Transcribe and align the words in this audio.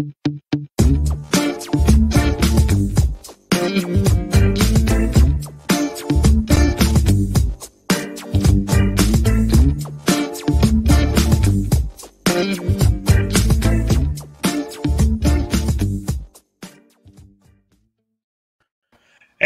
É 0.00 0.06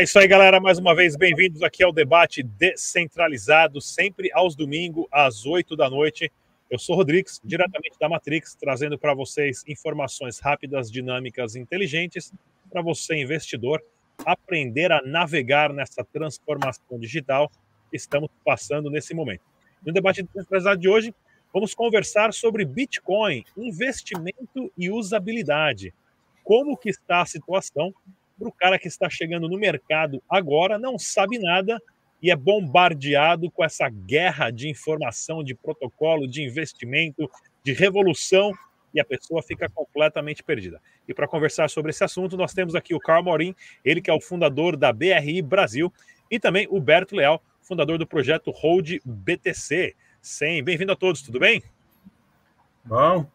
isso 0.02 0.18
aí, 0.18 0.28
galera. 0.28 0.60
Mais 0.60 0.78
uma 0.78 0.94
vez, 0.94 1.16
bem-vindos 1.16 1.64
aqui 1.64 1.82
ao 1.82 1.92
debate 1.92 2.44
descentralizado, 2.44 3.80
sempre 3.80 4.30
aos 4.32 4.54
domingos, 4.54 5.06
às 5.10 5.44
8 5.44 5.74
da 5.74 5.90
noite. 5.90 6.30
Eu 6.70 6.78
sou 6.78 6.96
Rodrigues, 6.96 7.40
diretamente 7.44 7.98
da 8.00 8.08
Matrix, 8.08 8.54
trazendo 8.54 8.98
para 8.98 9.14
vocês 9.14 9.62
informações 9.68 10.38
rápidas, 10.38 10.90
dinâmicas, 10.90 11.56
inteligentes, 11.56 12.32
para 12.70 12.80
você, 12.80 13.16
investidor, 13.16 13.84
aprender 14.24 14.90
a 14.90 15.02
navegar 15.02 15.72
nessa 15.72 16.02
transformação 16.04 16.98
digital 16.98 17.50
que 17.90 17.96
estamos 17.96 18.30
passando 18.44 18.90
nesse 18.90 19.14
momento. 19.14 19.42
No 19.84 19.92
debate 19.92 20.22
descentralizado 20.22 20.80
de 20.80 20.88
hoje, 20.88 21.14
vamos 21.52 21.74
conversar 21.74 22.32
sobre 22.32 22.64
Bitcoin, 22.64 23.44
investimento 23.56 24.72
e 24.76 24.90
usabilidade. 24.90 25.92
Como 26.42 26.76
que 26.76 26.88
está 26.88 27.20
a 27.20 27.26
situação 27.26 27.94
para 28.38 28.48
o 28.48 28.52
cara 28.52 28.78
que 28.78 28.88
está 28.88 29.08
chegando 29.10 29.48
no 29.48 29.58
mercado 29.58 30.22
agora, 30.28 30.78
não 30.78 30.98
sabe 30.98 31.38
nada 31.38 31.80
e 32.24 32.30
é 32.30 32.36
bombardeado 32.36 33.50
com 33.50 33.62
essa 33.62 33.86
guerra 33.86 34.50
de 34.50 34.66
informação, 34.66 35.44
de 35.44 35.54
protocolo, 35.54 36.26
de 36.26 36.42
investimento, 36.42 37.30
de 37.62 37.74
revolução, 37.74 38.50
e 38.94 38.98
a 38.98 39.04
pessoa 39.04 39.42
fica 39.42 39.68
completamente 39.68 40.42
perdida. 40.42 40.80
E 41.06 41.12
para 41.12 41.28
conversar 41.28 41.68
sobre 41.68 41.90
esse 41.90 42.02
assunto, 42.02 42.34
nós 42.34 42.54
temos 42.54 42.74
aqui 42.74 42.94
o 42.94 42.98
Carl 42.98 43.22
Morim, 43.22 43.54
ele 43.84 44.00
que 44.00 44.08
é 44.10 44.14
o 44.14 44.22
fundador 44.22 44.74
da 44.74 44.90
BRI 44.90 45.42
Brasil, 45.42 45.92
e 46.30 46.40
também 46.40 46.66
o 46.70 46.80
Berto 46.80 47.14
Leal, 47.14 47.42
fundador 47.60 47.98
do 47.98 48.06
projeto 48.06 48.50
Hold 48.50 49.00
BTC. 49.04 49.94
Sim, 50.22 50.64
bem-vindo 50.64 50.92
a 50.92 50.96
todos, 50.96 51.20
tudo 51.20 51.38
bem? 51.38 51.62
Bom. 52.86 53.26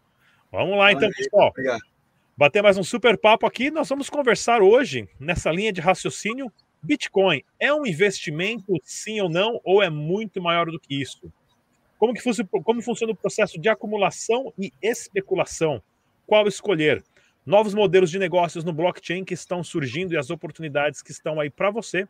Vamos 0.52 0.76
lá, 0.76 0.92
então, 0.92 1.12
pessoal. 1.12 1.50
Obrigado 1.50 1.84
bater 2.36 2.64
mais 2.64 2.78
um 2.78 2.84
super 2.86 3.17
papo 3.17 3.45
aqui. 3.45 3.70
Nós 3.70 3.90
vamos 3.90 4.10
conversar 4.10 4.62
hoje 4.62 5.10
nessa 5.20 5.52
linha 5.52 5.73
de 5.73 5.82
raciocínio. 5.82 6.50
Bitcoin 6.82 7.44
é 7.60 7.74
um 7.74 7.86
investimento, 7.86 8.74
sim 8.84 9.20
ou 9.20 9.30
não, 9.30 9.60
ou 9.64 9.84
é 9.84 9.90
muito 9.90 10.42
maior 10.42 10.68
do 10.68 10.80
que 10.80 11.00
isso? 11.00 11.32
Como, 11.98 12.14
que 12.14 12.22
como 12.64 12.82
funciona 12.82 13.12
o 13.12 13.16
processo 13.16 13.60
de 13.60 13.68
acumulação 13.68 14.54
e 14.58 14.72
especulação? 14.82 15.84
Qual 16.26 16.48
escolher? 16.48 17.04
Novos 17.46 17.74
modelos 17.74 18.10
de 18.10 18.18
negócios 18.18 18.64
no 18.64 18.72
blockchain 18.72 19.26
que 19.26 19.34
estão 19.34 19.64
surgindo 19.64 20.14
e 20.14 20.18
as 20.18 20.30
oportunidades 20.30 21.02
que 21.02 21.12
estão 21.12 21.40
aí 21.40 21.50
para 21.50 21.70
você. 21.70 22.08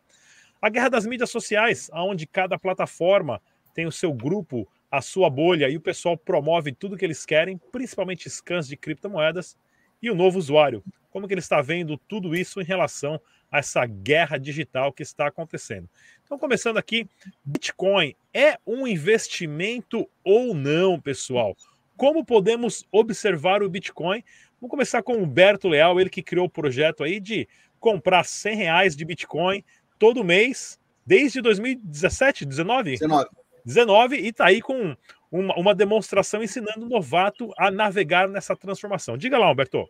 A 0.61 0.69
guerra 0.69 0.89
das 0.89 1.05
mídias 1.05 1.31
sociais, 1.31 1.89
onde 1.93 2.27
cada 2.27 2.59
plataforma 2.59 3.41
tem 3.73 3.87
o 3.87 3.91
seu 3.91 4.13
grupo, 4.13 4.67
a 4.91 5.01
sua 5.01 5.29
bolha, 5.29 5.69
e 5.69 5.77
o 5.77 5.81
pessoal 5.81 6.17
promove 6.17 6.71
tudo 6.73 6.97
que 6.97 7.05
eles 7.05 7.25
querem, 7.25 7.57
principalmente 7.71 8.29
scans 8.29 8.67
de 8.67 8.75
criptomoedas 8.75 9.57
e 10.01 10.11
o 10.11 10.15
novo 10.15 10.37
usuário. 10.37 10.83
Como 11.09 11.27
que 11.27 11.33
ele 11.33 11.41
está 11.41 11.61
vendo 11.61 11.97
tudo 11.97 12.35
isso 12.35 12.61
em 12.61 12.63
relação 12.63 13.19
a 13.51 13.59
essa 13.59 13.85
guerra 13.85 14.37
digital 14.37 14.93
que 14.93 15.03
está 15.03 15.27
acontecendo? 15.27 15.89
Então, 16.23 16.37
começando 16.37 16.77
aqui, 16.77 17.07
Bitcoin 17.43 18.15
é 18.33 18.57
um 18.65 18.87
investimento 18.87 20.07
ou 20.23 20.53
não, 20.53 20.99
pessoal? 20.99 21.55
Como 21.97 22.23
podemos 22.23 22.85
observar 22.91 23.63
o 23.63 23.69
Bitcoin? 23.69 24.23
Vamos 24.61 24.71
começar 24.71 25.01
com 25.01 25.13
o 25.13 25.23
Humberto 25.23 25.67
Leal, 25.67 25.99
ele 25.99 26.09
que 26.09 26.21
criou 26.21 26.45
o 26.45 26.49
projeto 26.49 27.03
aí 27.03 27.19
de 27.19 27.47
comprar 27.79 28.23
100 28.23 28.55
reais 28.55 28.95
de 28.95 29.03
Bitcoin 29.03 29.63
todo 29.97 30.23
mês, 30.23 30.79
desde 31.05 31.41
2017, 31.41 32.45
19? 32.45 32.91
19. 32.91 33.29
19 33.65 34.17
e 34.17 34.27
está 34.27 34.45
aí 34.45 34.61
com 34.61 34.95
uma, 35.31 35.55
uma 35.55 35.75
demonstração 35.75 36.43
ensinando 36.43 36.85
o 36.85 36.89
novato 36.89 37.51
a 37.57 37.69
navegar 37.69 38.27
nessa 38.27 38.55
transformação. 38.55 39.17
Diga 39.17 39.37
lá, 39.37 39.51
Humberto. 39.51 39.89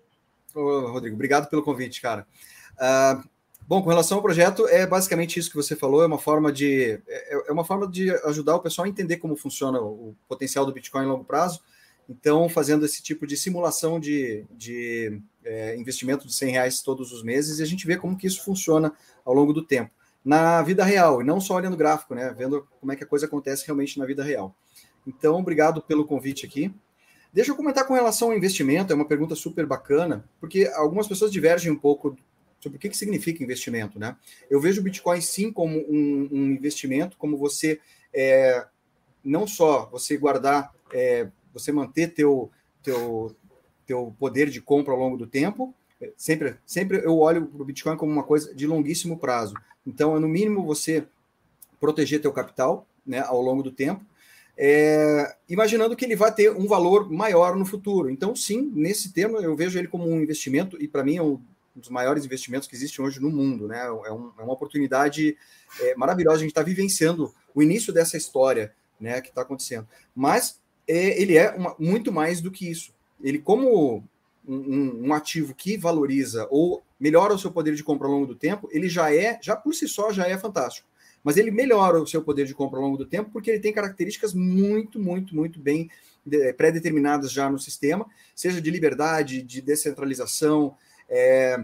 Ô, 0.53 0.87
Rodrigo, 0.87 1.15
obrigado 1.15 1.49
pelo 1.49 1.63
convite, 1.63 2.01
cara. 2.01 2.25
Uh, 2.75 3.27
bom, 3.67 3.81
com 3.81 3.89
relação 3.89 4.17
ao 4.17 4.23
projeto, 4.23 4.67
é 4.67 4.85
basicamente 4.85 5.39
isso 5.39 5.49
que 5.49 5.55
você 5.55 5.75
falou, 5.75 6.03
é 6.03 6.07
uma 6.07 6.19
forma 6.19 6.51
de 6.51 6.99
é, 7.07 7.49
é 7.49 7.51
uma 7.51 7.65
forma 7.65 7.87
de 7.87 8.11
ajudar 8.25 8.55
o 8.55 8.61
pessoal 8.61 8.85
a 8.85 8.89
entender 8.89 9.17
como 9.17 9.35
funciona 9.35 9.79
o 9.79 10.15
potencial 10.27 10.65
do 10.65 10.73
Bitcoin 10.73 11.03
em 11.03 11.07
longo 11.07 11.23
prazo. 11.23 11.61
Então, 12.09 12.49
fazendo 12.49 12.83
esse 12.85 13.03
tipo 13.03 13.27
de 13.27 13.38
simulação 13.38 13.99
de, 13.99 14.43
de 14.49 15.21
é, 15.45 15.77
investimento 15.77 16.25
de 16.25 16.33
100 16.33 16.51
reais 16.51 16.81
todos 16.81 17.11
os 17.11 17.21
meses, 17.21 17.59
e 17.59 17.63
a 17.63 17.65
gente 17.67 17.85
vê 17.85 17.97
como 17.97 18.17
que 18.17 18.25
isso 18.25 18.43
funciona 18.43 18.91
ao 19.23 19.31
longo 19.31 19.53
do 19.53 19.63
tempo, 19.63 19.91
na 20.25 20.63
vida 20.63 20.83
real, 20.83 21.21
e 21.21 21.23
não 21.23 21.39
só 21.39 21.53
olhando 21.53 21.77
gráfico, 21.77 22.15
né? 22.15 22.33
Vendo 22.35 22.67
como 22.79 22.91
é 22.91 22.95
que 22.95 23.03
a 23.03 23.07
coisa 23.07 23.27
acontece 23.27 23.63
realmente 23.67 23.99
na 23.99 24.07
vida 24.07 24.23
real. 24.23 24.55
Então, 25.05 25.38
obrigado 25.38 25.83
pelo 25.83 26.03
convite 26.03 26.47
aqui. 26.47 26.73
Deixa 27.31 27.51
eu 27.51 27.56
comentar 27.56 27.85
com 27.85 27.94
relação 27.94 28.29
ao 28.29 28.38
investimento, 28.38 28.91
é 28.91 28.95
uma 28.95 29.06
pergunta 29.06 29.35
super 29.35 29.66
bacana, 29.66 30.25
porque 30.40 30.66
algumas 30.75 31.07
pessoas 31.07 31.31
divergem 31.31 31.72
um 31.72 31.75
pouco 31.75 32.17
sobre 32.59 32.78
o 32.78 32.79
que, 32.79 32.90
que 32.90 32.97
significa 32.97 33.44
investimento, 33.44 34.00
né? 34.00 34.16
Eu 34.50 34.59
vejo 34.59 34.81
o 34.81 34.84
Bitcoin 34.84 35.22
sim 35.22 35.51
como 35.51 35.78
um, 35.78 36.28
um 36.31 36.51
investimento, 36.51 37.18
como 37.18 37.38
você 37.38 37.79
é, 38.13 38.66
não 39.23 39.47
só 39.47 39.85
você 39.91 40.18
guardar, 40.18 40.73
é, 40.91 41.29
você 41.53 41.72
manter 41.72 42.13
teu, 42.13 42.51
teu, 42.81 43.35
teu 43.85 44.13
poder 44.19 44.50
de 44.50 44.59
compra 44.59 44.94
ao 44.94 45.00
longo 45.00 45.16
do 45.16 45.28
tempo, 45.28 45.73
sempre, 46.18 46.56
sempre 46.66 46.97
eu 46.97 47.18
olho 47.18 47.45
para 47.45 47.62
o 47.62 47.66
Bitcoin 47.66 47.97
como 47.97 48.12
uma 48.12 48.23
coisa 48.23 48.53
de 48.53 48.66
longuíssimo 48.66 49.18
prazo. 49.18 49.53
Então, 49.85 50.16
é 50.16 50.19
no 50.19 50.28
mínimo 50.28 50.66
você 50.66 51.06
proteger 51.79 52.22
teu 52.22 52.31
capital 52.31 52.88
né, 53.06 53.19
ao 53.19 53.41
longo 53.41 53.63
do 53.63 53.72
tempo, 53.72 54.06
é, 54.61 55.37
imaginando 55.47 55.95
que 55.95 56.03
ele 56.03 56.17
vai 56.17 56.33
ter 56.33 56.51
um 56.51 56.67
valor 56.67 57.09
maior 57.09 57.55
no 57.55 57.65
futuro. 57.65 58.09
Então, 58.09 58.35
sim, 58.35 58.69
nesse 58.75 59.13
termo, 59.13 59.37
eu 59.37 59.55
vejo 59.55 59.79
ele 59.79 59.87
como 59.87 60.05
um 60.05 60.21
investimento, 60.21 60.75
e 60.81 60.85
para 60.85 61.01
mim 61.01 61.15
é 61.15 61.23
um 61.23 61.39
dos 61.73 61.87
maiores 61.87 62.25
investimentos 62.25 62.67
que 62.67 62.75
existem 62.75 63.03
hoje 63.03 63.21
no 63.21 63.31
mundo. 63.31 63.69
Né? 63.69 63.79
É, 63.79 64.11
um, 64.11 64.33
é 64.37 64.43
uma 64.43 64.51
oportunidade 64.51 65.37
é, 65.79 65.95
maravilhosa, 65.95 66.39
a 66.39 66.41
gente 66.41 66.49
está 66.49 66.61
vivenciando 66.61 67.33
o 67.55 67.63
início 67.63 67.93
dessa 67.93 68.17
história 68.17 68.73
né, 68.99 69.21
que 69.21 69.29
está 69.29 69.43
acontecendo. 69.43 69.87
Mas 70.13 70.59
é, 70.85 71.21
ele 71.21 71.37
é 71.37 71.51
uma, 71.51 71.73
muito 71.79 72.11
mais 72.11 72.41
do 72.41 72.51
que 72.51 72.69
isso. 72.69 72.91
Ele, 73.23 73.39
como 73.39 74.03
um, 74.45 75.07
um, 75.07 75.13
ativo 75.13 75.55
que 75.55 75.77
valoriza 75.77 76.45
ou 76.51 76.83
melhora 76.99 77.33
o 77.33 77.39
seu 77.39 77.49
poder 77.49 77.75
de 77.75 77.83
compra 77.83 78.07
ao 78.07 78.13
longo 78.13 78.27
do 78.27 78.35
tempo, 78.35 78.67
ele 78.73 78.89
já 78.89 79.15
é, 79.15 79.39
já 79.41 79.55
por 79.55 79.73
si 79.73 79.87
só, 79.87 80.11
já 80.11 80.27
é 80.27 80.37
fantástico 80.37 80.88
mas 81.24 81.38
ele 81.38 81.52
melhora 81.52 82.02
o 82.02 82.07
seu 82.07 82.22
poder 82.22 82.46
de 82.46 82.53
compra 82.53 82.80
ao 82.80 82.85
longo 82.85 82.97
do 82.97 83.06
tempo 83.06 83.30
porque 83.31 83.50
ele 83.52 83.59
tem 83.59 83.74
características 83.74 84.34
muito, 84.34 85.00
muito, 85.00 85.35
muito 85.35 85.59
bem 85.59 85.90
pré-determinadas 86.57 87.31
já 87.31 87.50
no 87.50 87.57
sistema, 87.57 88.06
seja 88.35 88.62
de 88.62 88.69
liberdade, 88.69 89.41
de 89.41 89.62
descentralização, 89.62 90.75
é, 91.09 91.63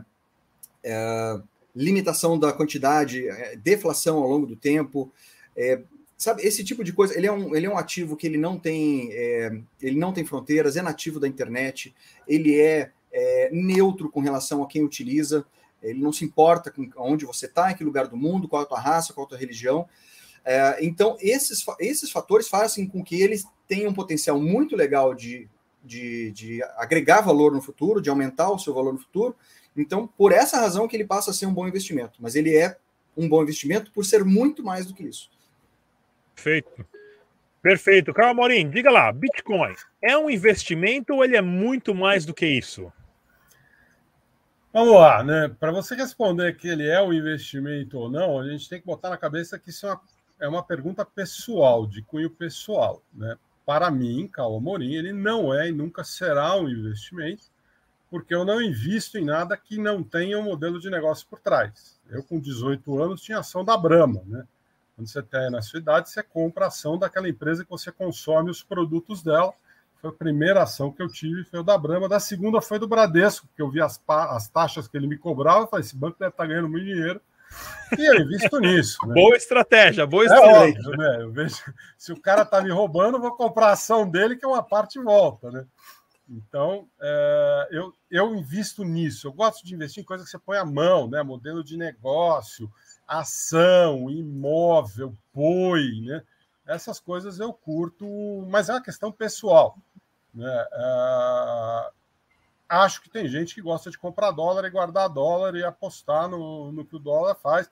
é, 0.83 1.39
limitação 1.75 2.39
da 2.39 2.53
quantidade, 2.53 3.27
é, 3.27 3.55
deflação 3.55 4.17
ao 4.17 4.29
longo 4.29 4.47
do 4.47 4.55
tempo, 4.55 5.11
é, 5.55 5.81
sabe 6.17 6.43
esse 6.43 6.63
tipo 6.63 6.83
de 6.83 6.93
coisa. 6.93 7.17
Ele 7.17 7.27
é 7.27 7.31
um, 7.31 7.55
ele 7.55 7.65
é 7.65 7.69
um 7.69 7.77
ativo 7.77 8.15
que 8.15 8.25
ele 8.27 8.37
não 8.37 8.57
tem, 8.57 9.09
é, 9.11 9.51
ele 9.81 9.97
não 9.97 10.13
tem 10.13 10.25
fronteiras, 10.25 10.77
é 10.77 10.81
nativo 10.81 11.19
da 11.19 11.27
internet, 11.27 11.93
ele 12.27 12.59
é, 12.59 12.91
é 13.11 13.49
neutro 13.51 14.09
com 14.09 14.21
relação 14.21 14.63
a 14.63 14.67
quem 14.67 14.83
utiliza. 14.83 15.45
Ele 15.89 16.01
não 16.01 16.11
se 16.11 16.25
importa 16.25 16.71
com 16.71 16.89
onde 16.97 17.25
você 17.25 17.45
está, 17.45 17.71
em 17.71 17.75
que 17.75 17.83
lugar 17.83 18.07
do 18.07 18.17
mundo, 18.17 18.47
qual 18.47 18.61
é 18.61 18.65
a 18.65 18.67
tua 18.67 18.79
raça, 18.79 19.13
qual 19.13 19.25
é 19.25 19.27
a 19.27 19.29
tua 19.29 19.37
religião. 19.37 19.87
É, 20.43 20.77
então, 20.85 21.17
esses, 21.19 21.65
esses 21.79 22.11
fatores 22.11 22.47
fazem 22.47 22.87
com 22.87 23.03
que 23.03 23.21
eles 23.21 23.45
tenham 23.67 23.89
um 23.89 23.93
potencial 23.93 24.39
muito 24.39 24.75
legal 24.75 25.13
de, 25.13 25.49
de, 25.83 26.31
de 26.31 26.63
agregar 26.77 27.21
valor 27.21 27.51
no 27.51 27.61
futuro, 27.61 28.01
de 28.01 28.09
aumentar 28.09 28.49
o 28.51 28.59
seu 28.59 28.73
valor 28.73 28.93
no 28.93 28.99
futuro. 28.99 29.35
Então, 29.75 30.07
por 30.07 30.31
essa 30.31 30.57
razão 30.57 30.87
que 30.87 30.95
ele 30.95 31.05
passa 31.05 31.31
a 31.31 31.33
ser 31.33 31.45
um 31.45 31.53
bom 31.53 31.67
investimento. 31.67 32.19
Mas 32.19 32.35
ele 32.35 32.55
é 32.55 32.77
um 33.17 33.27
bom 33.27 33.41
investimento 33.41 33.91
por 33.91 34.05
ser 34.05 34.23
muito 34.23 34.63
mais 34.63 34.85
do 34.85 34.93
que 34.93 35.03
isso. 35.03 35.29
Perfeito. 36.35 36.85
Perfeito. 37.61 38.13
Carl 38.13 38.35
Morim, 38.35 38.69
diga 38.69 38.91
lá, 38.91 39.11
Bitcoin 39.11 39.73
é 40.01 40.15
um 40.15 40.29
investimento 40.29 41.15
ou 41.15 41.23
ele 41.23 41.35
é 41.35 41.41
muito 41.41 41.95
mais 41.95 42.23
do 42.23 42.33
que 42.33 42.45
isso? 42.45 42.93
Vamos 44.75 44.95
lá, 44.95 45.23
né? 45.23 45.47
Para 45.47 45.71
você 45.71 45.95
responder 45.95 46.57
que 46.57 46.67
ele 46.67 46.85
é 46.85 47.01
um 47.01 47.13
investimento 47.13 47.97
ou 47.97 48.11
não, 48.11 48.37
a 48.37 48.49
gente 48.49 48.67
tem 48.67 48.77
que 48.77 48.85
botar 48.85 49.09
na 49.09 49.15
cabeça 49.15 49.57
que 49.57 49.69
isso 49.69 49.87
é 49.87 49.93
uma, 49.93 50.01
é 50.41 50.47
uma 50.49 50.61
pergunta 50.61 51.05
pessoal, 51.05 51.87
de 51.87 52.01
cunho 52.01 52.29
pessoal, 52.29 53.01
né? 53.13 53.37
Para 53.65 53.89
mim, 53.89 54.27
Carlos 54.27 54.61
Morim, 54.61 54.93
ele 54.93 55.13
não 55.13 55.53
é 55.53 55.69
e 55.69 55.71
nunca 55.71 56.03
será 56.03 56.57
um 56.57 56.67
investimento, 56.67 57.43
porque 58.09 58.35
eu 58.35 58.43
não 58.43 58.61
invisto 58.61 59.17
em 59.17 59.23
nada 59.23 59.55
que 59.55 59.77
não 59.77 60.03
tenha 60.03 60.37
um 60.37 60.43
modelo 60.43 60.77
de 60.77 60.89
negócio 60.89 61.25
por 61.29 61.39
trás. 61.39 61.97
Eu, 62.09 62.21
com 62.21 62.37
18 62.37 63.01
anos, 63.01 63.21
tinha 63.21 63.39
ação 63.39 63.63
da 63.63 63.77
Brahma, 63.77 64.23
né? 64.25 64.45
Quando 64.93 65.07
você 65.07 65.23
tem 65.23 65.49
na 65.49 65.61
sua 65.61 65.79
idade, 65.79 66.09
você 66.09 66.21
compra 66.21 66.67
ação 66.67 66.99
daquela 66.99 67.29
empresa 67.29 67.63
que 67.63 67.69
você 67.69 67.93
consome 67.93 68.51
os 68.51 68.61
produtos 68.61 69.23
dela 69.23 69.53
Foi 70.01 70.09
a 70.09 70.13
primeira 70.13 70.63
ação 70.63 70.91
que 70.91 71.01
eu 71.01 71.07
tive, 71.07 71.43
foi 71.43 71.59
o 71.59 71.63
da 71.63 71.77
Brama. 71.77 72.09
Da 72.09 72.19
segunda 72.19 72.61
foi 72.61 72.79
do 72.79 72.87
Bradesco, 72.87 73.47
porque 73.47 73.61
eu 73.61 73.69
vi 73.69 73.81
as, 73.81 74.01
as 74.07 74.47
taxas 74.49 74.87
que 74.87 74.95
ele 74.95 75.07
me 75.07 75.17
cobrava. 75.17 75.61
Eu 75.61 75.67
falei, 75.67 75.85
esse 75.85 75.95
banco 75.95 76.19
deve 76.19 76.31
estar 76.31 76.45
ganhando 76.45 76.69
muito 76.69 76.85
dinheiro. 76.85 77.21
E 77.97 78.05
eu 78.05 78.21
invisto 78.21 78.59
nisso. 78.59 78.97
Né? 79.07 79.13
Boa 79.13 79.35
estratégia, 79.35 80.05
boa 80.05 80.23
é 80.23 80.25
estratégia. 80.25 80.77
É 80.77 80.81
óbvio, 80.81 80.97
né? 80.97 81.17
Eu 81.21 81.31
vejo, 81.31 81.73
se 81.97 82.11
o 82.11 82.19
cara 82.19 82.41
está 82.41 82.61
me 82.61 82.71
roubando, 82.71 83.19
vou 83.19 83.35
comprar 83.35 83.67
a 83.67 83.73
ação 83.73 84.09
dele, 84.09 84.35
que 84.35 84.45
é 84.45 84.47
uma 84.47 84.63
parte 84.63 84.99
volta, 84.99 85.51
né? 85.51 85.65
Então, 86.27 86.87
é, 86.99 87.67
eu, 87.71 87.93
eu 88.09 88.35
invisto 88.35 88.83
nisso. 88.83 89.27
Eu 89.27 89.33
gosto 89.33 89.65
de 89.65 89.73
investir 89.73 90.01
em 90.01 90.05
coisas 90.05 90.25
que 90.25 90.31
você 90.31 90.39
põe 90.39 90.57
a 90.57 90.65
mão, 90.65 91.07
né? 91.07 91.21
Modelo 91.21 91.63
de 91.63 91.77
negócio, 91.77 92.71
ação, 93.07 94.09
imóvel, 94.09 95.13
POI, 95.31 96.01
né? 96.01 96.23
Essas 96.65 96.99
coisas 96.99 97.39
eu 97.39 97.53
curto, 97.53 98.05
mas 98.49 98.69
é 98.69 98.73
uma 98.73 98.81
questão 98.81 99.11
pessoal. 99.11 99.77
Né? 100.33 100.67
É, 100.71 101.91
acho 102.69 103.01
que 103.01 103.09
tem 103.09 103.27
gente 103.27 103.53
que 103.53 103.61
gosta 103.61 103.89
de 103.89 103.97
comprar 103.97 104.31
dólar 104.31 104.65
e 104.65 104.69
guardar 104.69 105.09
dólar 105.09 105.55
e 105.55 105.63
apostar 105.63 106.27
no, 106.27 106.71
no 106.71 106.85
que 106.85 106.95
o 106.95 106.99
dólar 106.99 107.35
faz. 107.35 107.69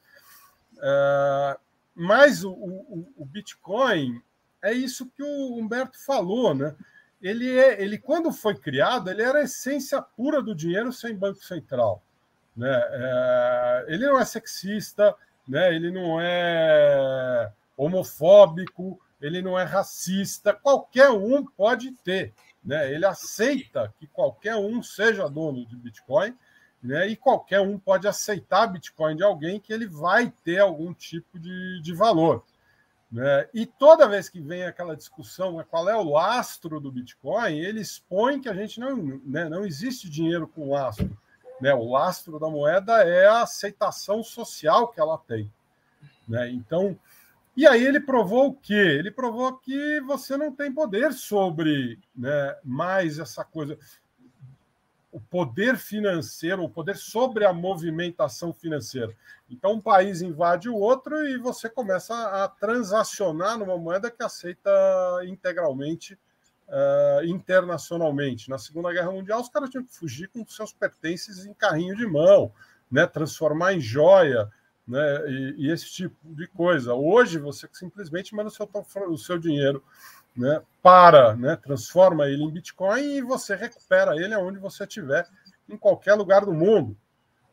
É, 0.82 1.58
mas 1.96 2.44
o, 2.44 2.52
o, 2.52 3.14
o, 3.18 3.26
Bitcoin 3.26 4.22
é 4.62 4.74
isso 4.74 5.10
que 5.10 5.24
o 5.24 5.58
Humberto 5.58 6.04
falou, 6.04 6.54
né? 6.54 6.76
Ele, 7.22 7.58
é, 7.58 7.82
ele, 7.82 7.98
quando 7.98 8.32
foi 8.32 8.56
criado, 8.56 9.10
ele 9.10 9.22
era 9.22 9.40
a 9.40 9.44
essência 9.44 10.02
pura 10.02 10.42
do 10.42 10.54
dinheiro 10.54 10.92
sem 10.92 11.16
banco 11.16 11.44
central. 11.44 12.04
Né? 12.56 12.70
É, 12.70 13.86
ele 13.88 14.06
não 14.06 14.20
é 14.20 14.26
sexista, 14.26 15.16
né? 15.48 15.74
ele 15.74 15.90
não 15.90 16.20
é 16.20 17.52
homofóbico, 17.76 19.00
ele 19.22 19.42
não 19.42 19.58
é 19.58 19.64
racista, 19.64 20.54
qualquer 20.54 21.10
um 21.10 21.46
pode 21.46 21.92
ter. 22.04 22.34
Né? 22.64 22.94
Ele 22.94 23.06
aceita 23.06 23.94
que 23.98 24.08
qualquer 24.08 24.56
um 24.56 24.82
seja 24.84 25.30
dono 25.30 25.66
de 25.66 25.76
Bitcoin, 25.76 26.38
né? 26.82 27.08
e 27.08 27.16
qualquer 27.16 27.62
um 27.62 27.80
pode 27.80 28.08
aceitar 28.08 28.68
Bitcoin 28.68 29.16
de 29.16 29.24
alguém 29.24 29.60
que 29.60 29.72
ele 29.72 29.88
vai 29.88 30.32
ter 30.44 30.60
algum 30.60 30.94
tipo 30.94 31.40
de, 31.40 31.82
de 31.82 31.94
valor. 31.94 32.44
Né? 33.12 33.48
E 33.54 33.66
toda 33.66 34.10
vez 34.10 34.28
que 34.28 34.42
vem 34.42 34.64
aquela 34.64 34.96
discussão 34.96 35.58
né, 35.58 35.66
qual 35.70 35.88
é 35.88 35.96
o 35.96 36.10
lastro 36.10 36.80
do 36.80 36.92
Bitcoin, 36.92 37.60
ele 37.60 37.80
expõe 37.80 38.42
que 38.42 38.50
a 38.50 38.54
gente 38.54 38.80
não, 38.80 39.22
né, 39.24 39.48
não 39.48 39.64
existe 39.64 40.10
dinheiro 40.10 40.48
com 40.48 40.72
lastro. 40.72 41.16
Né? 41.62 41.74
O 41.74 41.92
lastro 41.92 42.40
da 42.40 42.50
moeda 42.50 43.04
é 43.04 43.28
a 43.28 43.44
aceitação 43.44 44.24
social 44.24 44.88
que 44.88 45.00
ela 45.00 45.18
tem. 45.18 45.50
Né? 46.28 46.50
Então, 46.50 46.98
e 47.56 47.68
aí 47.68 47.86
ele 47.86 48.00
provou 48.00 48.48
o 48.48 48.54
quê? 48.54 48.74
Ele 48.74 49.12
provou 49.12 49.58
que 49.58 50.00
você 50.02 50.36
não 50.36 50.52
tem 50.52 50.72
poder 50.72 51.14
sobre 51.14 52.00
né, 52.16 52.58
mais 52.64 53.20
essa 53.20 53.44
coisa. 53.44 53.78
O 55.12 55.20
poder 55.20 55.78
financeiro, 55.78 56.64
o 56.64 56.70
poder 56.70 56.96
sobre 56.96 57.46
a 57.46 57.54
movimentação 57.54 58.52
financeira. 58.52 59.16
Então, 59.48 59.74
um 59.74 59.82
país 59.82 60.24
invade 60.24 60.68
o 60.68 60.76
outro 60.76 61.28
e 61.28 61.38
você 61.38 61.70
começa 61.70 62.16
a 62.44 62.48
transacionar 62.48 63.60
numa 63.60 63.78
moeda 63.78 64.10
que 64.10 64.24
aceita 64.24 64.72
integralmente 65.28 66.18
uh, 66.68 67.24
internacionalmente. 67.24 68.50
Na 68.50 68.58
Segunda 68.58 68.92
Guerra 68.92 69.12
Mundial, 69.12 69.40
os 69.40 69.50
caras 69.50 69.70
tinham 69.70 69.84
que 69.84 69.96
fugir 69.96 70.28
com 70.30 70.44
seus 70.48 70.74
pertences 70.74 71.46
em 71.46 71.54
carrinho 71.54 71.96
de 71.96 72.08
mão, 72.08 72.52
né, 72.90 73.06
transformar 73.06 73.74
em 73.74 73.80
joia 73.80 74.50
né, 74.88 75.30
e, 75.30 75.56
e, 75.58 75.72
esse 75.72 75.90
tipo 75.92 76.16
de 76.24 76.48
coisa. 76.48 76.94
Hoje 76.94 77.40
você 77.40 77.68
simplesmente 77.72 78.36
manda 78.36 78.50
o 78.50 78.52
seu, 78.52 78.70
o 79.10 79.18
seu 79.18 79.38
dinheiro 79.38 79.84
né, 80.36 80.62
para, 80.82 81.36
né, 81.36 81.56
transforma 81.56 82.28
ele 82.28 82.44
em 82.44 82.52
Bitcoin 82.52 83.02
e 83.02 83.22
você 83.22 83.56
recupera 83.56 84.16
ele 84.16 84.34
aonde 84.34 84.60
você 84.60 84.84
estiver, 84.84 85.28
em 85.70 85.78
qualquer 85.78 86.16
lugar 86.16 86.46
do 86.46 86.54
mundo. 86.54 86.98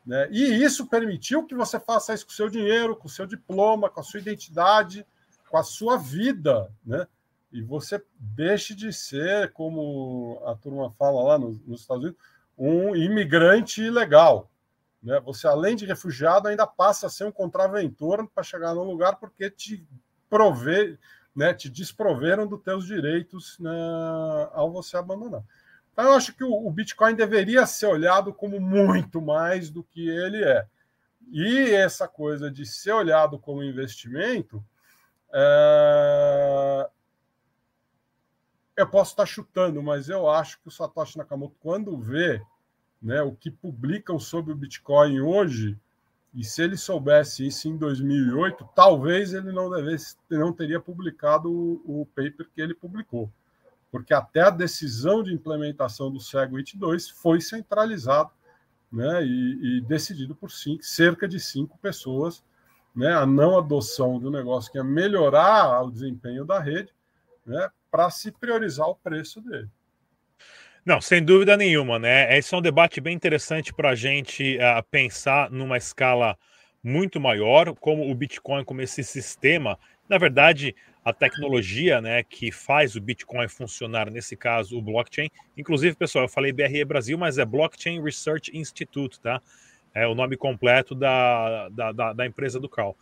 Né? 0.05 0.27
E 0.31 0.63
isso 0.63 0.87
permitiu 0.87 1.45
que 1.45 1.55
você 1.55 1.79
faça 1.79 2.13
isso 2.13 2.25
com 2.25 2.31
o 2.31 2.35
seu 2.35 2.49
dinheiro, 2.49 2.95
com 2.95 3.07
o 3.07 3.11
seu 3.11 3.25
diploma, 3.25 3.89
com 3.89 3.99
a 3.99 4.03
sua 4.03 4.19
identidade, 4.19 5.05
com 5.49 5.57
a 5.57 5.63
sua 5.63 5.97
vida. 5.97 6.71
Né? 6.85 7.07
E 7.51 7.61
você 7.61 8.01
deixe 8.17 8.73
de 8.73 8.91
ser, 8.91 9.51
como 9.53 10.41
a 10.45 10.55
turma 10.55 10.91
fala 10.97 11.23
lá 11.23 11.37
nos, 11.37 11.59
nos 11.65 11.81
Estados 11.81 12.03
Unidos, 12.03 12.21
um 12.57 12.95
imigrante 12.95 13.81
ilegal. 13.81 14.49
Né? 15.01 15.19
Você, 15.21 15.47
além 15.47 15.75
de 15.75 15.85
refugiado, 15.85 16.47
ainda 16.47 16.67
passa 16.67 17.07
a 17.07 17.09
ser 17.09 17.25
um 17.25 17.31
contraventor 17.31 18.27
para 18.27 18.43
chegar 18.43 18.73
no 18.75 18.83
lugar 18.83 19.15
porque 19.15 19.49
te 19.49 19.85
prover, 20.29 20.99
né, 21.35 21.53
te 21.53 21.69
desproveram 21.69 22.47
dos 22.47 22.61
teus 22.61 22.85
direitos 22.85 23.57
né, 23.59 23.71
ao 24.53 24.71
você 24.71 24.97
abandonar. 24.97 25.43
Então, 25.91 26.05
eu 26.05 26.13
acho 26.13 26.33
que 26.33 26.43
o, 26.43 26.67
o, 26.67 26.71
Bitcoin 26.71 27.15
deveria 27.15 27.65
ser 27.65 27.87
olhado 27.87 28.33
como 28.33 28.59
muito 28.59 29.21
mais 29.21 29.69
do 29.69 29.83
que 29.83 30.07
ele 30.07 30.43
é. 30.43 30.65
E 31.29 31.71
essa 31.71 32.07
coisa 32.07 32.49
de 32.49 32.65
ser 32.65 32.93
olhado 32.93 33.37
como 33.37 33.63
investimento, 33.63 34.63
é... 35.33 36.89
eu 38.77 38.87
posso 38.87 39.11
estar 39.11 39.25
chutando, 39.25 39.81
mas 39.83 40.09
eu 40.09 40.29
acho 40.29 40.59
que 40.61 40.67
o 40.67 40.71
Satoshi 40.71 41.17
Nakamoto, 41.17 41.55
quando 41.59 41.97
vê 41.97 42.41
né, 43.01 43.21
o 43.21 43.31
que 43.31 43.49
publicam 43.49 44.19
sobre 44.19 44.53
o 44.53 44.55
Bitcoin 44.55 45.21
hoje, 45.21 45.77
e 46.33 46.43
se 46.43 46.61
ele 46.61 46.77
soubesse 46.77 47.45
isso 47.45 47.67
em 47.67 47.75
2008, 47.75 48.69
talvez 48.75 49.33
ele 49.33 49.51
não, 49.51 49.69
devesse, 49.69 50.15
não 50.29 50.53
teria 50.53 50.79
publicado 50.79 51.51
o, 51.51 52.01
o 52.01 52.05
paper 52.05 52.47
que 52.53 52.61
ele 52.61 52.73
publicou. 52.73 53.29
Porque 53.91 54.13
até 54.13 54.41
a 54.41 54.49
decisão 54.49 55.21
de 55.21 55.33
implementação 55.33 56.09
do 56.09 56.19
SegWit 56.19 56.77
2 56.77 57.09
foi 57.09 57.41
centralizado 57.41 58.31
né, 58.91 59.25
e, 59.25 59.77
e 59.77 59.81
decidido 59.81 60.35
por 60.35 60.51
cinco, 60.51 60.83
cerca 60.83 61.27
de 61.27 61.39
cinco 61.39 61.77
pessoas, 61.79 62.43
né, 62.95 63.13
a 63.13 63.25
não 63.25 63.57
adoção 63.57 64.19
do 64.19 64.29
negócio 64.29 64.71
que 64.71 64.77
ia 64.77 64.83
melhorar 64.83 65.81
o 65.81 65.91
desempenho 65.91 66.45
da 66.45 66.59
rede, 66.59 66.93
né, 67.45 67.69
para 67.89 68.09
se 68.09 68.31
priorizar 68.31 68.87
o 68.87 68.95
preço 68.95 69.41
dele. 69.41 69.69
Não, 70.83 70.99
sem 70.99 71.23
dúvida 71.23 71.55
nenhuma, 71.55 71.99
né? 71.99 72.35
Esse 72.35 72.55
é 72.55 72.57
um 72.57 72.61
debate 72.61 72.99
bem 72.99 73.13
interessante 73.13 73.71
para 73.71 73.91
a 73.91 73.95
gente 73.95 74.57
uh, 74.57 74.83
pensar 74.89 75.51
numa 75.51 75.77
escala 75.77 76.35
muito 76.83 77.19
maior, 77.19 77.75
como 77.75 78.09
o 78.09 78.15
Bitcoin, 78.15 78.63
como 78.63 78.81
esse 78.81 79.03
sistema. 79.03 79.77
Na 80.09 80.17
verdade, 80.17 80.75
a 81.05 81.13
tecnologia 81.13 82.01
né, 82.01 82.23
que 82.23 82.51
faz 82.51 82.95
o 82.95 83.01
Bitcoin 83.01 83.47
funcionar, 83.47 84.09
nesse 84.09 84.35
caso, 84.35 84.75
o 84.75 84.81
blockchain. 84.81 85.29
Inclusive, 85.55 85.95
pessoal, 85.95 86.25
eu 86.25 86.29
falei 86.29 86.51
BRE 86.51 86.83
Brasil, 86.83 87.15
mas 87.15 87.37
é 87.37 87.45
Blockchain 87.45 88.01
Research 88.01 88.51
Institute, 88.51 89.19
tá? 89.19 89.39
É 89.93 90.07
o 90.07 90.15
nome 90.15 90.35
completo 90.35 90.95
da, 90.95 91.69
da, 91.69 91.91
da, 91.91 92.13
da 92.13 92.25
empresa 92.25 92.59
do 92.59 92.67
Cal. 92.67 92.97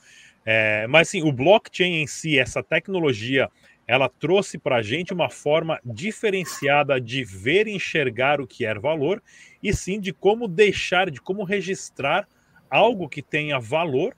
É, 0.45 0.85
mas 0.87 1.07
sim, 1.09 1.21
o 1.23 1.31
blockchain 1.31 2.01
em 2.01 2.07
si, 2.07 2.39
essa 2.39 2.61
tecnologia 2.61 3.49
ela 3.89 4.07
trouxe 4.07 4.59
para 4.59 4.75
a 4.75 4.81
gente 4.83 5.11
uma 5.11 5.31
forma 5.31 5.79
diferenciada 5.83 7.01
de 7.01 7.23
ver 7.23 7.65
e 7.65 7.71
enxergar 7.71 8.39
o 8.39 8.45
que 8.45 8.63
é 8.63 8.77
valor, 8.77 9.19
e 9.63 9.73
sim 9.73 9.99
de 9.99 10.13
como 10.13 10.47
deixar, 10.47 11.09
de 11.09 11.19
como 11.19 11.43
registrar 11.43 12.27
algo 12.69 13.09
que 13.09 13.23
tenha 13.23 13.59
valor 13.59 14.15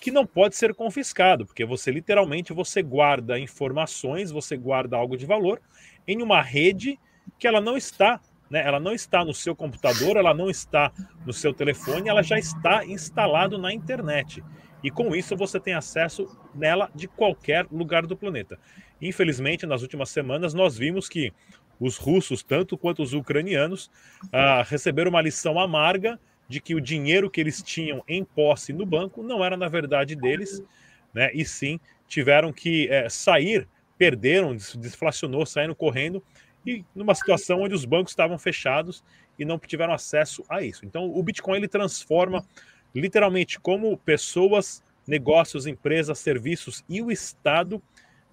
que 0.00 0.12
não 0.12 0.24
pode 0.24 0.54
ser 0.54 0.72
confiscado, 0.72 1.44
porque 1.44 1.64
você 1.64 1.90
literalmente 1.90 2.52
você 2.52 2.80
guarda 2.80 3.40
informações, 3.40 4.30
você 4.30 4.56
guarda 4.56 4.96
algo 4.96 5.16
de 5.16 5.26
valor 5.26 5.60
em 6.06 6.22
uma 6.22 6.40
rede 6.40 6.96
que 7.40 7.48
ela 7.48 7.60
não 7.60 7.76
está, 7.76 8.20
né? 8.48 8.64
Ela 8.64 8.78
não 8.78 8.92
está 8.92 9.24
no 9.24 9.34
seu 9.34 9.56
computador, 9.56 10.16
ela 10.16 10.32
não 10.32 10.48
está 10.48 10.92
no 11.26 11.32
seu 11.32 11.52
telefone, 11.52 12.08
ela 12.08 12.22
já 12.22 12.38
está 12.38 12.86
instalado 12.86 13.58
na 13.58 13.72
internet. 13.72 14.44
E 14.80 14.92
com 14.92 15.12
isso 15.12 15.36
você 15.36 15.58
tem 15.58 15.74
acesso 15.74 16.24
nela 16.54 16.88
de 16.94 17.08
qualquer 17.08 17.66
lugar 17.72 18.06
do 18.06 18.16
planeta. 18.16 18.60
Infelizmente, 19.00 19.66
nas 19.66 19.82
últimas 19.82 20.10
semanas, 20.10 20.54
nós 20.54 20.76
vimos 20.76 21.08
que 21.08 21.32
os 21.80 21.96
russos, 21.96 22.42
tanto 22.42 22.76
quanto 22.76 23.02
os 23.02 23.12
ucranianos, 23.12 23.90
ah, 24.32 24.62
receberam 24.62 25.10
uma 25.10 25.22
lição 25.22 25.58
amarga 25.58 26.18
de 26.48 26.60
que 26.60 26.74
o 26.74 26.80
dinheiro 26.80 27.30
que 27.30 27.40
eles 27.40 27.62
tinham 27.62 28.02
em 28.08 28.24
posse 28.24 28.72
no 28.72 28.86
banco 28.86 29.22
não 29.22 29.44
era, 29.44 29.56
na 29.56 29.68
verdade, 29.68 30.16
deles, 30.16 30.62
né? 31.12 31.30
e 31.34 31.44
sim 31.44 31.78
tiveram 32.08 32.52
que 32.52 32.88
é, 32.88 33.08
sair, 33.08 33.68
perderam, 33.98 34.56
desflacionou, 34.56 35.44
saíram 35.44 35.74
correndo, 35.74 36.22
e 36.66 36.84
numa 36.94 37.14
situação 37.14 37.60
onde 37.60 37.74
os 37.74 37.84
bancos 37.84 38.12
estavam 38.12 38.38
fechados 38.38 39.04
e 39.38 39.44
não 39.44 39.58
tiveram 39.58 39.92
acesso 39.92 40.42
a 40.48 40.62
isso. 40.62 40.84
Então, 40.84 41.04
o 41.04 41.22
Bitcoin 41.22 41.58
ele 41.58 41.68
transforma 41.68 42.44
literalmente 42.94 43.60
como 43.60 43.96
pessoas, 43.98 44.82
negócios, 45.06 45.66
empresas, 45.66 46.18
serviços 46.18 46.82
e 46.88 47.00
o 47.02 47.10
Estado 47.10 47.82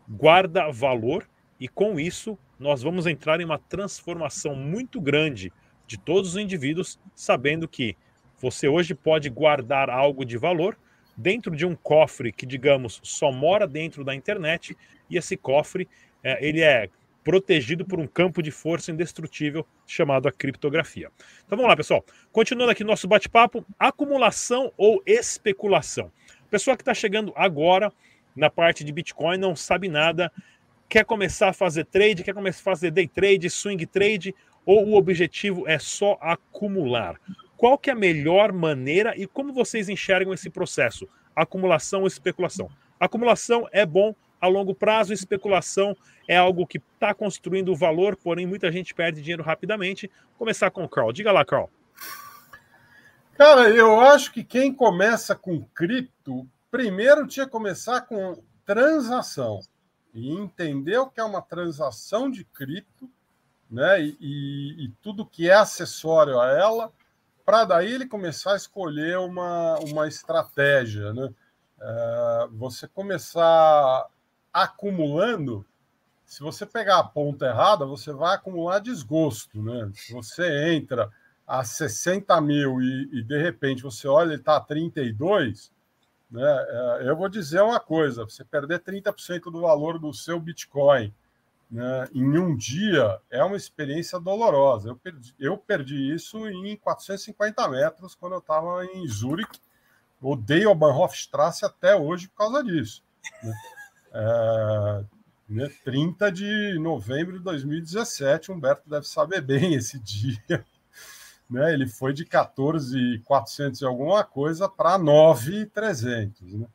guarda 0.08 0.72
valor 0.72 1.28
e 1.60 1.68
com 1.68 2.00
isso 2.00 2.38
nós 2.60 2.82
vamos 2.82 3.06
entrar 3.06 3.40
em 3.42 3.46
uma 3.46 3.60
transformação 3.60 4.56
muito 4.56 5.02
grande 5.02 5.52
de 5.88 5.98
todos 5.98 6.32
os 6.32 6.38
indivíduos, 6.38 7.00
sabendo 7.14 7.68
que 7.68 7.96
você 8.40 8.68
hoje 8.68 8.94
pode 8.94 9.30
guardar 9.30 9.90
algo 9.90 10.26
de 10.26 10.38
valor 10.38 10.78
dentro 11.16 11.56
de 11.56 11.66
um 11.66 11.76
cofre 11.76 12.32
que, 12.32 12.46
digamos, 12.46 13.00
só 13.04 13.32
mora 13.32 13.68
dentro 13.68 14.04
da 14.04 14.14
internet 14.14 14.76
e 15.10 15.18
esse 15.18 15.38
cofre 15.38 15.88
é, 16.24 16.46
ele 16.46 16.62
é 16.62 16.90
protegido 17.24 17.84
por 17.84 18.00
um 18.00 18.06
campo 18.06 18.42
de 18.44 18.52
força 18.52 18.92
indestrutível 18.92 19.66
chamado 19.88 20.28
a 20.28 20.32
criptografia. 20.32 21.10
Então 21.46 21.58
vamos 21.58 21.70
lá, 21.70 21.76
pessoal. 21.76 22.06
Continuando 22.32 22.72
aqui 22.72 22.84
nosso 22.84 23.08
bate-papo, 23.08 23.66
acumulação 23.80 24.72
ou 24.78 25.02
especulação. 25.06 26.12
Pessoa 26.52 26.78
que 26.78 26.84
está 26.84 26.94
chegando 26.94 27.34
agora 27.36 27.92
na 28.36 28.50
parte 28.50 28.84
de 28.84 28.92
Bitcoin 28.92 29.38
não 29.38 29.56
sabe 29.56 29.88
nada, 29.88 30.32
quer 30.90 31.06
começar 31.06 31.50
a 31.50 31.54
fazer 31.54 31.86
trade, 31.86 32.24
quer 32.24 32.34
começar 32.34 32.62
a 32.62 32.64
fazer 32.64 32.92
day 32.92 33.08
trade, 33.08 33.50
swing 33.50 33.86
trade, 33.86 34.36
ou 34.66 34.88
o 34.88 34.96
objetivo 34.96 35.68
é 35.68 35.80
só 35.80 36.18
acumular? 36.20 37.20
Qual 37.58 37.78
que 37.78 37.90
é 37.90 37.94
a 37.94 37.96
melhor 37.96 38.52
maneira 38.52 39.14
e 39.16 39.26
como 39.26 39.54
vocês 39.54 39.88
enxergam 39.88 40.34
esse 40.34 40.50
processo? 40.50 41.08
Acumulação 41.36 42.02
ou 42.02 42.08
especulação? 42.08 42.70
Acumulação 43.00 43.68
é 43.72 43.86
bom 43.86 44.14
a 44.40 44.48
longo 44.48 44.76
prazo, 44.76 45.14
especulação 45.14 45.96
é 46.28 46.36
algo 46.36 46.68
que 46.68 46.78
está 46.78 47.14
construindo 47.14 47.76
valor, 47.76 48.16
porém 48.16 48.46
muita 48.46 48.72
gente 48.72 48.94
perde 48.94 49.22
dinheiro 49.22 49.44
rapidamente. 49.44 50.10
Vou 50.30 50.40
começar 50.40 50.70
com 50.72 50.84
o 50.84 50.90
Carl. 50.90 51.12
Diga 51.12 51.32
lá, 51.32 51.46
Carl. 51.46 51.70
Cara, 53.38 53.70
eu 53.70 54.00
acho 54.00 54.32
que 54.32 54.44
quem 54.44 54.74
começa 54.74 55.36
com 55.36 55.62
cripto, 55.74 56.48
primeiro 56.76 57.26
tinha 57.26 57.46
que 57.46 57.52
começar 57.54 58.02
com 58.02 58.44
transação 58.66 59.62
e 60.14 60.30
entender 60.30 60.98
o 60.98 61.10
que 61.10 61.22
é 61.22 61.24
uma 61.24 61.42
transação 61.42 62.30
de 62.30 62.44
cripto, 62.44 63.10
né? 63.72 64.02
E, 64.02 64.18
e, 64.20 64.86
e 64.86 64.90
tudo 65.02 65.26
que 65.26 65.50
é 65.50 65.54
acessório 65.54 66.38
a 66.38 66.50
ela, 66.50 66.92
para 67.46 67.64
daí 67.64 67.94
ele 67.94 68.06
começar 68.06 68.52
a 68.52 68.58
escolher 68.58 69.18
uma, 69.20 69.80
uma 69.80 70.06
estratégia, 70.06 71.14
né? 71.14 71.34
É, 71.80 72.48
você 72.52 72.90
começar 72.90 74.08
acumulando, 74.52 75.66
se 76.26 76.42
você 76.42 76.66
pegar 76.66 77.00
a 77.00 77.04
ponta 77.06 77.46
errada, 77.46 77.86
você 77.86 78.12
vai 78.12 78.36
acumular 78.36 78.80
desgosto, 78.80 79.62
né? 79.62 79.90
Se 79.94 80.12
você 80.12 80.74
entra 80.74 81.10
a 81.48 81.64
60 81.64 82.42
mil 82.42 82.82
e, 82.82 83.20
e 83.20 83.24
de 83.24 83.42
repente 83.42 83.82
você 83.82 84.10
olha, 84.10 84.32
ele 84.32 84.42
está 84.42 84.58
a 84.58 84.62
32, 84.62 85.74
né? 86.36 86.66
É, 86.68 87.10
eu 87.10 87.16
vou 87.16 87.30
dizer 87.30 87.62
uma 87.62 87.80
coisa: 87.80 88.26
você 88.26 88.44
perder 88.44 88.80
30% 88.82 89.44
do 89.44 89.62
valor 89.62 89.98
do 89.98 90.14
seu 90.14 90.38
Bitcoin 90.38 91.14
né, 91.72 92.10
em 92.14 92.38
um 92.38 92.56
dia 92.56 93.20
é 93.30 93.42
uma 93.44 93.56
experiência 93.56 94.20
dolorosa. 94.20 94.90
Eu 94.90 94.98
perdi, 94.98 95.34
eu 95.40 95.58
perdi 95.58 96.14
isso 96.14 96.48
em 96.48 96.76
450 96.76 97.68
metros 97.70 98.14
quando 98.16 98.34
eu 98.34 98.40
estava 98.40 98.86
em 98.86 99.08
Zurich. 99.08 99.60
Odeio 100.22 100.72
a 100.72 100.76
Bahnhofstrasse 100.76 101.66
até 101.66 101.96
hoje 101.96 102.28
por 102.28 102.38
causa 102.38 102.64
disso. 102.64 103.04
Né? 103.42 103.54
É, 104.18 105.04
né, 105.50 105.70
30 105.84 106.32
de 106.32 106.80
novembro 106.80 107.38
de 107.38 107.44
2017, 107.44 108.50
Humberto 108.50 108.90
deve 108.90 109.06
saber 109.06 109.42
bem 109.42 109.74
esse 109.74 110.00
dia 110.00 110.66
né, 111.50 111.74
ele 111.74 111.88
foi 111.88 112.12
de 112.14 112.26
14,400 112.26 113.82
e 113.82 113.86
alguma 113.86 114.24
coisa 114.24 114.68
para 114.68 114.98
9,300. 114.98 116.54
Né? 116.54 116.68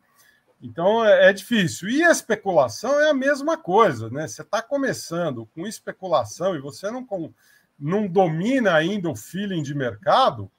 Então 0.63 1.05
é, 1.05 1.29
é, 1.29 1.33
difícil. 1.33 1.89
E 1.89 2.05
a 2.05 2.11
especulação 2.11 3.01
é 3.01 3.11
a 3.11 3.15
mesma 3.15 3.57
coisa. 3.57 4.09
Né? 4.11 4.29
Você 4.29 4.43
está 4.43 4.63
começando 4.63 5.47
com 5.55 5.67
especulação 5.67 6.55
e 6.55 6.61
você 6.61 6.91
não, 6.91 7.05
com, 7.05 7.33
não 7.79 8.07
domina 8.07 8.75
ainda 8.75 9.09
o 9.09 9.17
feeling 9.17 9.63
de 9.63 9.75
mercado, 9.75 10.51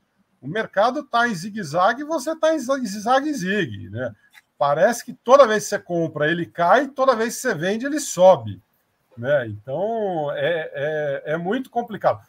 o 0.41 0.47
mercado 0.47 1.01
está 1.01 1.27
em 1.27 1.35
zigue-zague 1.35 2.01
e 2.01 2.05
você 2.05 2.31
está 2.31 2.53
em 2.53 2.59
zigue-zague. 2.59 3.89
Né? 3.89 4.13
Parece 4.57 5.05
que 5.05 5.13
toda 5.13 5.47
vez 5.47 5.63
que 5.63 5.69
você 5.69 5.79
compra 5.79 6.29
ele 6.29 6.45
cai, 6.45 6.87
toda 6.87 7.15
vez 7.15 7.35
que 7.35 7.41
você 7.41 7.55
vende 7.55 7.85
ele 7.85 7.99
sobe. 7.99 8.61
Né? 9.17 9.47
Então 9.47 10.31
é, 10.33 10.71
é, 10.73 11.33
é 11.33 11.37
muito 11.37 11.69
complicado 11.69 12.21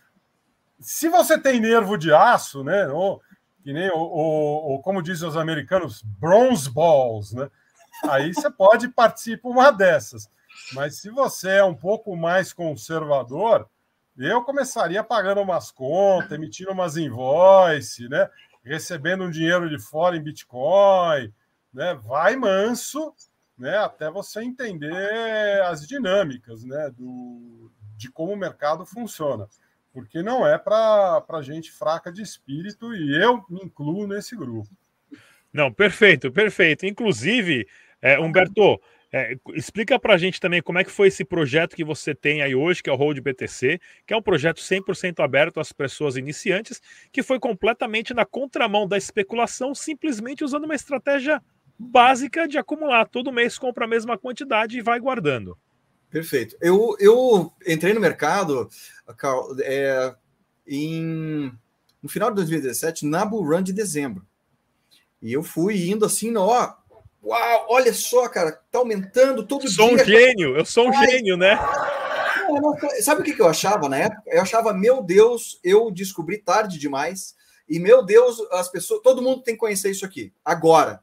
se 0.82 1.08
você 1.08 1.38
tem 1.38 1.60
nervo 1.60 1.96
de 1.96 2.12
aço, 2.12 2.62
né? 2.64 2.86
Ou, 2.88 3.22
que 3.62 3.72
nem, 3.72 3.90
ou, 3.90 4.82
como 4.82 5.02
dizem 5.02 5.28
os 5.28 5.36
americanos, 5.36 6.02
bronze 6.02 6.68
balls, 6.68 7.32
né? 7.32 7.48
Aí 8.08 8.34
você 8.34 8.50
pode 8.50 8.88
participar 8.88 9.48
uma 9.48 9.70
dessas. 9.70 10.28
Mas 10.74 10.96
se 10.96 11.08
você 11.08 11.50
é 11.50 11.64
um 11.64 11.74
pouco 11.74 12.16
mais 12.16 12.52
conservador, 12.52 13.68
eu 14.18 14.42
começaria 14.42 15.02
pagando 15.02 15.40
umas 15.40 15.70
contas, 15.70 16.32
emitindo 16.32 16.72
umas 16.72 16.96
invoice, 16.96 18.08
né? 18.08 18.28
Recebendo 18.64 19.24
um 19.24 19.30
dinheiro 19.30 19.70
de 19.70 19.78
fora 19.78 20.16
em 20.16 20.22
Bitcoin, 20.22 21.32
né? 21.72 21.94
Vai 21.94 22.36
manso, 22.36 23.14
né? 23.56 23.78
Até 23.78 24.10
você 24.10 24.42
entender 24.42 25.62
as 25.62 25.86
dinâmicas, 25.86 26.64
né? 26.64 26.90
Do, 26.90 27.70
de 27.96 28.10
como 28.10 28.32
o 28.32 28.36
mercado 28.36 28.84
funciona 28.84 29.48
porque 29.92 30.22
não 30.22 30.46
é 30.46 30.58
para 30.58 31.42
gente 31.42 31.70
fraca 31.70 32.10
de 32.10 32.22
espírito 32.22 32.94
e 32.94 33.22
eu 33.22 33.44
me 33.48 33.60
incluo 33.62 34.06
nesse 34.06 34.34
grupo. 34.34 34.70
Não, 35.52 35.72
perfeito, 35.72 36.32
perfeito. 36.32 36.86
Inclusive, 36.86 37.68
é, 38.00 38.18
Humberto, 38.18 38.80
é, 39.12 39.36
explica 39.54 39.98
para 39.98 40.14
a 40.14 40.16
gente 40.16 40.40
também 40.40 40.62
como 40.62 40.78
é 40.78 40.84
que 40.84 40.90
foi 40.90 41.08
esse 41.08 41.22
projeto 41.22 41.76
que 41.76 41.84
você 41.84 42.14
tem 42.14 42.40
aí 42.40 42.54
hoje, 42.54 42.82
que 42.82 42.88
é 42.88 42.92
o 42.92 42.96
Hold 42.96 43.20
BTC, 43.20 43.78
que 44.06 44.14
é 44.14 44.16
um 44.16 44.22
projeto 44.22 44.60
100% 44.60 45.22
aberto 45.22 45.60
às 45.60 45.70
pessoas 45.70 46.16
iniciantes, 46.16 46.80
que 47.12 47.22
foi 47.22 47.38
completamente 47.38 48.14
na 48.14 48.24
contramão 48.24 48.88
da 48.88 48.96
especulação, 48.96 49.74
simplesmente 49.74 50.42
usando 50.42 50.64
uma 50.64 50.74
estratégia 50.74 51.42
básica 51.78 52.48
de 52.48 52.56
acumular. 52.56 53.06
Todo 53.06 53.30
mês 53.30 53.58
compra 53.58 53.84
a 53.84 53.88
mesma 53.88 54.16
quantidade 54.16 54.78
e 54.78 54.82
vai 54.82 54.98
guardando. 54.98 55.58
Perfeito. 56.12 56.54
Eu, 56.60 56.94
eu 57.00 57.50
entrei 57.66 57.94
no 57.94 58.00
mercado, 58.00 58.68
Carl, 59.16 59.56
é, 59.62 60.14
em, 60.66 61.50
no 62.02 62.08
final 62.08 62.28
de 62.28 62.36
2017, 62.36 63.06
na 63.06 63.24
Bull 63.24 63.48
Run 63.48 63.62
de 63.62 63.72
dezembro. 63.72 64.26
E 65.22 65.32
eu 65.32 65.42
fui 65.42 65.88
indo 65.88 66.04
assim, 66.04 66.36
ó, 66.36 66.74
uau, 67.24 67.66
olha 67.70 67.94
só, 67.94 68.28
cara, 68.28 68.52
tá 68.70 68.78
aumentando 68.78 69.46
todo 69.46 69.66
sou 69.66 69.88
dia. 69.88 69.98
Sou 69.98 70.04
um 70.04 70.06
gênio, 70.06 70.54
eu 70.54 70.64
sou 70.66 70.88
um 70.88 70.94
Ai, 70.94 71.06
gênio, 71.06 71.38
né? 71.38 71.58
sabe 73.00 73.22
o 73.22 73.24
que 73.24 73.40
eu 73.40 73.48
achava 73.48 73.88
na 73.88 73.96
época? 73.96 74.22
Eu 74.26 74.42
achava, 74.42 74.74
meu 74.74 75.02
Deus, 75.02 75.58
eu 75.64 75.90
descobri 75.90 76.36
tarde 76.36 76.78
demais. 76.78 77.34
E, 77.66 77.78
meu 77.78 78.04
Deus, 78.04 78.38
as 78.50 78.68
pessoas, 78.68 79.00
todo 79.02 79.22
mundo 79.22 79.42
tem 79.42 79.54
que 79.54 79.60
conhecer 79.60 79.90
isso 79.90 80.04
aqui, 80.04 80.30
agora. 80.44 81.00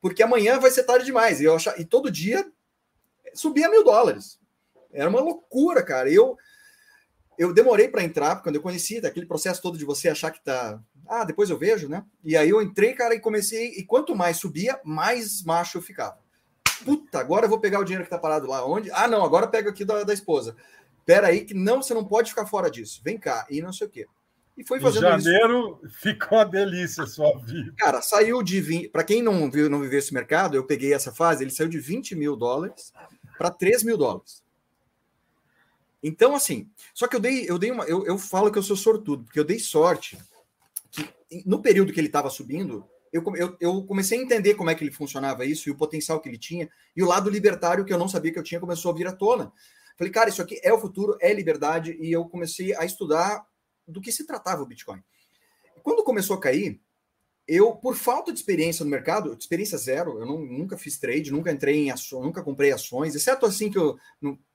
Porque 0.00 0.24
amanhã 0.24 0.58
vai 0.58 0.72
ser 0.72 0.82
tarde 0.82 1.04
demais. 1.04 1.40
E, 1.40 1.44
eu 1.44 1.54
achava, 1.54 1.80
e 1.80 1.84
todo 1.84 2.10
dia 2.10 2.44
subia 3.32 3.70
mil 3.70 3.84
dólares. 3.84 4.39
Era 4.92 5.08
uma 5.08 5.20
loucura, 5.20 5.82
cara. 5.82 6.10
Eu 6.10 6.36
eu 7.40 7.54
demorei 7.54 7.88
para 7.88 8.04
entrar, 8.04 8.42
quando 8.42 8.56
eu 8.56 8.60
conheci 8.60 8.98
aquele 8.98 9.24
processo 9.24 9.62
todo 9.62 9.78
de 9.78 9.84
você 9.86 10.10
achar 10.10 10.30
que 10.30 10.44
tá, 10.44 10.78
ah, 11.08 11.24
depois 11.24 11.48
eu 11.48 11.56
vejo, 11.56 11.88
né? 11.88 12.04
E 12.22 12.36
aí 12.36 12.50
eu 12.50 12.60
entrei, 12.60 12.92
cara, 12.92 13.14
e 13.14 13.18
comecei, 13.18 13.68
e 13.78 13.82
quanto 13.82 14.14
mais 14.14 14.36
subia, 14.36 14.78
mais 14.84 15.42
macho 15.42 15.78
eu 15.78 15.82
ficava. 15.82 16.18
Puta, 16.84 17.18
agora 17.18 17.46
eu 17.46 17.48
vou 17.48 17.58
pegar 17.58 17.80
o 17.80 17.84
dinheiro 17.84 18.04
que 18.04 18.10
tá 18.10 18.18
parado 18.18 18.46
lá. 18.46 18.66
Onde? 18.66 18.90
Ah, 18.92 19.08
não, 19.08 19.24
agora 19.24 19.46
pego 19.46 19.70
aqui 19.70 19.86
da, 19.86 20.04
da 20.04 20.12
esposa. 20.12 20.54
Pera 21.06 21.28
aí, 21.28 21.46
que 21.46 21.54
não, 21.54 21.82
você 21.82 21.94
não 21.94 22.04
pode 22.04 22.28
ficar 22.28 22.44
fora 22.44 22.70
disso. 22.70 23.00
Vem 23.02 23.16
cá, 23.16 23.46
e 23.48 23.62
não 23.62 23.72
sei 23.72 23.86
o 23.86 23.90
quê. 23.90 24.06
E 24.54 24.62
foi 24.62 24.78
fazendo 24.78 25.06
em 25.06 25.20
janeiro 25.20 25.80
isso. 25.82 25.98
ficou 25.98 26.36
uma 26.36 26.44
delícia 26.44 27.04
a 27.04 27.06
sua 27.06 27.38
vida. 27.38 27.72
Cara, 27.78 28.02
saiu 28.02 28.42
de 28.42 28.60
20. 28.60 28.90
Para 28.90 29.02
quem 29.02 29.22
não 29.22 29.50
viu, 29.50 29.70
não 29.70 29.80
viveu 29.80 29.98
esse 29.98 30.12
mercado, 30.12 30.56
eu 30.56 30.66
peguei 30.66 30.92
essa 30.92 31.10
fase, 31.10 31.42
ele 31.42 31.50
saiu 31.50 31.70
de 31.70 31.80
20 31.80 32.14
mil 32.14 32.36
dólares 32.36 32.92
para 33.38 33.50
3 33.50 33.82
mil 33.82 33.96
dólares. 33.96 34.42
Então, 36.02 36.34
assim, 36.34 36.70
só 36.94 37.06
que 37.06 37.16
eu 37.16 37.20
dei, 37.20 37.48
eu 37.48 37.58
dei 37.58 37.70
uma. 37.70 37.84
Eu, 37.84 38.06
eu 38.06 38.18
falo 38.18 38.50
que 38.50 38.58
eu 38.58 38.62
sou 38.62 38.76
sortudo, 38.76 39.24
porque 39.24 39.38
eu 39.38 39.44
dei 39.44 39.58
sorte 39.58 40.18
que 40.90 41.06
no 41.46 41.60
período 41.60 41.92
que 41.92 42.00
ele 42.00 42.08
estava 42.08 42.30
subindo, 42.30 42.88
eu, 43.12 43.22
eu, 43.36 43.56
eu, 43.60 43.84
comecei 43.84 44.18
a 44.18 44.22
entender 44.22 44.54
como 44.54 44.70
é 44.70 44.74
que 44.74 44.82
ele 44.82 44.92
funcionava 44.92 45.44
isso 45.44 45.68
e 45.68 45.72
o 45.72 45.76
potencial 45.76 46.20
que 46.20 46.28
ele 46.28 46.38
tinha, 46.38 46.70
e 46.96 47.02
o 47.02 47.06
lado 47.06 47.28
libertário 47.28 47.84
que 47.84 47.92
eu 47.92 47.98
não 47.98 48.08
sabia 48.08 48.32
que 48.32 48.38
eu 48.38 48.42
tinha 48.42 48.60
começou 48.60 48.90
a 48.90 48.94
vir 48.94 49.06
à 49.06 49.12
tona. 49.12 49.52
Falei, 49.96 50.12
cara, 50.12 50.30
isso 50.30 50.40
aqui 50.40 50.58
é 50.62 50.72
o 50.72 50.78
futuro, 50.78 51.16
é 51.20 51.32
liberdade, 51.32 51.96
e 52.00 52.10
eu 52.10 52.24
comecei 52.24 52.74
a 52.74 52.84
estudar 52.84 53.44
do 53.86 54.00
que 54.00 54.10
se 54.10 54.26
tratava 54.26 54.62
o 54.62 54.66
Bitcoin. 54.66 55.02
Quando 55.82 56.04
começou 56.04 56.36
a 56.36 56.40
cair, 56.40 56.80
eu, 57.56 57.74
por 57.74 57.96
falta 57.96 58.32
de 58.32 58.38
experiência 58.38 58.84
no 58.84 58.90
mercado, 58.90 59.36
experiência 59.36 59.76
zero, 59.76 60.20
eu 60.20 60.26
não, 60.26 60.38
nunca 60.38 60.78
fiz 60.78 60.98
trade, 60.98 61.32
nunca 61.32 61.50
entrei 61.50 61.78
em 61.78 61.90
ações, 61.90 62.24
nunca 62.24 62.44
comprei 62.44 62.70
ações, 62.70 63.14
exceto 63.16 63.44
assim 63.44 63.68
que 63.68 63.76
eu, 63.76 63.98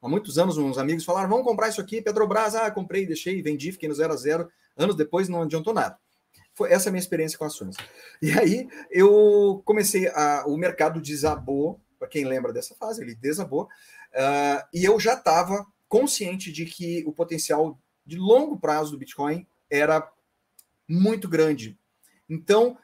há 0.01 0.07
muitos 0.07 0.37
anos, 0.37 0.57
uns 0.57 0.77
amigos 0.77 1.03
falaram, 1.03 1.27
vamos 1.27 1.43
comprar 1.45 1.67
isso 1.67 1.81
aqui, 1.81 2.01
Petrobras, 2.01 2.55
ah, 2.55 2.71
comprei, 2.71 3.05
deixei, 3.05 3.41
vendi, 3.41 3.73
fiquei 3.73 3.89
no 3.89 3.95
zero 3.95 4.13
a 4.13 4.15
zero, 4.15 4.49
anos 4.77 4.95
depois 4.95 5.27
não 5.27 5.41
adiantou 5.41 5.73
nada. 5.73 5.97
Foi 6.53 6.71
essa 6.71 6.87
a 6.87 6.91
minha 6.91 7.01
experiência 7.01 7.37
com 7.37 7.43
ações. 7.43 7.75
E 8.21 8.31
aí 8.31 8.65
eu 8.89 9.61
comecei 9.65 10.07
a, 10.07 10.45
o 10.47 10.55
mercado 10.55 11.01
desabou, 11.01 11.81
para 11.99 12.07
quem 12.07 12.23
lembra 12.23 12.53
dessa 12.53 12.75
fase, 12.75 13.01
ele 13.01 13.13
desabou, 13.13 13.63
uh, 13.63 14.65
e 14.73 14.85
eu 14.85 14.97
já 15.01 15.15
estava 15.15 15.65
consciente 15.89 16.49
de 16.49 16.65
que 16.65 17.03
o 17.05 17.11
potencial 17.11 17.77
de 18.05 18.15
longo 18.15 18.57
prazo 18.57 18.91
do 18.91 18.97
Bitcoin 18.97 19.45
era 19.69 20.09
muito 20.87 21.27
grande. 21.27 21.77
Então, 22.29 22.77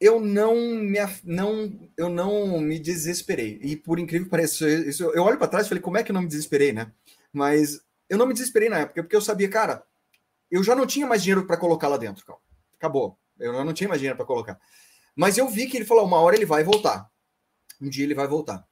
eu 0.00 0.20
não 0.20 0.54
me 0.56 0.98
não 1.24 1.90
eu 1.96 2.08
não 2.08 2.60
me 2.60 2.78
desesperei. 2.78 3.58
E 3.62 3.76
por 3.76 3.98
incrível 3.98 4.26
que 4.26 4.30
pareça, 4.30 4.68
isso, 4.68 5.04
eu 5.04 5.22
olho 5.22 5.38
para 5.38 5.48
trás 5.48 5.66
e 5.66 5.68
falei, 5.68 5.82
como 5.82 5.96
é 5.96 6.02
que 6.02 6.10
eu 6.10 6.14
não 6.14 6.22
me 6.22 6.28
desesperei, 6.28 6.72
né? 6.72 6.92
Mas 7.32 7.80
eu 8.08 8.18
não 8.18 8.26
me 8.26 8.34
desesperei 8.34 8.68
na 8.68 8.80
época, 8.80 9.02
porque 9.02 9.16
eu 9.16 9.20
sabia, 9.20 9.48
cara, 9.48 9.82
eu 10.50 10.62
já 10.62 10.74
não 10.74 10.86
tinha 10.86 11.06
mais 11.06 11.22
dinheiro 11.22 11.46
para 11.46 11.56
colocar 11.56 11.88
lá 11.88 11.96
dentro, 11.96 12.24
cara. 12.24 12.38
Acabou. 12.76 13.18
Eu 13.38 13.64
não 13.64 13.72
tinha 13.72 13.88
mais 13.88 14.00
dinheiro 14.00 14.16
para 14.16 14.26
colocar. 14.26 14.58
Mas 15.14 15.38
eu 15.38 15.48
vi 15.48 15.66
que 15.66 15.76
ele 15.76 15.84
falou, 15.84 16.04
uma 16.04 16.20
hora 16.20 16.36
ele 16.36 16.46
vai 16.46 16.62
voltar. 16.62 17.10
Um 17.80 17.88
dia 17.88 18.04
ele 18.04 18.14
vai 18.14 18.26
voltar. 18.26 18.66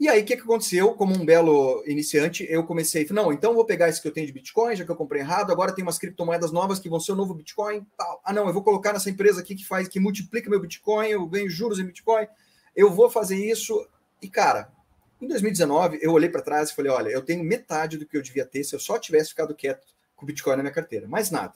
E 0.00 0.08
aí, 0.08 0.22
o 0.22 0.24
que, 0.24 0.36
que 0.36 0.42
aconteceu? 0.42 0.94
Como 0.94 1.12
um 1.12 1.24
belo 1.24 1.82
iniciante, 1.84 2.46
eu 2.48 2.62
comecei, 2.62 3.04
não, 3.10 3.32
então 3.32 3.52
vou 3.52 3.64
pegar 3.64 3.88
esse 3.88 4.00
que 4.00 4.06
eu 4.06 4.12
tenho 4.12 4.28
de 4.28 4.32
Bitcoin, 4.32 4.76
já 4.76 4.84
que 4.84 4.90
eu 4.90 4.94
comprei 4.94 5.22
errado, 5.22 5.50
agora 5.50 5.74
tem 5.74 5.82
umas 5.82 5.98
criptomoedas 5.98 6.52
novas 6.52 6.78
que 6.78 6.88
vão 6.88 7.00
ser 7.00 7.12
o 7.12 7.16
novo 7.16 7.34
Bitcoin. 7.34 7.84
Tal. 7.96 8.20
Ah, 8.24 8.32
não, 8.32 8.46
eu 8.46 8.52
vou 8.52 8.62
colocar 8.62 8.92
nessa 8.92 9.10
empresa 9.10 9.40
aqui 9.40 9.56
que 9.56 9.66
faz, 9.66 9.88
que 9.88 9.98
multiplica 9.98 10.48
meu 10.48 10.60
Bitcoin, 10.60 11.08
eu 11.08 11.26
ganho 11.26 11.50
juros 11.50 11.80
em 11.80 11.84
Bitcoin, 11.84 12.28
eu 12.76 12.92
vou 12.92 13.10
fazer 13.10 13.44
isso. 13.44 13.88
E, 14.22 14.28
cara, 14.28 14.70
em 15.20 15.26
2019, 15.26 15.98
eu 16.00 16.12
olhei 16.12 16.28
para 16.28 16.42
trás 16.42 16.70
e 16.70 16.76
falei, 16.76 16.92
olha, 16.92 17.08
eu 17.08 17.22
tenho 17.22 17.42
metade 17.42 17.98
do 17.98 18.06
que 18.06 18.16
eu 18.16 18.22
devia 18.22 18.46
ter 18.46 18.62
se 18.62 18.76
eu 18.76 18.78
só 18.78 19.00
tivesse 19.00 19.30
ficado 19.30 19.52
quieto 19.52 19.84
com 20.14 20.24
Bitcoin 20.24 20.56
na 20.56 20.62
minha 20.62 20.74
carteira. 20.74 21.08
Mais 21.08 21.32
nada. 21.32 21.54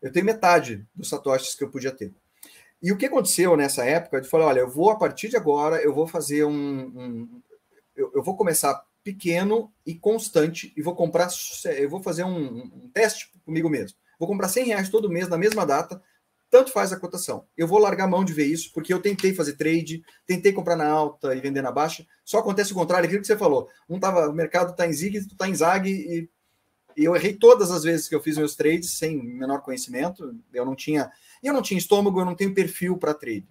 Eu 0.00 0.10
tenho 0.10 0.24
metade 0.24 0.86
dos 0.94 1.10
satoshis 1.10 1.54
que 1.54 1.62
eu 1.62 1.68
podia 1.68 1.92
ter. 1.92 2.10
E 2.82 2.90
o 2.90 2.96
que 2.96 3.04
aconteceu 3.04 3.54
nessa 3.54 3.84
época? 3.84 4.16
Eu 4.16 4.24
falei, 4.24 4.46
olha, 4.46 4.60
eu 4.60 4.70
vou, 4.70 4.90
a 4.90 4.96
partir 4.96 5.28
de 5.28 5.36
agora, 5.36 5.76
eu 5.82 5.92
vou 5.92 6.06
fazer 6.06 6.44
um, 6.44 6.52
um 6.52 7.42
eu, 8.00 8.10
eu, 8.14 8.22
vou 8.22 8.36
começar 8.36 8.82
pequeno 9.04 9.72
e 9.84 9.94
constante 9.94 10.72
e 10.76 10.82
vou 10.82 10.94
comprar, 10.94 11.28
eu 11.78 11.88
vou 11.88 12.02
fazer 12.02 12.24
um, 12.24 12.64
um, 12.64 12.90
teste 12.92 13.30
comigo 13.44 13.68
mesmo. 13.68 13.96
Vou 14.18 14.28
comprar 14.28 14.48
100 14.48 14.66
reais 14.66 14.88
todo 14.88 15.10
mês 15.10 15.28
na 15.28 15.38
mesma 15.38 15.64
data, 15.64 16.02
tanto 16.50 16.72
faz 16.72 16.92
a 16.92 16.98
cotação. 16.98 17.46
Eu 17.56 17.66
vou 17.66 17.78
largar 17.78 18.04
a 18.04 18.08
mão 18.08 18.24
de 18.24 18.32
ver 18.32 18.46
isso, 18.46 18.72
porque 18.72 18.92
eu 18.92 19.00
tentei 19.00 19.32
fazer 19.32 19.54
trade, 19.54 20.02
tentei 20.26 20.52
comprar 20.52 20.76
na 20.76 20.86
alta 20.86 21.34
e 21.34 21.40
vender 21.40 21.62
na 21.62 21.70
baixa. 21.70 22.04
Só 22.24 22.38
acontece 22.38 22.72
o 22.72 22.74
contrário, 22.74 23.06
aquilo 23.06 23.20
que 23.20 23.26
você 23.26 23.36
falou. 23.36 23.68
Um 23.88 24.00
tava, 24.00 24.28
o 24.28 24.32
mercado 24.32 24.72
está 24.72 24.86
em 24.86 24.92
zig, 24.92 25.26
tu 25.26 25.32
está 25.32 25.48
em 25.48 25.54
zag 25.54 25.88
e, 25.88 26.28
e, 26.96 27.04
eu 27.04 27.14
errei 27.14 27.34
todas 27.34 27.70
as 27.70 27.84
vezes 27.84 28.08
que 28.08 28.14
eu 28.14 28.20
fiz 28.20 28.36
meus 28.36 28.56
trades 28.56 28.98
sem 28.98 29.22
menor 29.22 29.62
conhecimento. 29.62 30.34
Eu 30.52 30.64
não 30.64 30.74
tinha, 30.74 31.10
eu 31.42 31.52
não 31.52 31.62
tinha 31.62 31.78
estômago, 31.78 32.20
eu 32.20 32.24
não 32.24 32.34
tenho 32.34 32.52
perfil 32.52 32.98
para 32.98 33.14
trade. 33.14 33.46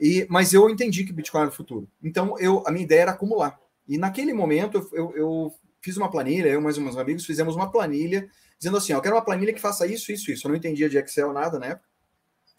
E, 0.00 0.26
mas 0.30 0.54
eu 0.54 0.70
entendi 0.70 1.04
que 1.04 1.12
Bitcoin 1.12 1.42
era 1.42 1.50
o 1.50 1.54
futuro. 1.54 1.86
Então, 2.02 2.38
eu, 2.38 2.62
a 2.66 2.70
minha 2.70 2.84
ideia 2.84 3.02
era 3.02 3.10
acumular. 3.10 3.60
E 3.86 3.98
naquele 3.98 4.32
momento, 4.32 4.88
eu, 4.92 5.12
eu 5.14 5.54
fiz 5.82 5.96
uma 5.96 6.10
planilha, 6.10 6.48
eu 6.48 6.60
mais 6.60 6.78
uns 6.78 6.96
amigos 6.96 7.26
fizemos 7.26 7.54
uma 7.54 7.70
planilha, 7.70 8.28
dizendo 8.58 8.78
assim: 8.78 8.94
ó, 8.94 8.96
eu 8.96 9.02
quero 9.02 9.14
uma 9.14 9.24
planilha 9.24 9.52
que 9.52 9.60
faça 9.60 9.86
isso, 9.86 10.10
isso, 10.10 10.30
isso. 10.30 10.46
Eu 10.46 10.50
não 10.50 10.56
entendia 10.56 10.88
de 10.88 10.96
Excel 10.96 11.32
nada 11.32 11.58
na 11.58 11.66
época. 11.66 11.88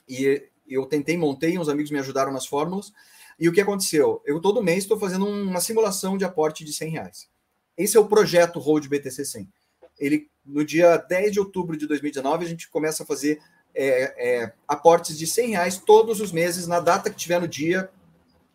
E 0.07 0.49
eu 0.67 0.85
tentei, 0.85 1.17
montei, 1.17 1.57
uns 1.57 1.67
amigos 1.67 1.89
me 1.89 1.99
ajudaram 1.99 2.31
nas 2.31 2.45
fórmulas. 2.45 2.93
E 3.39 3.49
o 3.49 3.51
que 3.51 3.61
aconteceu? 3.61 4.21
Eu 4.23 4.39
todo 4.39 4.61
mês 4.61 4.79
estou 4.79 4.99
fazendo 4.99 5.25
uma 5.25 5.59
simulação 5.61 6.17
de 6.17 6.23
aporte 6.23 6.63
de 6.63 6.71
100 6.73 6.89
reais. 6.91 7.29
Esse 7.75 7.97
é 7.97 7.99
o 7.99 8.07
projeto 8.07 8.59
Hold 8.59 8.87
BTC 8.87 9.25
100. 9.25 9.49
Ele, 9.97 10.29
no 10.45 10.63
dia 10.63 10.97
10 10.97 11.31
de 11.31 11.39
outubro 11.39 11.75
de 11.75 11.87
2019, 11.87 12.45
a 12.45 12.47
gente 12.47 12.69
começa 12.69 13.01
a 13.03 13.05
fazer 13.05 13.41
é, 13.73 14.41
é, 14.43 14.53
aportes 14.67 15.17
de 15.17 15.25
100 15.25 15.49
reais 15.51 15.77
todos 15.77 16.19
os 16.19 16.31
meses, 16.31 16.67
na 16.67 16.79
data 16.79 17.09
que 17.09 17.15
tiver 17.15 17.39
no 17.39 17.47
dia, 17.47 17.89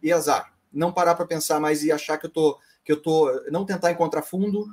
e 0.03 0.13
azar. 0.13 0.53
Não 0.73 0.93
parar 0.93 1.15
para 1.15 1.27
pensar 1.27 1.59
mais 1.59 1.83
e 1.83 1.91
achar 1.91 2.19
que 2.19 2.27
eu 2.27 2.31
tô, 2.31 2.59
que 2.85 2.93
eu 2.93 3.01
tô, 3.01 3.31
não 3.51 3.65
tentar 3.65 3.91
encontrar 3.91 4.23
fundo 4.23 4.67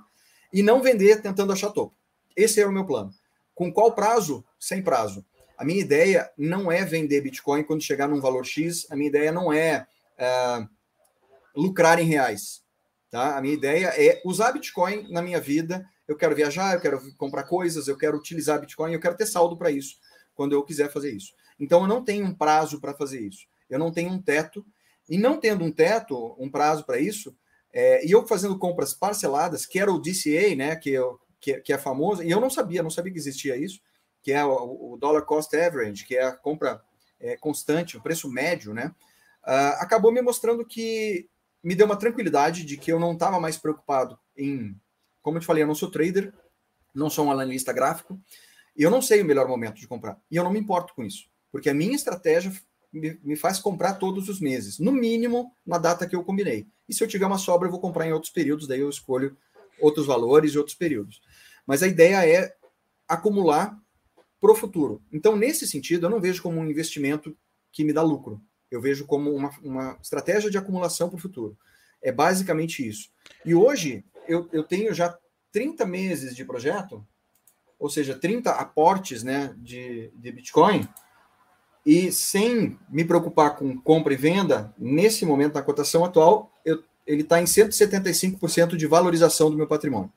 e 0.52 0.62
não 0.62 0.82
vender 0.82 1.22
tentando 1.22 1.54
achar 1.54 1.70
topo. 1.72 1.96
Esse 2.36 2.62
é 2.62 2.68
o 2.68 2.72
meu 2.72 2.86
plano. 2.86 3.12
Com 3.56 3.72
qual 3.72 3.94
prazo? 3.94 4.44
Sem 4.60 4.82
prazo. 4.82 5.26
A 5.58 5.64
minha 5.64 5.80
ideia 5.80 6.30
não 6.38 6.72
é 6.72 6.84
vender 6.84 7.22
Bitcoin 7.22 7.64
quando 7.64 7.82
chegar 7.82 8.08
num 8.08 8.20
valor 8.20 8.46
X. 8.46 8.88
A 8.92 8.96
minha 8.96 9.08
ideia 9.08 9.32
não 9.32 9.54
é, 9.54 9.88
é 10.18 10.68
lucrar 11.56 12.00
em 12.00 12.06
reais. 12.06 12.64
Tá? 13.10 13.38
A 13.38 13.42
minha 13.42 13.54
ideia 13.54 13.94
é 13.96 14.22
usar 14.26 14.52
Bitcoin 14.52 15.12
na 15.12 15.22
minha 15.22 15.40
vida. 15.40 15.86
Eu 16.08 16.18
quero 16.18 16.36
viajar, 16.36 16.74
eu 16.74 16.82
quero 16.82 17.16
comprar 17.16 17.44
coisas, 17.44 17.88
eu 17.88 17.96
quero 17.96 18.18
utilizar 18.18 18.60
Bitcoin, 18.60 18.92
eu 18.92 19.00
quero 19.00 19.16
ter 19.16 19.26
saldo 19.26 19.56
para 19.56 19.72
isso 19.72 19.98
quando 20.36 20.54
eu 20.54 20.64
quiser 20.64 20.92
fazer 20.92 21.12
isso. 21.12 21.34
Então, 21.60 21.82
eu 21.82 21.88
não 21.88 22.04
tenho 22.04 22.26
um 22.26 22.34
prazo 22.34 22.80
para 22.80 22.94
fazer 22.94 23.22
isso. 23.22 23.46
Eu 23.70 23.80
não 23.80 23.92
tenho 23.92 24.12
um 24.12 24.22
teto. 24.22 24.66
E 25.10 25.18
não 25.18 25.40
tendo 25.40 25.64
um 25.64 25.72
teto, 25.72 26.36
um 26.40 26.50
prazo 26.50 26.86
para 26.86 27.00
isso, 27.00 27.36
é, 27.74 28.06
e 28.06 28.12
eu 28.12 28.26
fazendo 28.28 28.58
compras 28.58 28.94
parceladas, 28.94 29.66
que 29.66 29.80
era 29.80 29.92
o 29.92 30.00
DCA, 30.00 30.56
né, 30.56 30.76
que, 30.76 30.92
eu, 30.92 31.20
que, 31.42 31.60
que, 31.60 31.74
é 31.74 31.78
famoso, 31.78 32.22
e 32.22 32.30
eu 32.30 32.40
não 32.40 32.50
sabia, 32.50 32.84
não 32.84 32.92
sabia 32.92 33.12
que 33.12 33.18
existia 33.18 33.58
isso, 33.58 33.82
que 34.22 34.32
é 34.32 34.46
o, 34.46 34.94
o 34.94 34.98
Dollar 34.98 35.24
Cost 35.24 35.54
Average, 35.56 36.06
que 36.06 36.16
é 36.16 36.24
a 36.24 36.32
compra 36.32 36.82
é, 37.20 37.36
constante, 37.36 37.98
o 37.98 38.02
preço 38.02 38.30
médio, 38.30 38.74
né, 38.74 38.94
uh, 39.44 39.82
acabou 39.82 40.12
me 40.12 40.22
mostrando 40.22 40.64
que 40.64 41.28
me 41.64 41.74
deu 41.74 41.88
uma 41.88 41.98
tranquilidade 41.98 42.64
de 42.64 42.78
que 42.78 42.92
eu 42.92 43.00
não 43.00 43.14
estava 43.14 43.40
mais 43.40 43.58
preocupado 43.58 44.20
em, 44.38 44.80
como 45.22 45.38
eu 45.38 45.42
te 45.42 45.48
falei, 45.48 45.64
eu 45.64 45.68
não 45.68 45.76
sou 45.76 45.90
trader, 45.90 46.32
não 46.94 47.10
sou 47.10 47.26
um 47.26 47.32
analista 47.32 47.74
gráfico, 47.74 48.20
eu 48.76 48.90
não 48.90 49.02
sei 49.02 49.22
o 49.22 49.26
melhor 49.26 49.48
momento 49.48 49.76
de 49.76 49.88
comprar. 49.88 50.20
E 50.30 50.36
eu 50.36 50.44
não 50.44 50.52
me 50.52 50.60
importo 50.60 50.94
com 50.96 51.04
isso. 51.04 51.28
Porque 51.52 51.70
a 51.70 51.74
minha 51.74 51.96
estratégia 51.96 52.52
me, 52.92 53.20
me 53.24 53.36
faz 53.36 53.60
comprar 53.60 53.96
todos 53.96 54.30
os 54.30 54.40
meses. 54.40 54.80
No 54.80 54.92
mínimo, 54.92 55.56
na 55.66 55.78
data 55.78 56.08
que 56.08 56.16
eu 56.16 56.24
combinei. 56.24 56.68
E 56.88 56.94
se 56.94 57.04
eu 57.04 57.08
tiver 57.08 57.26
uma 57.26 57.38
sobra, 57.38 57.68
eu 57.68 57.72
vou 57.72 57.80
comprar 57.80 58.08
em 58.08 58.14
outros 58.14 58.32
períodos. 58.32 58.68
Daí 58.68 58.80
eu 58.80 58.90
escolho 58.90 59.38
outros 59.80 60.06
valores 60.06 60.54
e 60.54 60.58
outros 60.58 60.76
períodos. 60.76 61.22
Mas 61.66 61.84
a 61.84 61.88
ideia 61.88 62.28
é 62.28 62.56
acumular 63.08 63.78
para 64.40 64.52
o 64.52 64.56
futuro. 64.56 65.02
Então, 65.12 65.36
nesse 65.36 65.68
sentido, 65.68 66.06
eu 66.06 66.10
não 66.10 66.20
vejo 66.20 66.42
como 66.42 66.60
um 66.60 66.70
investimento 66.70 67.36
que 67.72 67.84
me 67.84 67.94
dá 67.94 68.02
lucro. 68.02 68.42
Eu 68.70 68.82
vejo 68.82 69.06
como 69.06 69.34
uma, 69.34 69.50
uma 69.62 69.98
estratégia 70.02 70.50
de 70.50 70.58
acumulação 70.58 71.08
para 71.10 71.18
o 71.18 71.22
futuro. 71.22 71.58
É 72.02 72.12
basicamente 72.12 72.86
isso. 72.86 73.10
E 73.46 73.56
hoje, 73.56 74.04
eu, 74.28 74.50
eu 74.52 74.64
tenho 74.64 74.94
já 74.94 75.18
30 75.52 75.86
meses 75.86 76.36
de 76.36 76.44
projeto 76.44 77.06
ou 77.84 77.90
seja, 77.90 78.16
30 78.18 78.50
aportes 78.50 79.24
né, 79.24 79.54
de, 79.58 80.10
de 80.16 80.32
Bitcoin, 80.32 80.88
e 81.86 82.14
sem 82.14 82.80
me 82.88 83.04
preocupar 83.04 83.58
com 83.58 83.78
compra 83.78 84.14
e 84.14 84.16
venda, 84.16 84.74
nesse 84.78 85.26
momento, 85.26 85.56
na 85.56 85.62
cotação 85.62 86.06
atual, 86.06 86.50
eu, 86.64 86.82
ele 87.06 87.24
está 87.24 87.42
em 87.42 87.44
175% 87.44 88.78
de 88.78 88.88
valorização 88.88 89.52
do 89.52 89.58
meu 89.58 89.68
patrimônio. 89.68 90.10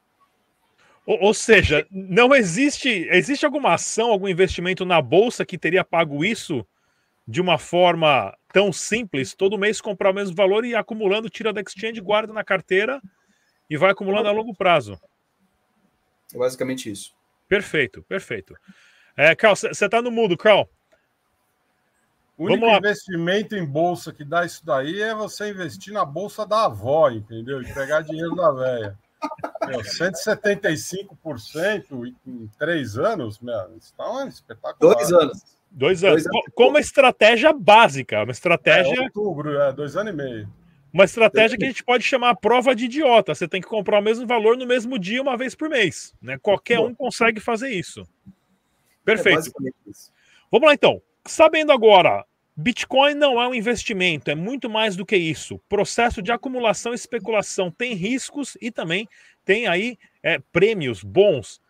Ou, 1.05 1.21
ou, 1.21 1.35
seja, 1.35 1.85
não 1.91 2.33
existe. 2.33 2.89
Existe 3.11 3.45
alguma 3.45 3.75
ação, 3.75 4.13
algum 4.13 4.29
investimento 4.29 4.85
na 4.85 5.03
bolsa 5.03 5.45
que 5.45 5.59
teria 5.59 5.83
pago 5.83 6.25
isso 6.25 6.65
de 7.27 7.41
uma 7.41 7.59
forma 7.59 8.33
tão 8.53 8.73
simples? 8.73 9.35
Todo 9.35 9.59
mês 9.59 9.81
comprar 9.81 10.13
o 10.13 10.15
mesmo 10.15 10.37
valor 10.37 10.65
e 10.65 10.77
acumulando, 10.77 11.29
tira 11.29 11.53
da 11.53 11.63
exchange, 11.63 12.01
guarda 12.01 12.33
na 12.33 12.45
carteira 12.45 13.03
e 13.69 13.77
vai 13.77 13.91
acumulando 13.91 14.29
a 14.29 14.33
longo 14.33 14.55
prazo. 14.55 14.97
É 16.33 16.39
basicamente 16.39 16.89
isso. 16.89 17.17
Perfeito, 17.49 18.03
perfeito. 18.03 18.55
É, 19.17 19.35
Carl, 19.35 19.57
você 19.57 19.69
está 19.69 20.03
no 20.03 20.11
mudo, 20.11 20.37
Carl. 20.37 20.69
O 22.37 22.45
único 22.45 22.67
investimento 22.67 23.57
em 23.57 23.65
bolsa 23.65 24.13
que 24.13 24.23
dá 24.23 24.45
isso 24.45 24.63
daí 24.65 25.01
é 25.01 25.15
você 25.15 25.49
investir 25.51 25.95
na 25.95 26.05
bolsa 26.05 26.45
da 26.45 26.67
avó, 26.67 27.09
entendeu? 27.11 27.63
E 27.63 27.73
pegar 27.73 28.03
dinheiro 28.03 28.37
da 28.37 28.53
velha. 28.53 28.99
175% 29.65 32.15
em 32.27 32.51
três 32.59 32.99
anos, 32.99 33.41
meu, 33.41 33.75
isso 33.79 33.95
tá 33.97 34.27
espetacular. 34.27 34.95
Dois 34.95 35.11
anos. 35.11 35.43
Dois 35.71 36.05
anos. 36.05 36.25
Dois 36.25 36.27
anos. 36.27 36.53
Com 36.55 36.69
uma 36.69 36.81
estratégia 36.81 37.55
básica, 37.55 38.23
uma 38.23 38.33
estratégia. 38.33 38.95
É, 38.95 39.01
outubro, 39.01 39.59
é, 39.59 39.73
dois 39.73 39.97
anos 39.97 40.13
e 40.13 40.17
meio. 40.17 40.47
Uma 40.93 41.05
estratégia 41.05 41.59
que 41.59 41.65
a 41.65 41.69
gente 41.69 41.85
pode 41.85 42.05
chamar 42.05 42.35
prova 42.37 42.75
de 42.75 42.87
idiota. 42.87 43.35
Você 43.35 43.47
tem 43.47 43.61
que 43.61 43.69
comprar 43.69 44.01
o 44.01 44.03
mesmo 44.03 44.27
valor 44.27 44.57
no 44.57 44.67
mesmo 44.67 44.99
dia, 44.99 45.21
uma 45.21 45.37
vez 45.37 45.55
por 45.55 45.69
mês. 45.69 46.15
Né? 46.23 46.39
Qualquer 46.39 46.81
um 46.81 46.95
consegue 46.95 47.41
fazer 47.41 47.71
isso. 47.71 48.07
Perfeito. 49.05 49.49
É 49.49 49.91
Vamos 50.51 50.67
lá 50.67 50.75
então. 50.75 51.03
Sabendo 51.27 51.73
agora, 51.73 52.25
Bitcoin 52.57 53.15
não 53.15 53.41
é 53.41 53.47
um 53.47 53.55
investimento, 53.55 54.31
é 54.31 54.35
muito 54.35 54.71
mais 54.71 54.97
do 54.97 55.05
que 55.05 55.17
isso. 55.17 55.61
Processo 55.69 56.23
de 56.23 56.33
acumulação 56.33 56.93
e 56.93 56.95
especulação 56.95 57.71
tem 57.71 57.93
riscos 57.93 58.57
e 58.63 58.71
também 58.71 59.07
tem 59.45 59.67
aí 59.67 59.99
é, 60.23 60.39
prêmios 60.39 61.03
bons. 61.03 61.61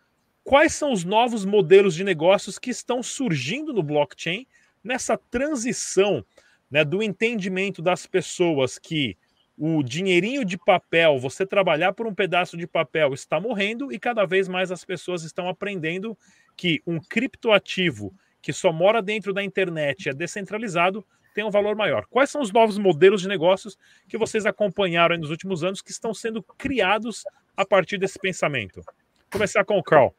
Quais 0.45 0.73
são 0.73 0.93
os 0.93 1.03
novos 1.03 1.43
modelos 1.43 1.93
de 1.93 2.05
negócios 2.05 2.57
que 2.57 2.69
estão 2.69 3.03
surgindo 3.03 3.73
no 3.73 3.83
blockchain 3.83 4.47
nessa 4.81 5.17
transição? 5.17 6.23
Né, 6.69 6.83
do 6.83 7.01
entendimento 7.01 7.81
das 7.81 8.05
pessoas 8.05 8.77
que 8.77 9.17
o 9.57 9.81
dinheirinho 9.81 10.45
de 10.45 10.57
papel, 10.57 11.17
você 11.17 11.45
trabalhar 11.45 11.91
por 11.93 12.05
um 12.05 12.13
pedaço 12.13 12.55
de 12.55 12.67
papel, 12.67 13.13
está 13.13 13.39
morrendo 13.39 13.91
e 13.91 13.97
cada 13.97 14.23
vez 14.25 14.47
mais 14.47 14.71
as 14.71 14.85
pessoas 14.85 15.23
estão 15.23 15.49
aprendendo 15.49 16.15
que 16.55 16.81
um 16.85 16.99
criptoativo 16.99 18.13
que 18.41 18.53
só 18.53 18.71
mora 18.71 19.01
dentro 19.01 19.33
da 19.33 19.43
internet 19.43 20.09
é 20.09 20.13
descentralizado 20.13 21.05
tem 21.33 21.43
um 21.43 21.51
valor 21.51 21.75
maior. 21.75 22.05
Quais 22.09 22.29
são 22.29 22.41
os 22.41 22.51
novos 22.51 22.77
modelos 22.77 23.21
de 23.21 23.27
negócios 23.27 23.77
que 24.07 24.17
vocês 24.17 24.45
acompanharam 24.45 25.17
nos 25.17 25.29
últimos 25.29 25.63
anos 25.63 25.81
que 25.81 25.91
estão 25.91 26.13
sendo 26.13 26.41
criados 26.57 27.23
a 27.55 27.65
partir 27.65 27.97
desse 27.97 28.17
pensamento? 28.19 28.81
Vou 28.83 29.31
começar 29.31 29.63
com 29.63 29.77
o 29.77 29.83
Carl. 29.83 30.15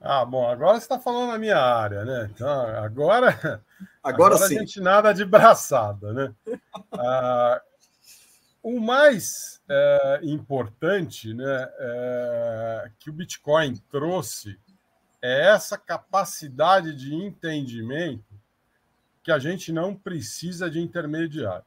Ah, 0.00 0.24
bom, 0.24 0.48
agora 0.48 0.74
você 0.74 0.84
está 0.84 0.98
falando 0.98 1.32
na 1.32 1.38
minha 1.38 1.58
área, 1.58 2.04
né? 2.04 2.30
Então, 2.32 2.48
agora, 2.76 3.30
agora, 4.02 4.34
agora 4.34 4.36
sim. 4.36 4.56
a 4.56 4.60
gente 4.60 4.80
nada 4.80 5.12
de 5.12 5.24
braçada, 5.24 6.12
né? 6.12 6.34
ah, 6.92 7.60
o 8.62 8.80
mais 8.80 9.60
é, 9.68 10.20
importante 10.22 11.32
né, 11.32 11.68
é, 11.78 12.90
que 12.98 13.10
o 13.10 13.12
Bitcoin 13.12 13.76
trouxe 13.90 14.58
é 15.22 15.48
essa 15.48 15.76
capacidade 15.76 16.94
de 16.94 17.14
entendimento 17.14 18.38
que 19.22 19.32
a 19.32 19.38
gente 19.38 19.72
não 19.72 19.94
precisa 19.94 20.70
de 20.70 20.80
intermediário. 20.80 21.64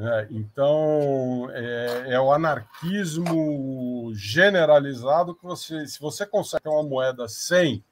Né? 0.00 0.28
Então, 0.30 1.50
é, 1.50 2.14
é, 2.14 2.20
o 2.20 2.32
anarquismo 2.32 4.10
generalizado 4.14 5.34
que 5.34 5.44
você, 5.44 5.86
se 5.86 6.00
você 6.00 6.24
consegue 6.24 6.66
uma 6.66 6.82
moeda 6.82 7.28
sem 7.28 7.84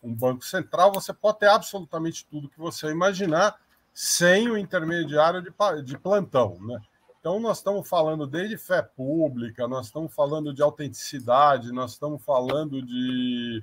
um 0.00 0.14
banco 0.14 0.44
central, 0.44 0.92
você 0.92 1.12
pode 1.12 1.40
ter 1.40 1.48
absolutamente 1.48 2.24
tudo 2.30 2.48
que 2.48 2.58
você 2.60 2.88
imaginar 2.88 3.58
sem 3.92 4.48
o 4.48 4.56
intermediário 4.56 5.42
de, 5.42 5.50
de 5.82 5.98
plantão. 5.98 6.56
Né? 6.60 6.78
Então, 7.18 7.40
nós 7.40 7.58
estamos 7.58 7.88
falando 7.88 8.28
desde 8.28 8.56
fé 8.56 8.80
pública, 8.80 9.66
nós 9.66 9.86
estamos 9.86 10.14
falando 10.14 10.54
de 10.54 10.62
autenticidade, 10.62 11.72
nós 11.72 11.94
estamos 11.94 12.22
falando 12.22 12.80
de, 12.80 13.60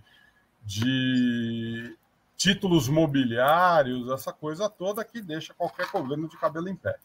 de 0.65 1.97
títulos 2.35 2.89
mobiliários, 2.89 4.11
essa 4.11 4.33
coisa 4.33 4.69
toda 4.69 5.05
que 5.05 5.21
deixa 5.21 5.53
qualquer 5.53 5.89
governo 5.89 6.27
de 6.27 6.37
cabelo 6.37 6.67
em 6.67 6.75
pé. 6.75 6.99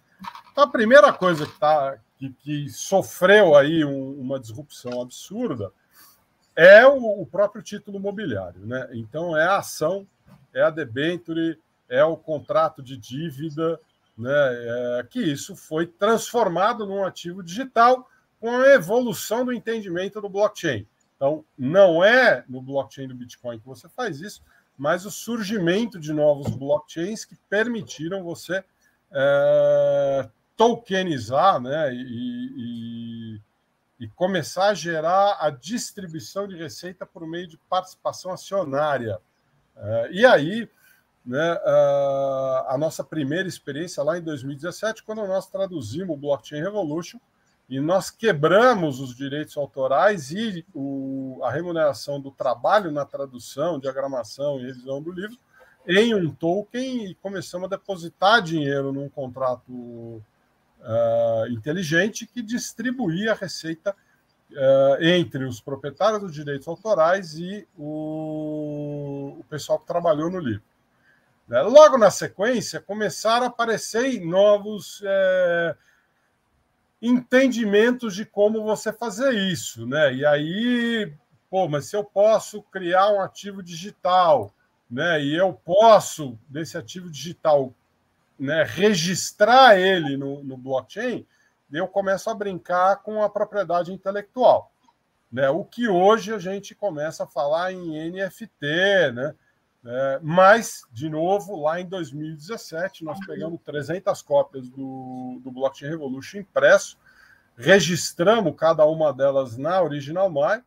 Então, 0.51 0.65
a 0.65 0.69
primeira 0.69 1.13
coisa 1.13 1.47
que, 1.47 1.59
tá, 1.59 1.99
que, 2.17 2.31
que 2.31 2.69
sofreu 2.69 3.55
aí 3.55 3.85
um, 3.85 4.21
uma 4.21 4.41
disrupção 4.41 5.01
absurda 5.01 5.73
é 6.57 6.87
o, 6.87 7.23
o, 7.23 7.27
próprio 7.27 7.63
título 7.63 8.01
mobiliário. 8.01 8.67
Né? 8.67 8.89
Então, 8.93 9.37
é 9.37 9.45
a 9.45 9.59
ação, 9.59 10.07
é 10.53 10.63
a 10.63 10.71
debenture, 10.71 11.61
é 11.89 12.05
o 12.05 12.17
contrato 12.17 12.83
de 12.83 12.97
dívida, 12.97 13.81
né? 14.19 14.31
É, 14.35 15.07
que 15.09 15.21
isso 15.21 15.55
foi 15.55 15.87
transformado 15.87 16.85
num 16.85 17.05
ativo 17.05 17.41
digital 17.41 18.11
com 18.41 18.51
a 18.51 18.69
evolução 18.75 19.45
do 19.45 19.53
entendimento 19.53 20.21
do 20.21 20.29
blockchain. 20.29 20.85
Então, 21.17 21.45
não 21.57 22.03
é 22.03 22.45
no 22.49 22.61
blockchain 22.61 23.07
do 23.07 23.15
Bitcoin 23.15 23.59
que 23.61 23.67
você 23.67 23.89
faz 23.89 24.21
isso, 24.21 24.43
mas 24.77 25.07
o 25.07 25.11
surgimento 25.11 25.99
de 25.99 26.13
novos 26.13 26.49
blockchains 26.55 27.25
que 27.25 27.37
permitiram 27.49 28.23
você 28.23 28.65
é, 29.13 30.29
tokenizar 30.57 31.61
né, 31.61 31.93
e, 31.93 32.03
e, 32.57 33.41
e, 34.01 34.09
começar 34.09 34.69
a 34.69 34.75
gerar 34.75 35.39
a 35.41 35.51
distribuição 35.51 36.47
de 36.47 36.57
receita 36.57 37.07
por 37.07 37.27
meio 37.27 37.47
de 37.47 37.57
participação 37.69 38.33
acionária. 38.33 39.19
É, 39.77 40.09
e 40.13 40.27
aí, 40.27 40.69
né, 41.25 41.61
a, 41.65 42.67
a 42.71 42.79
nossa 42.79 43.05
primeira 43.05 43.49
experiência 43.49 44.03
lá 44.03 44.19
em 44.19 44.23
2017, 44.23 45.03
quando 45.03 45.27
nós 45.27 45.47
traduzimos 45.47 46.17
o 46.17 46.19
Blockchain 46.19 46.63
Revolution 46.63 47.19
e 47.69 47.81
nós 47.81 48.11
quebramos 48.11 48.99
os 48.99 49.15
direitos 49.15 49.57
autorais 49.57 50.31
e 50.31 50.67
o, 50.75 51.39
a 51.45 51.51
remuneração 51.51 52.21
do 52.21 52.31
trabalho 52.31 52.91
na 52.91 53.05
tradução, 53.05 53.79
diagramação 53.79 54.59
e 54.59 54.67
revisão 54.67 55.03
do 55.03 55.13
livro 55.13 55.39
em 55.89 56.15
um 56.15 56.31
token 56.31 57.07
e 57.07 57.15
começamos 57.15 57.65
a 57.67 57.77
depositar 57.77 58.43
dinheiro 58.43 58.93
num 58.93 59.09
contrato 59.09 59.73
uh, 59.73 60.23
inteligente 61.51 62.27
que 62.27 62.43
distribuía 62.43 63.33
a 63.33 63.35
receita 63.35 63.97
uh, 64.53 65.03
entre 65.03 65.45
os 65.47 65.63
proprietários 65.63 66.21
dos 66.21 66.35
direitos 66.35 66.69
autorais 66.69 67.39
e 67.39 67.67
o, 67.77 69.37
o 69.41 69.45
pessoal 69.49 69.79
que 69.79 69.87
trabalhou 69.87 70.31
no 70.31 70.39
livro. 70.39 70.63
Né? 71.49 71.63
Logo 71.63 71.97
na 71.97 72.11
sequência, 72.11 72.81
começaram 72.81 73.47
a 73.47 73.49
aparecer 73.49 74.21
novos 74.21 75.01
é, 75.03 75.75
entendimentos 77.01 78.15
de 78.15 78.27
como 78.27 78.63
você 78.63 78.93
fazer 78.93 79.33
isso. 79.33 79.87
Né? 79.87 80.17
E 80.17 80.27
aí, 80.27 81.11
pô, 81.49 81.67
mas 81.67 81.87
se 81.87 81.97
eu 81.97 82.05
posso 82.05 82.63
criar 82.65 83.11
um 83.11 83.23
ativo 83.23 83.63
digital 83.63 84.53
né? 84.91 85.23
E 85.23 85.35
eu 85.35 85.53
posso, 85.53 86.39
desse 86.49 86.77
ativo 86.77 87.11
digital, 87.11 87.75
né, 88.39 88.65
registrar 88.65 89.79
ele 89.79 90.17
no, 90.17 90.43
no 90.45 90.57
blockchain, 90.57 91.27
eu 91.71 91.87
começo 91.87 92.31
a 92.31 92.35
brincar 92.35 92.97
com 93.03 93.23
a 93.23 93.29
propriedade 93.29 93.93
intelectual. 93.93 94.73
Né? 95.31 95.49
O 95.51 95.65
que 95.65 95.89
hoje 95.89 96.33
a 96.33 96.39
gente 96.39 96.75
começa 96.75 97.25
a 97.25 97.27
falar 97.27 97.73
em 97.73 98.11
NFT, 98.11 99.13
né? 99.13 99.35
É, 99.85 100.19
mas, 100.23 100.83
de 100.91 101.09
novo, 101.09 101.61
lá 101.63 101.81
em 101.81 101.87
2017, 101.87 103.05
nós 103.05 103.19
pegamos 103.25 103.61
300 103.63 104.21
cópias 104.23 104.69
do, 104.69 105.41
do 105.43 105.53
Blockchain 105.53 105.89
Revolution 105.89 106.39
impresso, 106.39 106.99
registramos 107.57 108.55
cada 108.57 108.85
uma 108.85 109.13
delas 109.13 109.57
na 109.57 109.81
Original 109.81 110.29
My, 110.29 110.63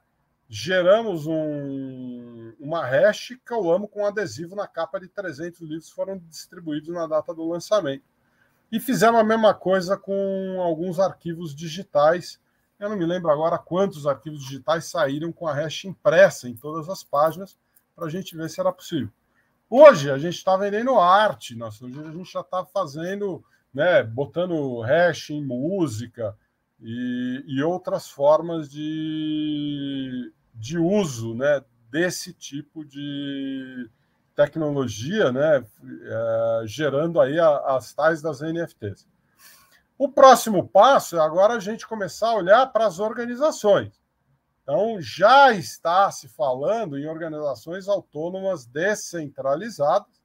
geramos 0.48 1.28
um, 1.28 2.31
uma 2.60 2.86
hash 2.86 3.32
e 3.32 3.38
colamos 3.38 3.90
com 3.90 4.06
adesivo 4.06 4.56
na 4.56 4.68
capa 4.68 5.00
de 5.00 5.08
300 5.08 5.62
livros 5.62 5.90
foram 5.90 6.18
distribuídos 6.18 6.90
na 6.90 7.08
data 7.08 7.34
do 7.34 7.48
lançamento. 7.48 8.04
E 8.72 8.80
fizemos 8.80 9.20
a 9.20 9.24
mesma 9.24 9.54
coisa 9.54 9.98
com 9.98 10.62
alguns 10.62 11.00
arquivos 11.00 11.54
digitais. 11.54 12.40
Eu 12.80 12.90
não 12.90 12.98
me 12.98 13.06
lembro 13.06 13.30
agora 13.30 13.58
quantos 13.58 14.08
arquivos 14.08 14.44
digitais 14.44 14.86
saíram 14.86 15.32
com 15.32 15.48
a 15.48 15.54
hash 15.54 15.86
impressa 15.86 16.48
em 16.48 16.56
todas 16.56 16.88
as 16.88 17.04
páginas 17.04 17.58
para 17.96 18.06
a 18.06 18.10
gente 18.10 18.36
ver 18.36 18.50
se 18.50 18.60
era 18.60 18.72
possível. 18.72 19.10
Hoje 19.70 20.10
a 20.10 20.18
gente 20.18 20.36
está 20.36 20.58
vendendo 20.58 21.00
arte, 21.00 21.56
nossa, 21.56 21.86
hoje 21.86 22.00
a 22.00 22.12
gente 22.12 22.32
já 22.32 22.42
está 22.42 22.66
fazendo, 22.66 23.44
né, 23.74 24.04
botando 24.04 24.82
hash 24.82 25.30
em 25.30 25.42
música 25.42 26.38
e, 26.82 27.44
e 27.48 27.64
outras 27.64 28.10
formas 28.10 28.70
de, 28.70 30.34
de 30.54 30.78
uso 30.78 31.36
né, 31.36 31.64
desse 31.92 32.34
tipo 32.34 32.86
de 32.86 33.90
tecnologia, 34.36 35.32
né, 35.32 35.58
é, 35.58 36.64
gerando 36.66 37.20
aí 37.20 37.38
a, 37.38 37.76
as 37.76 37.94
tais 37.94 38.22
das 38.22 38.40
NFTs. 38.42 39.06
O 39.98 40.10
próximo 40.10 40.68
passo 40.68 41.18
é 41.18 41.20
agora 41.20 41.56
a 41.56 41.60
gente 41.60 41.86
começar 41.86 42.30
a 42.30 42.36
olhar 42.36 42.66
para 42.68 42.88
as 42.88 42.98
organizações. 42.98 44.02
Então, 44.64 45.02
já 45.02 45.52
está 45.52 46.10
se 46.12 46.28
falando 46.28 46.98
em 46.98 47.06
organizações 47.08 47.88
autônomas 47.88 48.66
descentralizadas, 48.66 50.22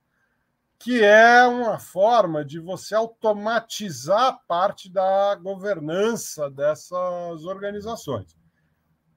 que 0.78 1.02
é 1.02 1.44
uma 1.46 1.78
forma 1.78 2.44
de 2.44 2.60
você 2.60 2.94
automatizar 2.94 4.40
parte 4.46 4.90
da 4.90 5.34
governança 5.34 6.50
dessas 6.50 7.44
organizações. 7.44 8.36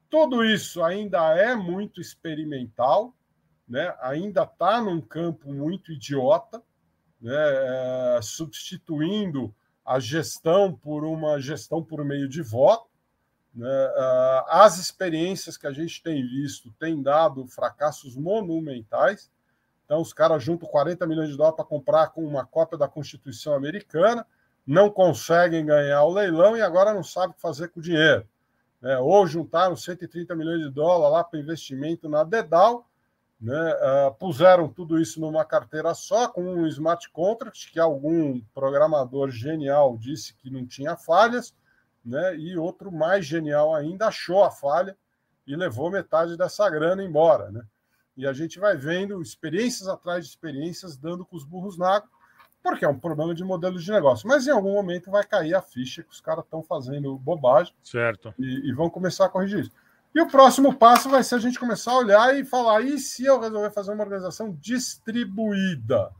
Tudo 0.10 0.44
isso 0.44 0.84
ainda 0.84 1.38
é 1.38 1.56
muito 1.56 2.02
experimental, 2.02 3.14
né? 3.68 3.96
ainda 4.02 4.44
está 4.44 4.82
num 4.82 5.00
campo 5.00 5.54
muito 5.54 5.92
idiota, 5.92 6.64
né? 7.22 7.36
É, 7.36 8.20
substituindo 8.22 9.54
a 9.86 10.00
gestão 10.00 10.74
por 10.74 11.04
uma 11.04 11.40
gestão 11.40 11.84
por 11.84 12.04
meio 12.04 12.28
de 12.28 12.42
voto. 12.42 12.90
Né? 13.54 13.70
É, 13.70 14.44
as 14.48 14.80
experiências 14.80 15.58
que 15.58 15.68
a 15.68 15.72
gente 15.72 16.02
tem 16.02 16.26
visto 16.26 16.74
têm 16.80 17.04
dado 17.04 17.46
fracassos 17.46 18.16
monumentais. 18.16 19.30
Então, 19.86 20.02
os 20.02 20.14
caras 20.14 20.44
juntam 20.44 20.68
40 20.68 21.06
milhões 21.06 21.30
de 21.30 21.38
dólares 21.38 21.58
para 21.58 21.66
comprar 21.66 22.08
com 22.10 22.26
uma 22.26 22.46
cópia 22.46 22.78
da 22.78 22.88
Constituição 22.88 23.54
americana, 23.54 24.26
não 24.66 24.90
conseguem 24.90 25.66
ganhar 25.66 26.04
o 26.04 26.14
leilão 26.14 26.56
e 26.56 26.62
agora 26.62 26.94
não 26.94 27.04
sabem 27.04 27.32
o 27.32 27.34
que 27.34 27.42
fazer 27.42 27.70
com 27.70 27.80
o 27.80 27.84
dinheiro 27.84 28.28
né, 28.82 28.98
ou 29.00 29.26
juntaram 29.28 29.76
130 29.76 30.36
milhões 30.36 30.62
de 30.62 30.70
dólares 30.70 31.14
lá 31.14 31.24
para 31.24 31.40
investimento 31.40 32.08
na 32.08 32.24
Dedal, 32.24 32.88
né, 33.40 33.74
uh, 33.74 34.14
puseram 34.16 34.68
tudo 34.68 35.00
isso 35.00 35.20
numa 35.20 35.46
carteira 35.46 35.94
só, 35.94 36.28
com 36.28 36.44
um 36.44 36.68
smart 36.68 37.10
contract, 37.12 37.72
que 37.72 37.80
algum 37.80 38.42
programador 38.54 39.30
genial 39.30 39.98
disse 39.98 40.34
que 40.34 40.50
não 40.50 40.66
tinha 40.66 40.98
falhas, 40.98 41.54
né, 42.04 42.36
e 42.36 42.58
outro 42.58 42.92
mais 42.92 43.26
genial 43.26 43.74
ainda 43.74 44.08
achou 44.08 44.44
a 44.44 44.52
falha 44.52 44.98
e 45.46 45.56
levou 45.56 45.90
metade 45.90 46.38
dessa 46.38 46.70
grana 46.70 47.04
embora. 47.04 47.50
Né? 47.52 47.62
E 48.16 48.28
a 48.28 48.34
gente 48.34 48.60
vai 48.60 48.76
vendo 48.76 49.22
experiências 49.22 49.88
atrás 49.88 50.26
de 50.26 50.30
experiências 50.30 50.98
dando 50.98 51.26
com 51.26 51.36
os 51.36 51.44
burros 51.44 51.78
na 51.78 51.96
água, 51.96 52.10
porque 52.62 52.86
é 52.86 52.88
um 52.88 53.00
problema 53.00 53.34
de 53.34 53.44
modelo 53.44 53.80
de 53.80 53.92
negócio. 53.92 54.28
Mas 54.28 54.48
em 54.48 54.52
algum 54.52 54.74
momento 54.74 55.10
vai 55.10 55.24
cair 55.24 55.54
a 55.54 55.62
ficha 55.62 56.04
que 56.04 56.12
os 56.12 56.22
caras 56.22 56.44
estão 56.44 56.62
fazendo 56.62 57.18
bobagem. 57.18 57.74
Certo. 57.84 58.34
E, 58.38 58.70
e, 58.70 58.74
vão 58.74 58.90
começar 58.90 59.26
a 59.26 59.30
corrigir 59.30 59.62
isso. 59.62 59.72
E 60.14 60.22
o 60.22 60.28
próximo 60.28 60.76
passo 60.76 61.10
vai 61.10 61.24
ser 61.24 61.36
a 61.36 61.40
gente 61.40 61.60
começar 61.60 61.92
a 61.92 61.98
olhar 61.98 62.36
e 62.38 62.44
falar: 62.44 62.82
e 62.82 62.98
se 63.00 63.26
eu 63.26 63.40
resolver 63.40 63.72
fazer 63.72 63.92
uma 63.92 64.04
organização 64.04 64.52
distribuída? 64.60 66.12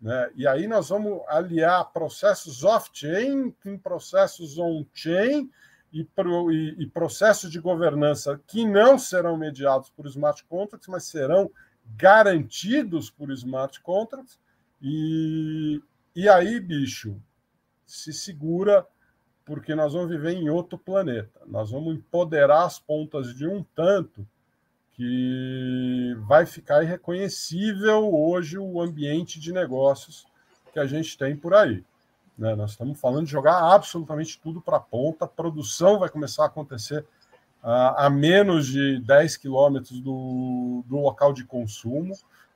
Né? 0.00 0.30
E 0.34 0.46
aí 0.46 0.66
nós 0.66 0.90
vamos 0.90 1.22
aliar 1.28 1.90
processos 1.92 2.62
off-chain 2.62 3.54
com 3.62 3.78
processos 3.78 4.58
on-chain 4.58 5.50
e, 5.92 6.00
e, 6.02 6.82
e 6.82 6.86
processos 6.88 7.50
de 7.50 7.58
governança 7.60 8.40
que 8.46 8.66
não 8.66 8.98
serão 8.98 9.36
mediados 9.36 9.88
por 9.88 10.06
smart 10.06 10.44
contracts, 10.44 10.88
mas 10.88 11.04
serão 11.04 11.50
garantidos 11.96 13.08
por 13.08 13.30
smart 13.30 13.80
contracts 13.80 14.38
e, 14.84 15.82
e 16.14 16.28
aí, 16.28 16.60
bicho, 16.60 17.16
se 17.86 18.12
segura, 18.12 18.86
porque 19.42 19.74
nós 19.74 19.94
vamos 19.94 20.10
viver 20.10 20.32
em 20.32 20.50
outro 20.50 20.76
planeta. 20.76 21.40
Nós 21.46 21.70
vamos 21.70 21.94
empoderar 21.94 22.64
as 22.64 22.78
pontas 22.78 23.34
de 23.34 23.46
um 23.46 23.64
tanto 23.74 24.26
que 24.92 26.14
vai 26.26 26.44
ficar 26.44 26.82
irreconhecível 26.82 28.14
hoje 28.14 28.58
o 28.58 28.80
ambiente 28.80 29.40
de 29.40 29.52
negócios 29.52 30.26
que 30.70 30.78
a 30.78 30.86
gente 30.86 31.16
tem 31.16 31.34
por 31.34 31.54
aí. 31.54 31.82
Né? 32.36 32.54
Nós 32.54 32.72
estamos 32.72 33.00
falando 33.00 33.24
de 33.24 33.32
jogar 33.32 33.74
absolutamente 33.74 34.38
tudo 34.38 34.60
para 34.60 34.76
a 34.76 34.80
ponta, 34.80 35.24
a 35.24 35.28
produção 35.28 35.98
vai 35.98 36.10
começar 36.10 36.44
a 36.44 36.46
acontecer 36.46 37.06
a, 37.62 38.06
a 38.06 38.10
menos 38.10 38.66
de 38.66 39.00
10 39.00 39.38
quilômetros 39.38 39.98
do, 40.00 40.84
do 40.86 40.96
local 40.98 41.32
de 41.32 41.44
consumo. 41.44 42.14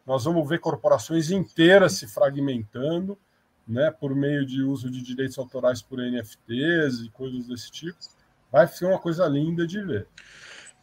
Nós 0.08 0.24
vamos 0.24 0.48
ver 0.48 0.58
corporações 0.58 1.30
inteiras 1.30 1.92
se 1.92 2.06
fragmentando 2.06 3.18
né, 3.66 3.90
por 3.90 4.14
meio 4.16 4.46
de 4.46 4.62
uso 4.62 4.90
de 4.90 5.02
direitos 5.02 5.38
autorais 5.38 5.82
por 5.82 5.98
NFTs 5.98 7.02
e 7.04 7.10
coisas 7.12 7.46
desse 7.46 7.70
tipo. 7.70 7.98
Vai 8.50 8.66
ser 8.66 8.86
uma 8.86 8.98
coisa 8.98 9.26
linda 9.26 9.66
de 9.66 9.82
ver. 9.82 10.06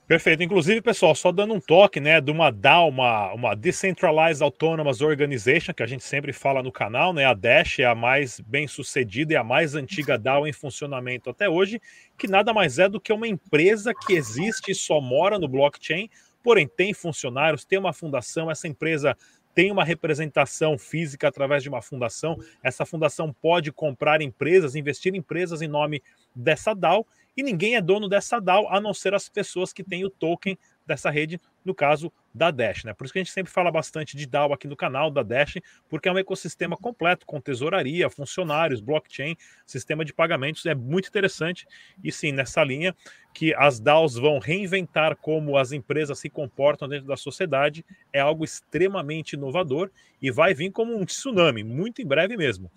Perfeito. 0.08 0.44
Inclusive, 0.44 0.80
pessoal, 0.80 1.16
só 1.16 1.32
dando 1.32 1.56
um 1.56 1.60
toque, 1.60 2.00
né, 2.00 2.22
de 2.22 2.30
uma 2.30 2.52
DAO, 2.52 2.90
uma, 2.90 3.34
uma 3.34 3.56
Decentralized 3.56 4.44
Autonomous 4.44 5.02
Organization, 5.02 5.74
que 5.74 5.82
a 5.82 5.88
gente 5.88 6.04
sempre 6.04 6.32
fala 6.32 6.62
no 6.62 6.72
canal, 6.72 7.12
né, 7.12 7.26
a 7.26 7.34
Dash 7.34 7.80
é 7.80 7.86
a 7.86 7.96
mais 7.96 8.40
bem 8.40 8.68
sucedida 8.68 9.34
e 9.34 9.36
a 9.36 9.44
mais 9.44 9.74
antiga 9.74 10.20
DAO 10.20 10.46
em 10.46 10.54
funcionamento 10.54 11.32
até 11.32 11.50
hoje, 11.50 11.82
que 12.16 12.28
nada 12.28 12.54
mais 12.54 12.78
é 12.78 12.88
do 12.88 13.02
que 13.02 13.12
uma 13.12 13.28
empresa 13.28 13.92
que 13.96 14.14
existe 14.14 14.72
e 14.72 14.76
só 14.76 15.02
mora 15.02 15.40
no 15.40 15.48
blockchain, 15.48 16.08
porém 16.46 16.68
tem 16.68 16.94
funcionários, 16.94 17.66
tem 17.66 17.80
uma 17.80 17.92
fundação, 17.92 18.52
essa 18.52 18.68
empresa 18.68 19.18
tem 19.56 19.72
uma 19.72 19.84
representação 19.84 20.78
física 20.78 21.28
através 21.28 21.64
de 21.64 21.70
uma 21.70 21.82
fundação, 21.82 22.38
essa 22.62 22.86
fundação 22.86 23.34
pode 23.34 23.72
comprar 23.72 24.22
empresas, 24.22 24.76
investir 24.76 25.16
em 25.16 25.18
empresas 25.18 25.64
em 25.64 25.68
nome 25.68 26.04
dessa 26.36 26.76
DAO, 26.76 27.08
e 27.36 27.42
ninguém 27.42 27.76
é 27.76 27.82
dono 27.82 28.08
dessa 28.08 28.40
DAO 28.40 28.68
a 28.70 28.80
não 28.80 28.94
ser 28.94 29.16
as 29.16 29.28
pessoas 29.28 29.74
que 29.74 29.84
têm 29.84 30.06
o 30.06 30.10
token 30.10 30.56
dessa 30.86 31.10
rede, 31.10 31.40
no 31.64 31.74
caso 31.74 32.12
da 32.34 32.52
Dash, 32.52 32.84
né? 32.84 32.94
Por 32.94 33.06
isso 33.06 33.14
que 33.14 33.20
a 33.20 33.24
gente 33.24 33.32
sempre 33.32 33.52
fala 33.52 33.72
bastante 33.72 34.16
de 34.16 34.26
DAO 34.26 34.54
aqui 34.54 34.68
no 34.68 34.76
canal 34.76 35.10
da 35.10 35.24
Dash, 35.24 35.58
porque 35.90 36.08
é 36.08 36.12
um 36.12 36.18
ecossistema 36.18 36.76
completo 36.76 37.26
com 37.26 37.40
tesouraria, 37.40 38.10
funcionários, 38.10 38.82
blockchain, 38.82 39.36
sistema 39.66 40.04
de 40.04 40.14
pagamentos, 40.14 40.66
é 40.66 40.76
muito 40.76 41.08
interessante. 41.08 41.66
E 42.04 42.12
sim, 42.12 42.32
nessa 42.32 42.64
linha 42.64 42.96
que 43.34 43.54
as 43.56 43.80
DAOs 43.80 44.16
vão 44.16 44.40
reinventar 44.40 45.16
como 45.18 45.58
as 45.58 45.72
empresas 45.72 46.20
se 46.20 46.30
comportam 46.30 46.88
dentro 46.88 47.08
da 47.08 47.18
sociedade, 47.18 47.86
é 48.14 48.20
algo 48.20 48.44
extremamente 48.44 49.34
inovador 49.34 49.90
e 50.22 50.32
vai 50.32 50.54
vir 50.54 50.72
como 50.72 50.96
um 50.96 51.06
tsunami, 51.06 51.64
muito 51.64 52.02
em 52.02 52.06
breve 52.06 52.38
mesmo. 52.38 52.72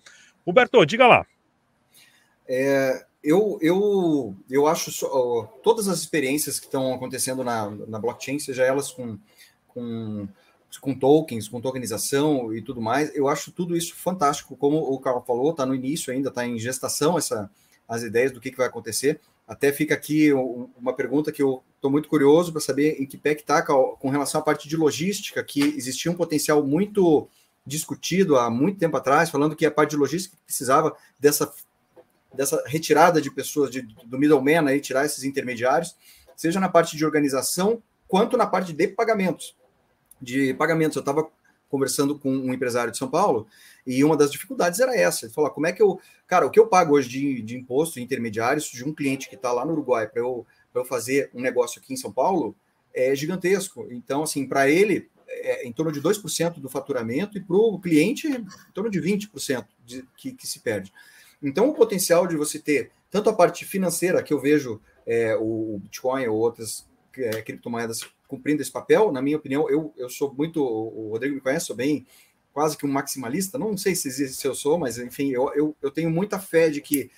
Roberto, 0.45 0.85
diga 0.85 1.07
lá. 1.07 1.25
É, 2.51 3.05
eu, 3.23 3.59
eu, 3.61 4.35
eu 4.49 4.65
acho 4.65 4.91
só, 4.91 5.43
todas 5.61 5.87
as 5.87 5.99
experiências 5.99 6.59
que 6.59 6.65
estão 6.65 6.91
acontecendo 6.93 7.43
na, 7.43 7.69
na 7.69 7.99
blockchain, 7.99 8.39
seja 8.39 8.63
elas 8.63 8.91
com, 8.91 9.19
com, 9.67 10.27
com 10.81 10.95
tokens, 10.95 11.47
com 11.47 11.61
tokenização 11.61 12.51
e 12.51 12.61
tudo 12.61 12.81
mais, 12.81 13.15
eu 13.15 13.27
acho 13.27 13.51
tudo 13.51 13.77
isso 13.77 13.95
fantástico. 13.95 14.57
Como 14.57 14.77
o 14.77 14.99
Carl 14.99 15.21
falou, 15.21 15.51
está 15.51 15.63
no 15.63 15.75
início 15.75 16.11
ainda, 16.11 16.29
está 16.29 16.43
em 16.43 16.57
gestação 16.57 17.19
essa, 17.19 17.51
as 17.87 18.01
ideias 18.01 18.31
do 18.31 18.41
que, 18.41 18.49
que 18.49 18.57
vai 18.57 18.67
acontecer. 18.67 19.19
Até 19.47 19.71
fica 19.71 19.93
aqui 19.93 20.31
uma 20.33 20.93
pergunta 20.93 21.31
que 21.31 21.41
eu 21.41 21.63
estou 21.75 21.91
muito 21.91 22.09
curioso 22.09 22.51
para 22.51 22.61
saber 22.61 23.01
em 23.01 23.05
que 23.05 23.17
pé 23.17 23.35
que 23.35 23.41
está 23.41 23.61
com 23.61 24.09
relação 24.09 24.41
à 24.41 24.43
parte 24.43 24.67
de 24.67 24.75
logística, 24.75 25.43
que 25.43 25.61
existia 25.61 26.11
um 26.11 26.15
potencial 26.15 26.63
muito 26.63 27.27
discutido 27.65 28.37
há 28.37 28.49
muito 28.49 28.79
tempo 28.79 28.97
atrás, 28.97 29.29
falando 29.29 29.55
que 29.55 29.65
a 29.65 29.71
parte 29.71 29.91
de 29.91 29.97
logística 29.97 30.37
precisava 30.45 30.95
dessa 31.19 31.51
dessa 32.33 32.61
retirada 32.65 33.21
de 33.21 33.31
pessoas 33.31 33.69
de, 33.69 33.81
do 33.81 34.17
middleman, 34.17 34.67
aí, 34.67 34.79
tirar 34.79 35.05
esses 35.05 35.23
intermediários, 35.23 35.95
seja 36.35 36.59
na 36.59 36.69
parte 36.69 36.95
de 36.95 37.05
organização, 37.05 37.81
quanto 38.07 38.37
na 38.37 38.45
parte 38.45 38.73
de 38.73 38.87
pagamentos. 38.87 39.55
De 40.21 40.53
pagamentos, 40.53 40.95
eu 40.95 41.01
estava 41.01 41.29
conversando 41.69 42.17
com 42.17 42.31
um 42.31 42.53
empresário 42.53 42.91
de 42.91 42.97
São 42.97 43.09
Paulo 43.09 43.47
e 43.85 44.03
uma 44.03 44.17
das 44.17 44.31
dificuldades 44.31 44.79
era 44.79 44.95
essa. 44.95 45.25
Ele 45.25 45.33
falou: 45.33 45.49
como 45.51 45.67
é 45.67 45.71
que 45.71 45.81
eu. 45.81 45.99
Cara, 46.27 46.45
o 46.45 46.49
que 46.49 46.59
eu 46.59 46.67
pago 46.67 46.95
hoje 46.95 47.07
de, 47.07 47.41
de 47.41 47.57
imposto 47.57 47.99
intermediários 47.99 48.65
de 48.65 48.83
um 48.83 48.93
cliente 48.93 49.29
que 49.29 49.35
está 49.35 49.51
lá 49.51 49.65
no 49.65 49.71
Uruguai 49.71 50.07
para 50.07 50.21
eu, 50.21 50.45
eu 50.73 50.85
fazer 50.85 51.29
um 51.33 51.41
negócio 51.41 51.79
aqui 51.81 51.93
em 51.93 51.97
São 51.97 52.11
Paulo 52.11 52.55
é 52.93 53.15
gigantesco. 53.15 53.87
Então, 53.91 54.23
assim, 54.23 54.47
para 54.47 54.69
ele, 54.69 55.09
é 55.27 55.67
em 55.67 55.71
torno 55.71 55.91
de 55.91 56.01
2% 56.01 56.59
do 56.59 56.69
faturamento 56.69 57.37
e 57.37 57.41
para 57.41 57.55
o 57.55 57.79
cliente, 57.79 58.27
em 58.27 58.45
torno 58.73 58.89
de 58.89 58.99
20% 58.99 59.65
de, 59.85 60.05
que, 60.17 60.31
que 60.33 60.47
se 60.47 60.59
perde. 60.59 60.91
Então, 61.41 61.69
o 61.69 61.73
potencial 61.73 62.27
de 62.27 62.35
você 62.35 62.59
ter 62.59 62.91
tanto 63.09 63.29
a 63.29 63.33
parte 63.33 63.65
financeira, 63.65 64.21
que 64.21 64.33
eu 64.33 64.39
vejo 64.39 64.81
é, 65.05 65.35
o 65.35 65.79
Bitcoin 65.81 66.27
ou 66.27 66.37
outras 66.37 66.87
é, 67.17 67.41
criptomoedas 67.41 68.07
cumprindo 68.27 68.61
esse 68.61 68.71
papel, 68.71 69.11
na 69.11 69.21
minha 69.21 69.37
opinião, 69.37 69.69
eu, 69.69 69.93
eu 69.97 70.09
sou 70.09 70.33
muito. 70.33 70.63
O 70.63 71.09
Rodrigo 71.09 71.35
me 71.35 71.41
conhece, 71.41 71.65
sou 71.65 71.75
bem 71.75 72.05
quase 72.53 72.77
que 72.77 72.85
um 72.85 72.91
maximalista. 72.91 73.57
Não 73.57 73.75
sei 73.75 73.95
se, 73.95 74.11
se 74.11 74.47
eu 74.47 74.53
sou, 74.53 74.77
mas 74.77 74.97
enfim, 74.97 75.31
eu, 75.31 75.51
eu, 75.55 75.75
eu 75.81 75.89
tenho 75.89 76.09
muita 76.09 76.39
fé 76.39 76.69
de 76.69 76.81
que 76.81 77.09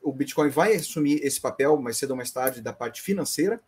o 0.00 0.12
Bitcoin 0.12 0.50
vai 0.50 0.74
assumir 0.74 1.24
esse 1.24 1.40
papel 1.40 1.76
mais 1.80 1.96
cedo 1.96 2.10
ou 2.10 2.16
mais 2.16 2.30
tarde 2.30 2.60
da 2.60 2.72
parte 2.72 3.00
financeira, 3.00 3.60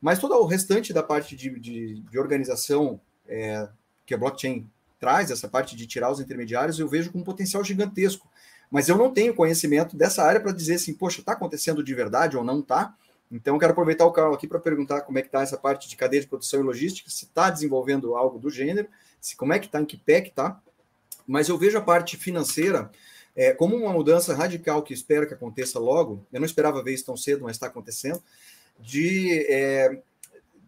mas 0.00 0.18
todo 0.18 0.34
o 0.34 0.46
restante 0.46 0.92
da 0.92 1.02
parte 1.02 1.34
de, 1.34 1.58
de, 1.58 2.00
de 2.00 2.18
organização 2.18 3.00
é, 3.26 3.68
que 4.06 4.14
a 4.14 4.18
blockchain 4.18 4.68
traz, 5.00 5.30
essa 5.30 5.48
parte 5.48 5.74
de 5.74 5.86
tirar 5.86 6.10
os 6.10 6.20
intermediários, 6.20 6.78
eu 6.78 6.88
vejo 6.88 7.10
com 7.10 7.18
um 7.18 7.24
potencial 7.24 7.64
gigantesco 7.64 8.28
mas 8.70 8.88
eu 8.88 8.96
não 8.96 9.12
tenho 9.12 9.34
conhecimento 9.34 9.96
dessa 9.96 10.22
área 10.22 10.40
para 10.40 10.52
dizer 10.52 10.74
assim, 10.74 10.94
poxa, 10.94 11.20
está 11.20 11.32
acontecendo 11.32 11.82
de 11.82 11.94
verdade 11.94 12.36
ou 12.36 12.44
não 12.44 12.60
está. 12.60 12.94
Então, 13.30 13.54
eu 13.54 13.60
quero 13.60 13.72
aproveitar 13.72 14.06
o 14.06 14.12
Carlos 14.12 14.36
aqui 14.36 14.46
para 14.46 14.58
perguntar 14.58 15.02
como 15.02 15.18
é 15.18 15.22
que 15.22 15.28
está 15.28 15.42
essa 15.42 15.56
parte 15.56 15.88
de 15.88 15.96
cadeia 15.96 16.22
de 16.22 16.28
produção 16.28 16.60
e 16.60 16.62
logística, 16.62 17.10
se 17.10 17.24
está 17.24 17.50
desenvolvendo 17.50 18.14
algo 18.14 18.38
do 18.38 18.50
gênero, 18.50 18.88
se 19.20 19.36
como 19.36 19.52
é 19.52 19.58
que 19.58 19.66
está, 19.66 19.80
em 19.80 19.84
que 19.84 19.96
pé 19.96 20.20
que 20.20 20.30
está. 20.30 20.60
Mas 21.26 21.48
eu 21.48 21.58
vejo 21.58 21.76
a 21.76 21.82
parte 21.82 22.16
financeira 22.16 22.90
é, 23.36 23.52
como 23.52 23.76
uma 23.76 23.92
mudança 23.92 24.34
radical 24.34 24.82
que 24.82 24.94
espero 24.94 25.26
que 25.26 25.34
aconteça 25.34 25.78
logo. 25.78 26.26
Eu 26.32 26.40
não 26.40 26.46
esperava 26.46 26.82
ver 26.82 26.94
isso 26.94 27.06
tão 27.06 27.16
cedo, 27.16 27.44
mas 27.44 27.56
está 27.56 27.66
acontecendo. 27.66 28.22
De, 28.80 29.46
é, 29.48 30.02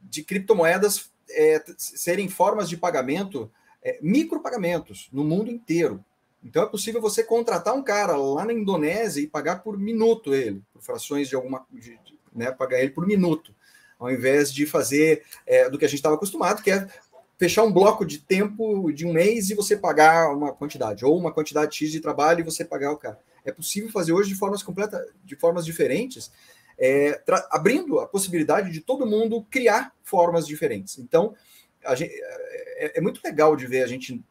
de 0.04 0.22
criptomoedas 0.22 1.10
é, 1.30 1.62
serem 1.76 2.28
formas 2.28 2.68
de 2.68 2.76
pagamento, 2.76 3.50
é, 3.82 3.98
micropagamentos 4.02 5.08
no 5.12 5.24
mundo 5.24 5.50
inteiro. 5.50 6.04
Então 6.42 6.62
é 6.62 6.66
possível 6.66 7.00
você 7.00 7.22
contratar 7.22 7.74
um 7.74 7.82
cara 7.82 8.16
lá 8.16 8.44
na 8.44 8.52
Indonésia 8.52 9.20
e 9.20 9.26
pagar 9.26 9.62
por 9.62 9.78
minuto 9.78 10.34
ele, 10.34 10.62
por 10.72 10.82
frações 10.82 11.28
de 11.28 11.34
alguma, 11.34 11.66
de, 11.70 11.98
né, 12.34 12.50
pagar 12.50 12.80
ele 12.80 12.90
por 12.90 13.06
minuto, 13.06 13.54
ao 13.98 14.10
invés 14.10 14.52
de 14.52 14.64
fazer 14.64 15.22
é, 15.46 15.68
do 15.68 15.78
que 15.78 15.84
a 15.84 15.88
gente 15.88 15.98
estava 15.98 16.14
acostumado, 16.14 16.62
que 16.62 16.70
é 16.70 16.88
fechar 17.38 17.62
um 17.62 17.72
bloco 17.72 18.04
de 18.04 18.18
tempo 18.18 18.92
de 18.92 19.06
um 19.06 19.12
mês 19.12 19.50
e 19.50 19.54
você 19.54 19.76
pagar 19.76 20.34
uma 20.34 20.52
quantidade, 20.52 21.04
ou 21.04 21.16
uma 21.18 21.32
quantidade 21.32 21.74
X 21.76 21.90
de 21.90 22.00
trabalho 22.00 22.40
e 22.40 22.44
você 22.44 22.64
pagar 22.64 22.92
o 22.92 22.98
cara. 22.98 23.18
É 23.44 23.50
possível 23.50 23.90
fazer 23.90 24.12
hoje 24.12 24.28
de 24.28 24.34
formas 24.34 24.62
completas, 24.62 25.06
de 25.24 25.36
formas 25.36 25.64
diferentes, 25.64 26.30
é, 26.78 27.22
abrindo 27.50 27.98
a 27.98 28.06
possibilidade 28.06 28.70
de 28.70 28.80
todo 28.80 29.06
mundo 29.06 29.46
criar 29.50 29.92
formas 30.02 30.46
diferentes. 30.46 30.98
Então, 30.98 31.34
gente, 31.94 32.12
é, 32.12 32.98
é, 32.98 33.00
muito 33.00 33.20
legal 33.22 33.54
de 33.56 33.66
ver 33.66 33.82
a 33.82 33.86
gente 33.86 34.22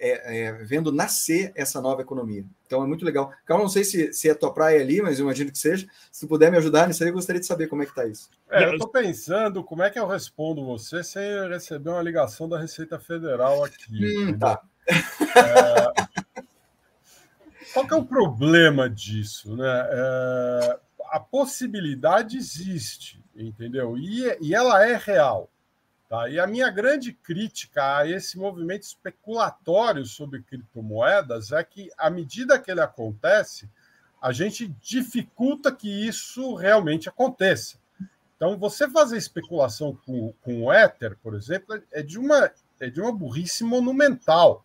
é, 0.00 0.44
é, 0.44 0.52
vendo 0.52 0.90
nascer 0.90 1.52
essa 1.54 1.80
nova 1.80 2.00
economia. 2.00 2.44
Então 2.66 2.82
é 2.82 2.86
muito 2.86 3.04
legal. 3.04 3.30
Carlos, 3.44 3.64
não 3.64 3.70
sei 3.70 3.84
se, 3.84 4.12
se 4.14 4.28
é 4.28 4.32
a 4.32 4.34
tua 4.34 4.52
praia 4.52 4.80
ali, 4.80 5.02
mas 5.02 5.18
eu 5.18 5.24
imagino 5.24 5.52
que 5.52 5.58
seja. 5.58 5.86
Se 6.10 6.20
tu 6.22 6.28
puder 6.28 6.50
me 6.50 6.56
ajudar 6.56 6.88
nisso 6.88 7.02
aí, 7.02 7.10
eu 7.10 7.14
gostaria 7.14 7.40
de 7.40 7.46
saber 7.46 7.66
como 7.66 7.82
é 7.82 7.84
que 7.84 7.92
está 7.92 8.06
isso. 8.06 8.30
É, 8.50 8.64
eu 8.64 8.72
estou 8.72 8.88
pensando 8.88 9.62
como 9.62 9.82
é 9.82 9.90
que 9.90 9.98
eu 9.98 10.06
respondo 10.06 10.64
você 10.64 11.04
sem 11.04 11.48
receber 11.48 11.90
uma 11.90 12.02
ligação 12.02 12.48
da 12.48 12.58
Receita 12.58 12.98
Federal 12.98 13.62
aqui. 13.62 14.18
Hum, 14.18 14.38
tá. 14.38 14.62
É, 14.88 15.92
qual 17.74 17.86
que 17.86 17.94
é 17.94 17.96
o 17.96 18.04
problema 18.04 18.88
disso? 18.88 19.54
Né? 19.54 19.88
É, 19.90 20.78
a 21.10 21.20
possibilidade 21.20 22.38
existe, 22.38 23.22
entendeu? 23.36 23.98
E, 23.98 24.36
e 24.40 24.54
ela 24.54 24.84
é 24.86 24.96
real. 24.96 25.50
Tá? 26.10 26.28
E 26.28 26.40
a 26.40 26.46
minha 26.46 26.68
grande 26.68 27.12
crítica 27.12 27.98
a 27.98 28.08
esse 28.08 28.36
movimento 28.36 28.82
especulatório 28.82 30.04
sobre 30.04 30.42
criptomoedas 30.42 31.52
é 31.52 31.62
que, 31.62 31.88
à 31.96 32.10
medida 32.10 32.58
que 32.58 32.68
ele 32.68 32.80
acontece, 32.80 33.70
a 34.20 34.32
gente 34.32 34.66
dificulta 34.82 35.70
que 35.70 35.88
isso 35.88 36.56
realmente 36.56 37.08
aconteça. 37.08 37.78
Então, 38.36 38.58
você 38.58 38.90
fazer 38.90 39.18
especulação 39.18 39.96
com, 40.04 40.34
com 40.42 40.64
o 40.64 40.72
Ether, 40.72 41.16
por 41.22 41.36
exemplo, 41.36 41.80
é 41.92 42.02
de, 42.02 42.18
uma, 42.18 42.50
é 42.80 42.90
de 42.90 43.00
uma 43.00 43.12
burrice 43.12 43.62
monumental. 43.62 44.64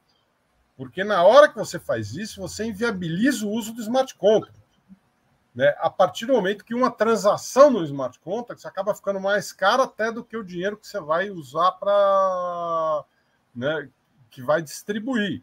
Porque 0.75 1.03
na 1.03 1.23
hora 1.23 1.47
que 1.47 1.55
você 1.55 1.77
faz 1.77 2.15
isso, 2.15 2.41
você 2.41 2.65
inviabiliza 2.65 3.45
o 3.45 3.51
uso 3.51 3.71
do 3.71 3.81
smart 3.81 4.15
contract 4.15 4.64
né, 5.55 5.73
a 5.79 5.89
partir 5.89 6.25
do 6.25 6.33
momento 6.33 6.65
que 6.65 6.75
uma 6.75 6.91
transação 6.91 7.71
no 7.71 7.83
smart 7.85 8.19
contracts 8.19 8.65
acaba 8.65 8.93
ficando 8.93 9.21
mais 9.21 9.53
cara 9.53 9.83
até 9.83 10.11
do 10.11 10.23
que 10.23 10.35
o 10.35 10.43
dinheiro 10.43 10.75
que 10.75 10.85
você 10.85 10.99
vai 10.99 11.29
usar 11.29 11.71
para 11.71 13.05
né, 13.55 13.89
que 14.29 14.41
vai 14.41 14.61
distribuir. 14.61 15.41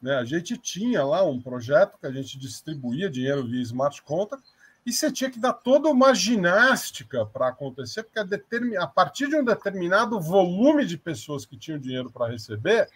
Né? 0.00 0.14
A 0.14 0.24
gente 0.24 0.58
tinha 0.58 1.02
lá 1.02 1.24
um 1.24 1.40
projeto 1.40 1.98
que 1.98 2.06
a 2.06 2.12
gente 2.12 2.38
distribuía 2.38 3.08
dinheiro 3.08 3.46
via 3.46 3.62
smart 3.62 4.02
contract 4.02 4.46
e 4.84 4.92
você 4.92 5.10
tinha 5.10 5.30
que 5.30 5.40
dar 5.40 5.54
toda 5.54 5.88
uma 5.88 6.14
ginástica 6.14 7.24
para 7.24 7.48
acontecer, 7.48 8.04
porque 8.04 8.20
a, 8.20 8.82
a 8.82 8.86
partir 8.86 9.26
de 9.26 9.36
um 9.36 9.44
determinado 9.44 10.20
volume 10.20 10.84
de 10.84 10.98
pessoas 10.98 11.46
que 11.46 11.56
tinham 11.56 11.78
dinheiro 11.78 12.10
para 12.10 12.30
receber, 12.30 12.88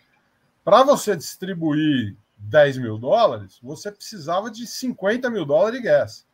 para 0.63 0.85
você 0.85 1.17
distribuir 1.17 2.17
10 2.37 2.79
mil 2.79 2.99
dólares, 2.99 3.59
você 3.63 3.91
precisava 3.91 4.51
de 4.51 4.67
50 4.67 5.29
mil 5.31 5.45
dólares 5.45 5.81
de 5.81 5.87
gas. 5.87 6.30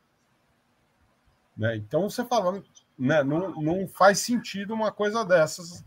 Né? 1.57 1.77
Então 1.77 2.09
você 2.09 2.25
falando, 2.25 2.65
né, 2.99 3.23
não, 3.23 3.51
não 3.61 3.89
faz 3.89 4.19
sentido 4.19 4.75
uma 4.75 4.93
coisa 4.93 5.25
dessas 5.25 5.85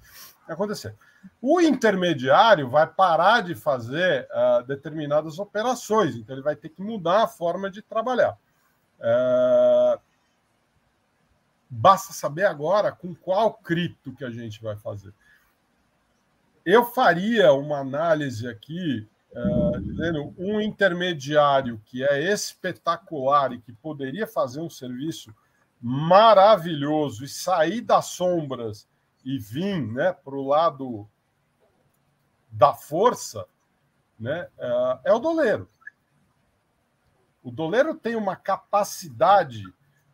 acontecer. 0.47 0.95
O 1.41 1.61
intermediário 1.61 2.69
vai 2.69 2.87
parar 2.87 3.41
de 3.41 3.53
fazer 3.55 4.27
uh, 4.31 4.63
determinadas 4.63 5.37
operações, 5.37 6.15
então 6.15 6.35
ele 6.35 6.43
vai 6.43 6.55
ter 6.55 6.69
que 6.69 6.81
mudar 6.81 7.23
a 7.23 7.27
forma 7.27 7.69
de 7.69 7.81
trabalhar. 7.81 8.37
Uh, 8.99 9.99
basta 11.69 12.13
saber 12.13 12.45
agora 12.45 12.91
com 12.91 13.13
qual 13.13 13.53
cripto 13.53 14.13
que 14.13 14.25
a 14.25 14.29
gente 14.29 14.61
vai 14.61 14.75
fazer. 14.75 15.13
Eu 16.65 16.85
faria 16.85 17.53
uma 17.53 17.79
análise 17.79 18.47
aqui, 18.47 19.07
uh, 19.31 19.79
dizendo 19.81 20.33
um 20.37 20.59
intermediário 20.59 21.81
que 21.85 22.03
é 22.03 22.31
espetacular 22.31 23.53
e 23.53 23.59
que 23.59 23.71
poderia 23.73 24.27
fazer 24.27 24.61
um 24.61 24.69
serviço 24.69 25.33
maravilhoso 25.81 27.23
e 27.23 27.27
sair 27.27 27.81
das 27.81 28.07
sombras 28.07 28.87
e 29.23 29.37
vir 29.37 29.81
né, 29.81 30.11
para 30.11 30.35
o 30.35 30.47
lado 30.47 31.09
da 32.51 32.73
força, 32.73 33.45
né, 34.19 34.49
é, 34.57 34.99
é 35.05 35.13
o 35.13 35.19
doleiro. 35.19 35.69
O 37.41 37.51
doleiro 37.51 37.95
tem 37.95 38.15
uma 38.15 38.35
capacidade 38.35 39.63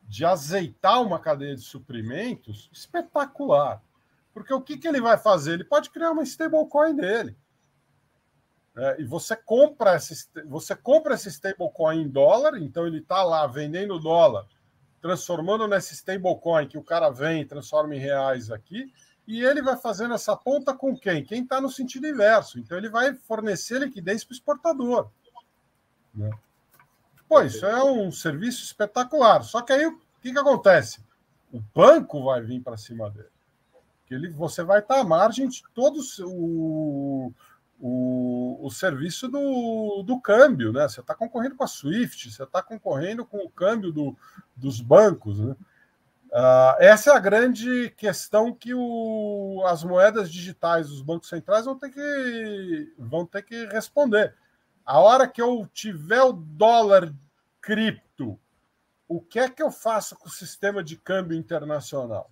de 0.04 0.23
azeitar 0.23 1.01
uma 1.01 1.19
cadeia 1.19 1.56
de 1.56 1.62
suprimentos 1.62 2.69
espetacular. 2.71 3.82
Porque 4.34 4.54
o 4.54 4.62
que, 4.62 4.78
que 4.78 4.88
ele 4.88 5.01
vai 5.01 5.17
fazer? 5.17 5.54
Ele 5.54 5.63
pode 5.63 5.89
criar 5.89 6.12
uma 6.12 6.21
stablecoin 6.21 6.95
dele. 6.95 7.36
É, 8.78 9.01
e 9.01 9.06
você 9.06 9.36
compra, 9.36 9.95
esse, 9.95 10.30
você 10.45 10.75
compra 10.75 11.15
esse 11.15 11.30
stablecoin 11.30 12.01
em 12.01 12.10
dólar, 12.10 12.62
então 12.62 12.86
ele 12.86 12.99
está 12.99 13.23
lá 13.23 13.47
vendendo 13.47 13.97
dólar 13.97 14.45
transformando 15.06 15.68
nesse 15.68 15.94
stablecoin 15.94 16.68
que 16.68 16.80
o 16.80 16.84
cara 16.84 17.12
vem 17.12 17.41
e 17.41 17.46
transforma 17.46 17.96
em 17.96 18.00
reais 18.00 18.50
aqui, 18.50 18.91
e 19.28 19.44
ele 19.44 19.62
vai 19.62 19.78
fazendo 19.78 20.15
essa 20.15 20.36
ponta 20.36 20.74
com 20.74 20.98
quem? 20.98 21.24
Quem 21.24 21.44
está 21.44 21.62
no 21.62 21.70
sentido 21.70 22.08
inverso. 22.08 22.58
Então 22.58 22.76
ele 22.76 22.89
vai 22.89 23.13
fornecer 23.13 23.78
liquidez 23.78 24.24
para 24.24 24.32
o 24.32 24.36
exportador. 24.36 25.12
Né? 26.12 26.32
Pô, 27.30 27.39
isso 27.44 27.68
é 27.68 27.84
um 27.84 28.12
serviço 28.12 28.63
espetacular. 28.63 29.44
Só 29.44 29.62
que 29.62 29.74
aí 29.74 29.86
o 29.86 30.02
que, 30.24 30.32
que 30.32 30.39
acontece? 30.39 31.06
O 31.54 31.60
banco 31.60 32.24
vai 32.24 32.41
vir 32.41 32.62
para 32.62 32.76
cima 32.76 33.08
dele. 33.08 33.30
Ele, 34.10 34.30
você 34.30 34.63
vai 34.63 34.80
estar 34.80 34.96
tá 34.96 35.02
à 35.02 35.04
margem 35.04 35.48
de 35.48 35.63
todos 35.76 36.18
o, 36.18 37.32
o, 37.80 38.66
o 38.66 38.72
serviço 38.72 39.28
do, 39.28 40.04
do 40.04 40.20
câmbio, 40.20 40.72
né? 40.72 40.88
Você 40.88 41.02
está 41.02 41.14
concorrendo 41.14 41.56
com 41.56 41.64
a 41.64 41.68
Swift, 41.68 42.32
você 42.32 42.44
está 42.44 42.62
concorrendo 42.62 43.26
com 43.26 43.38
o 43.38 43.50
câmbio 43.50 43.92
do, 43.92 44.16
dos 44.56 44.82
bancos, 44.82 45.40
né? 45.40 45.56
Uh, 46.32 46.76
essa 46.80 47.12
é 47.12 47.16
a 47.16 47.20
grande 47.20 47.90
questão 47.92 48.54
que 48.54 48.74
o, 48.74 49.64
as 49.68 49.84
moedas 49.84 50.30
digitais 50.30 50.90
dos 50.90 51.02
bancos 51.02 51.30
centrais 51.30 51.64
vão 51.64 51.78
ter 51.78 51.90
que, 51.92 52.94
vão 52.98 53.26
ter 53.26 53.42
que 53.44 53.66
responder. 53.68 54.36
A 54.86 55.00
hora 55.00 55.28
que 55.28 55.42
eu 55.42 55.66
tiver 55.72 56.22
o 56.22 56.34
dólar 56.34 57.14
cripto, 57.62 58.38
o 59.08 59.22
que 59.22 59.40
é 59.40 59.50
que 59.50 59.64
eu 59.64 59.72
faço 59.72 60.16
com 60.18 60.28
o 60.28 60.32
sistema 60.32 60.84
de 60.84 60.98
câmbio 60.98 61.38
internacional? 61.38 62.30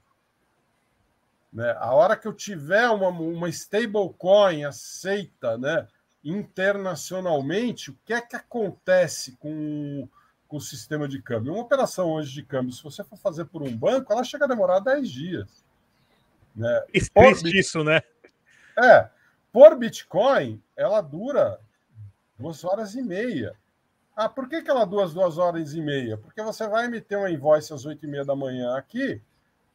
Né? 1.54 1.76
A 1.80 1.94
hora 1.94 2.18
que 2.18 2.28
eu 2.28 2.34
tiver 2.34 2.90
uma, 2.90 3.10
uma 3.10 3.48
stablecoin 3.48 4.66
aceita 4.66 5.58
né, 5.58 5.88
internacionalmente, 6.24 7.92
o 7.92 7.98
que 8.04 8.14
é 8.14 8.22
que 8.22 8.36
acontece 8.36 9.34
com, 9.34 10.08
com 10.48 10.58
o 10.58 10.62
sistema 10.62 11.08
de 11.08 11.22
câmbio? 11.22 11.54
Uma 11.54 11.62
operação 11.62 12.12
hoje 12.12 12.34
de 12.34 12.44
câmbio, 12.44 12.74
se 12.74 12.82
você 12.82 13.04
for 13.04 13.18
fazer 13.18 13.46
por 13.46 13.62
um 13.62 13.76
banco, 13.76 14.12
ela 14.12 14.24
chega 14.24 14.46
a 14.46 14.48
demorar 14.48 14.80
10 14.80 15.08
dias. 15.08 15.64
Né? 16.56 16.86
Triste 16.92 17.60
isso, 17.60 17.84
né? 17.84 18.02
É. 18.78 19.10
Por 19.52 19.78
Bitcoin, 19.78 20.60
ela 20.76 21.02
dura 21.02 21.60
duas 22.40 22.64
horas 22.64 22.96
e 22.96 23.02
meia. 23.04 23.56
Ah, 24.16 24.28
por 24.28 24.50
que, 24.50 24.62
que 24.62 24.70
ela 24.70 24.86
dura 24.86 25.08
duas 25.08 25.38
horas 25.38 25.74
e 25.74 25.82
meia? 25.82 26.18
Porque 26.18 26.42
você 26.42 26.68
vai 26.68 26.86
emitir 26.86 27.18
uma 27.18 27.30
invoice 27.30 27.74
às 27.74 27.86
oito 27.86 28.06
e 28.06 28.08
meia 28.08 28.26
da 28.26 28.36
manhã 28.36 28.76
aqui, 28.76 29.22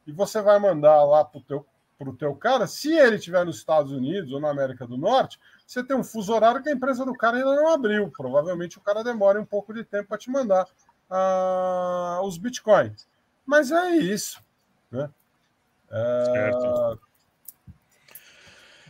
e 0.08 0.12
você 0.12 0.40
vai 0.40 0.58
mandar 0.58 1.04
lá 1.04 1.22
para 1.22 1.38
o 1.38 1.42
teu, 1.42 1.66
pro 1.98 2.14
teu 2.14 2.34
cara, 2.34 2.66
se 2.66 2.90
ele 2.90 3.16
estiver 3.16 3.44
nos 3.44 3.58
Estados 3.58 3.92
Unidos 3.92 4.32
ou 4.32 4.40
na 4.40 4.48
América 4.48 4.86
do 4.86 4.96
Norte, 4.96 5.38
você 5.66 5.84
tem 5.84 5.94
um 5.94 6.02
fuso 6.02 6.32
horário 6.32 6.62
que 6.62 6.70
a 6.70 6.72
empresa 6.72 7.04
do 7.04 7.12
cara 7.12 7.36
ainda 7.36 7.54
não 7.54 7.68
abriu. 7.68 8.10
Provavelmente 8.16 8.78
o 8.78 8.80
cara 8.80 9.04
demora 9.04 9.38
um 9.38 9.44
pouco 9.44 9.74
de 9.74 9.84
tempo 9.84 10.08
para 10.08 10.16
te 10.16 10.30
mandar 10.30 10.64
uh, 11.10 12.22
os 12.26 12.38
bitcoins. 12.38 13.06
Mas 13.44 13.70
é 13.70 13.90
isso. 13.96 14.42
Né? 14.90 15.10
Uh... 15.90 16.98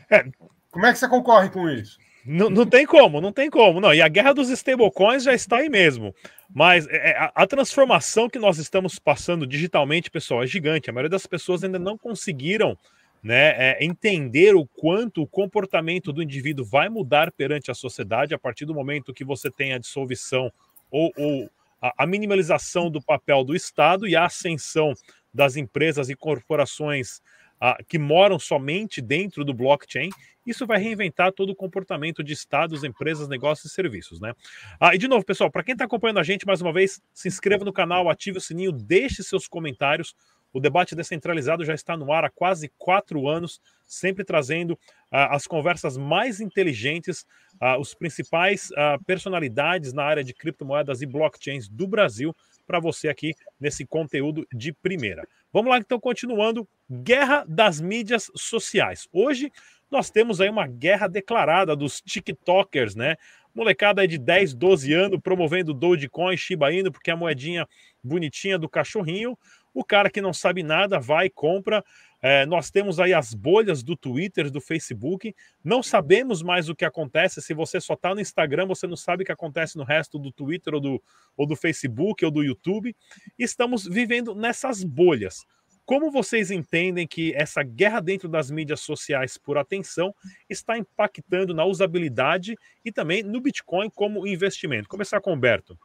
É. 0.08 0.30
Como 0.70 0.86
é 0.86 0.92
que 0.92 1.00
você 1.00 1.08
concorre 1.08 1.50
com 1.50 1.68
isso? 1.68 1.98
Não, 2.30 2.50
não 2.50 2.66
tem 2.66 2.84
como, 2.84 3.22
não 3.22 3.32
tem 3.32 3.48
como. 3.48 3.80
Não. 3.80 3.94
E 3.94 4.02
a 4.02 4.08
guerra 4.08 4.34
dos 4.34 4.50
stablecoins 4.50 5.22
já 5.22 5.32
está 5.32 5.56
aí 5.56 5.70
mesmo. 5.70 6.14
Mas 6.54 6.86
é, 6.88 7.12
é, 7.12 7.16
a, 7.16 7.32
a, 7.34 7.46
transformação 7.46 8.28
que 8.28 8.38
nós 8.38 8.58
estamos 8.58 8.98
passando 8.98 9.46
digitalmente, 9.46 10.10
pessoal, 10.10 10.42
é 10.42 10.46
gigante. 10.46 10.90
A 10.90 10.92
maioria 10.92 11.08
das 11.08 11.26
pessoas 11.26 11.64
ainda 11.64 11.78
não 11.78 11.96
conseguiram 11.96 12.76
né, 13.22 13.54
é, 13.56 13.78
entender 13.82 14.54
o 14.54 14.66
quanto 14.66 15.22
o 15.22 15.26
comportamento 15.26 16.12
do 16.12 16.22
indivíduo 16.22 16.66
vai 16.66 16.90
mudar 16.90 17.32
perante 17.32 17.70
a 17.70 17.74
sociedade 17.74 18.34
a 18.34 18.38
partir 18.38 18.66
do 18.66 18.74
momento 18.74 19.14
que 19.14 19.24
você 19.24 19.50
tem 19.50 19.72
a 19.72 19.78
dissolução 19.78 20.52
ou, 20.90 21.10
ou 21.16 21.50
a, 21.80 22.04
a 22.04 22.06
minimalização 22.06 22.90
do 22.90 23.00
papel 23.00 23.42
do 23.42 23.56
Estado 23.56 24.06
e 24.06 24.14
a 24.14 24.26
ascensão 24.26 24.92
das 25.32 25.56
empresas 25.56 26.10
e 26.10 26.14
corporações 26.14 27.22
ah, 27.60 27.78
que 27.86 27.98
moram 27.98 28.38
somente 28.38 29.00
dentro 29.00 29.44
do 29.44 29.54
blockchain, 29.54 30.10
isso 30.46 30.66
vai 30.66 30.78
reinventar 30.78 31.32
todo 31.32 31.50
o 31.50 31.54
comportamento 31.54 32.24
de 32.24 32.32
estados, 32.32 32.82
empresas, 32.82 33.28
negócios 33.28 33.70
e 33.70 33.74
serviços, 33.74 34.20
né? 34.20 34.32
Ah, 34.80 34.94
e 34.94 34.98
de 34.98 35.06
novo, 35.06 35.24
pessoal, 35.24 35.50
para 35.50 35.62
quem 35.62 35.74
está 35.74 35.84
acompanhando 35.84 36.20
a 36.20 36.22
gente, 36.22 36.46
mais 36.46 36.62
uma 36.62 36.72
vez, 36.72 37.00
se 37.12 37.28
inscreva 37.28 37.64
no 37.64 37.72
canal, 37.72 38.08
ative 38.08 38.38
o 38.38 38.40
sininho, 38.40 38.72
deixe 38.72 39.22
seus 39.22 39.46
comentários. 39.46 40.14
O 40.52 40.60
debate 40.60 40.94
descentralizado 40.94 41.64
já 41.64 41.74
está 41.74 41.96
no 41.96 42.12
ar 42.12 42.24
há 42.24 42.30
quase 42.30 42.70
quatro 42.78 43.28
anos, 43.28 43.60
sempre 43.86 44.24
trazendo 44.24 44.78
ah, 45.10 45.34
as 45.34 45.46
conversas 45.46 45.96
mais 45.96 46.40
inteligentes, 46.40 47.26
ah, 47.60 47.78
os 47.78 47.94
principais 47.94 48.70
ah, 48.76 48.98
personalidades 49.06 49.92
na 49.92 50.04
área 50.04 50.24
de 50.24 50.34
criptomoedas 50.34 51.02
e 51.02 51.06
blockchains 51.06 51.68
do 51.68 51.86
Brasil 51.86 52.34
para 52.66 52.80
você 52.80 53.08
aqui 53.08 53.34
nesse 53.60 53.86
conteúdo 53.86 54.46
de 54.52 54.72
primeira. 54.72 55.26
Vamos 55.52 55.70
lá, 55.70 55.78
então, 55.78 55.98
continuando. 55.98 56.68
Guerra 56.90 57.44
das 57.46 57.80
mídias 57.80 58.30
sociais. 58.34 59.06
Hoje 59.12 59.52
nós 59.90 60.10
temos 60.10 60.40
aí 60.40 60.48
uma 60.48 60.66
guerra 60.66 61.06
declarada 61.06 61.74
dos 61.74 62.00
TikTokers, 62.00 62.94
né? 62.94 63.16
Molecada 63.54 64.02
aí 64.02 64.06
de 64.06 64.18
10, 64.18 64.54
12 64.54 64.92
anos 64.92 65.20
promovendo 65.22 65.74
Dogecoin, 65.74 66.36
Shiba 66.36 66.72
Inu, 66.72 66.92
porque 66.92 67.10
é 67.10 67.14
a 67.14 67.16
moedinha 67.16 67.66
bonitinha 68.02 68.58
do 68.58 68.68
cachorrinho. 68.68 69.36
O 69.78 69.84
cara 69.84 70.10
que 70.10 70.20
não 70.20 70.32
sabe 70.32 70.64
nada 70.64 70.98
vai 70.98 71.30
compra. 71.30 71.84
É, 72.20 72.44
nós 72.46 72.68
temos 72.68 72.98
aí 72.98 73.14
as 73.14 73.32
bolhas 73.32 73.80
do 73.80 73.96
Twitter, 73.96 74.50
do 74.50 74.60
Facebook. 74.60 75.32
Não 75.62 75.84
sabemos 75.84 76.42
mais 76.42 76.68
o 76.68 76.74
que 76.74 76.84
acontece. 76.84 77.40
Se 77.40 77.54
você 77.54 77.80
só 77.80 77.94
está 77.94 78.12
no 78.12 78.20
Instagram, 78.20 78.66
você 78.66 78.88
não 78.88 78.96
sabe 78.96 79.22
o 79.22 79.26
que 79.26 79.30
acontece 79.30 79.76
no 79.76 79.84
resto 79.84 80.18
do 80.18 80.32
Twitter 80.32 80.74
ou 80.74 80.80
do, 80.80 81.02
ou 81.36 81.46
do 81.46 81.54
Facebook 81.54 82.24
ou 82.24 82.30
do 82.32 82.42
YouTube. 82.42 82.92
Estamos 83.38 83.84
vivendo 83.84 84.34
nessas 84.34 84.82
bolhas. 84.82 85.46
Como 85.84 86.10
vocês 86.10 86.50
entendem 86.50 87.06
que 87.06 87.32
essa 87.36 87.62
guerra 87.62 88.00
dentro 88.00 88.28
das 88.28 88.50
mídias 88.50 88.80
sociais 88.80 89.38
por 89.38 89.56
atenção 89.56 90.12
está 90.50 90.76
impactando 90.76 91.54
na 91.54 91.64
usabilidade 91.64 92.56
e 92.84 92.90
também 92.90 93.22
no 93.22 93.40
Bitcoin 93.40 93.88
como 93.90 94.26
investimento? 94.26 94.88
Começar 94.88 95.20
com 95.20 95.30
o 95.30 95.34
Humberto. 95.34 95.78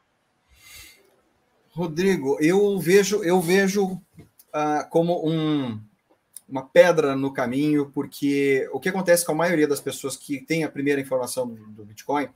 Rodrigo, 1.73 2.37
eu 2.39 2.77
vejo, 2.79 3.23
eu 3.23 3.41
vejo 3.41 3.85
uh, 3.85 4.89
como 4.89 5.27
um, 5.27 5.81
uma 6.47 6.63
pedra 6.63 7.15
no 7.15 7.33
caminho, 7.33 7.91
porque 7.91 8.69
o 8.71 8.79
que 8.79 8.89
acontece 8.89 9.25
com 9.25 9.31
a 9.31 9.35
maioria 9.35 9.67
das 9.67 9.81
pessoas 9.81 10.15
que 10.15 10.39
tem 10.39 10.63
a 10.63 10.69
primeira 10.69 11.01
informação 11.01 11.47
do, 11.47 11.65
do 11.67 11.85
Bitcoin, 11.85 12.29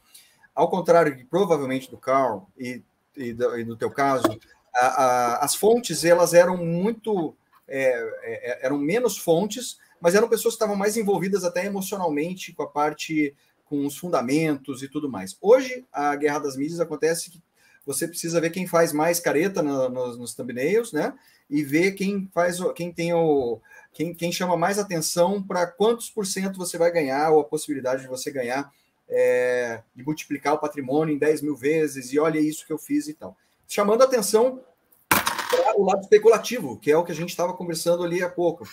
ao 0.56 0.70
contrário 0.70 1.16
de 1.16 1.24
provavelmente 1.24 1.90
do 1.92 1.98
Carl 1.98 2.48
e, 2.58 2.82
e, 3.16 3.32
do, 3.32 3.60
e 3.60 3.64
do 3.64 3.78
teu 3.78 3.92
caso, 3.92 4.40
a, 4.74 4.86
a, 4.86 5.46
as 5.46 5.54
fontes 5.54 6.04
elas 6.04 6.34
eram 6.34 6.58
muito 6.58 7.36
é, 7.68 7.90
é, 8.24 8.52
é, 8.52 8.66
eram 8.66 8.78
menos 8.78 9.18
fontes, 9.18 9.78
mas 10.00 10.16
eram 10.16 10.30
pessoas 10.30 10.54
que 10.54 10.58
estavam 10.58 10.76
mais 10.76 10.96
envolvidas 10.96 11.44
até 11.44 11.66
emocionalmente 11.66 12.54
com 12.54 12.64
a 12.64 12.68
parte, 12.68 13.36
com 13.66 13.86
os 13.86 13.98
fundamentos 13.98 14.82
e 14.82 14.88
tudo 14.88 15.10
mais. 15.10 15.38
Hoje, 15.42 15.86
a 15.92 16.16
guerra 16.16 16.40
das 16.40 16.56
mídias 16.56 16.80
acontece 16.80 17.30
que 17.30 17.42
você 17.88 18.06
precisa 18.06 18.42
ver 18.42 18.50
quem 18.50 18.68
faz 18.68 18.92
mais 18.92 19.18
careta 19.18 19.64
no, 19.64 19.88
no, 19.88 20.18
nos 20.18 20.36
thumbnails, 20.36 20.92
né? 20.92 21.14
E 21.50 21.64
ver 21.64 21.94
quem 21.94 22.30
faz, 22.34 22.60
quem 22.76 22.92
tem 22.92 23.14
o, 23.14 23.62
quem, 23.94 24.14
quem 24.14 24.30
chama 24.30 24.58
mais 24.58 24.78
atenção 24.78 25.42
para 25.42 25.66
quantos 25.66 26.10
por 26.10 26.26
cento 26.26 26.58
você 26.58 26.78
vai 26.78 26.92
ganhar 26.92 27.32
ou 27.32 27.40
a 27.40 27.46
possibilidade 27.46 28.02
de 28.02 28.10
você 28.10 28.30
ganhar 28.30 28.70
é, 29.08 29.82
de 29.96 30.04
multiplicar 30.04 30.54
o 30.54 30.60
patrimônio 30.60 31.16
em 31.16 31.18
10 31.18 31.42
mil 31.42 31.56
vezes 31.56 32.12
e 32.12 32.20
olha 32.20 32.40
isso 32.40 32.68
que 32.68 32.74
eu 32.74 32.78
fiz 32.78 33.08
e 33.08 33.14
tal. 33.14 33.38
Chamando 33.66 34.04
atenção 34.04 34.62
para 35.10 35.80
o 35.80 35.86
lado 35.86 36.02
especulativo, 36.02 36.78
que 36.78 36.92
é 36.92 36.98
o 36.98 37.06
que 37.06 37.14
a 37.14 37.16
gente 37.16 37.30
estava 37.30 37.54
conversando 37.54 38.04
ali 38.04 38.22
há 38.22 38.30
pouco. 38.30 38.68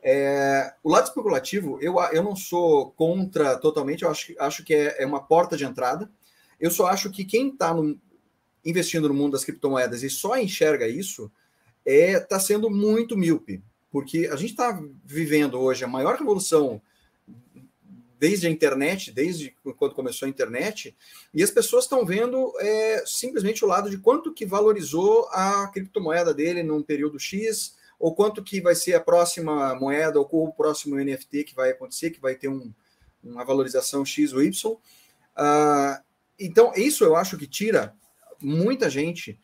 É, 0.00 0.72
o 0.82 0.90
lado 0.90 1.08
especulativo, 1.08 1.76
eu, 1.82 1.96
eu 2.12 2.22
não 2.22 2.36
sou 2.36 2.92
contra 2.92 3.58
totalmente, 3.58 4.04
eu 4.04 4.10
acho, 4.10 4.32
acho 4.38 4.64
que 4.64 4.72
é, 4.72 5.02
é 5.02 5.06
uma 5.06 5.20
porta 5.20 5.56
de 5.56 5.64
entrada. 5.64 6.08
Eu 6.60 6.70
só 6.70 6.86
acho 6.86 7.10
que 7.10 7.24
quem 7.24 7.48
está 7.48 7.74
investindo 8.64 9.08
no 9.08 9.14
mundo 9.14 9.32
das 9.32 9.44
criptomoedas 9.44 10.02
e 10.02 10.10
só 10.10 10.38
enxerga 10.38 10.86
isso 10.86 11.30
está 11.84 11.90
é, 11.90 12.20
tá 12.20 12.38
sendo 12.38 12.70
muito 12.70 13.16
míope, 13.16 13.62
porque 13.90 14.28
a 14.30 14.36
gente 14.36 14.50
está 14.50 14.80
vivendo 15.04 15.58
hoje 15.58 15.84
a 15.84 15.88
maior 15.88 16.16
revolução 16.16 16.80
desde 18.18 18.46
a 18.46 18.50
internet, 18.50 19.10
desde 19.10 19.54
quando 19.78 19.94
começou 19.94 20.26
a 20.26 20.28
internet, 20.28 20.94
e 21.32 21.42
as 21.42 21.50
pessoas 21.50 21.84
estão 21.84 22.04
vendo 22.04 22.52
é, 22.60 23.02
simplesmente 23.06 23.64
o 23.64 23.68
lado 23.68 23.88
de 23.88 23.96
quanto 23.96 24.34
que 24.34 24.44
valorizou 24.44 25.26
a 25.30 25.66
criptomoeda 25.68 26.34
dele 26.34 26.62
num 26.62 26.82
período 26.82 27.18
X, 27.18 27.74
ou 27.98 28.14
quanto 28.14 28.42
que 28.42 28.60
vai 28.60 28.74
ser 28.74 28.94
a 28.94 29.00
próxima 29.00 29.74
moeda, 29.74 30.20
ou 30.20 30.28
o 30.30 30.52
próximo 30.52 30.96
NFT 30.96 31.44
que 31.44 31.54
vai 31.54 31.70
acontecer, 31.70 32.10
que 32.10 32.20
vai 32.20 32.34
ter 32.34 32.48
um, 32.48 32.70
uma 33.24 33.42
valorização 33.42 34.04
X 34.04 34.34
ou 34.34 34.42
Y. 34.42 34.72
Uh, 34.72 36.02
então, 36.38 36.72
isso 36.76 37.04
eu 37.04 37.16
acho 37.16 37.38
que 37.38 37.46
tira 37.46 37.94
muita 38.42 38.88
gente 38.88 39.38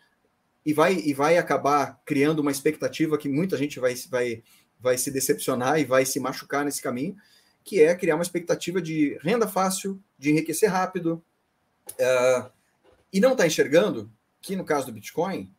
e 0.65 0.73
vai, 0.73 0.95
e 0.95 1.15
vai 1.15 1.39
acabar 1.39 2.01
criando 2.05 2.41
uma 2.41 2.51
expectativa 2.51 3.17
que 3.17 3.29
muita 3.29 3.57
gente 3.57 3.79
vai, 3.79 3.95
vai, 4.11 4.43
vai 4.81 4.99
se 4.99 5.11
decepcionar 5.11 5.79
e 5.79 5.85
vai 5.85 6.05
se 6.05 6.19
machucar 6.19 6.65
nesse 6.65 6.83
caminho, 6.83 7.17
que 7.63 7.81
é 7.81 7.95
criar 7.95 8.17
uma 8.17 8.23
expectativa 8.23 8.83
de 8.83 9.19
renda 9.23 9.47
fácil, 9.47 10.01
de 10.19 10.31
enriquecer 10.31 10.71
rápido, 10.71 11.23
uh, 11.93 12.51
e 13.13 13.21
não 13.21 13.33
está 13.33 13.47
enxergando 13.47 14.11
que, 14.41 14.57
no 14.57 14.65
caso 14.65 14.87
do 14.87 14.93
Bitcoin, 14.93 15.53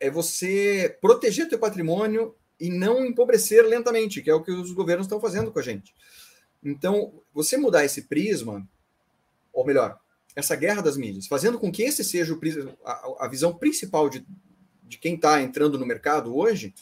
é 0.00 0.10
você 0.10 0.96
proteger 1.00 1.48
teu 1.48 1.58
patrimônio 1.58 2.34
e 2.60 2.70
não 2.70 3.04
empobrecer 3.04 3.64
lentamente, 3.64 4.20
que 4.22 4.30
é 4.30 4.34
o 4.34 4.42
que 4.42 4.50
os 4.50 4.72
governos 4.72 5.06
estão 5.06 5.20
fazendo 5.20 5.52
com 5.52 5.58
a 5.58 5.62
gente. 5.62 5.94
Então, 6.64 7.22
você 7.32 7.56
mudar 7.56 7.84
esse 7.84 8.02
prisma, 8.02 8.68
ou 9.52 9.64
melhor, 9.64 9.98
essa 10.34 10.54
guerra 10.54 10.82
das 10.82 10.96
mídias, 10.96 11.26
fazendo 11.26 11.58
com 11.58 11.70
que 11.70 11.82
esse 11.82 12.04
seja 12.04 12.32
o, 12.32 12.40
a, 12.84 13.24
a 13.24 13.28
visão 13.28 13.54
principal 13.54 14.08
de, 14.08 14.24
de 14.84 14.98
quem 14.98 15.14
está 15.14 15.42
entrando 15.42 15.78
no 15.78 15.86
mercado 15.86 16.36
hoje, 16.36 16.74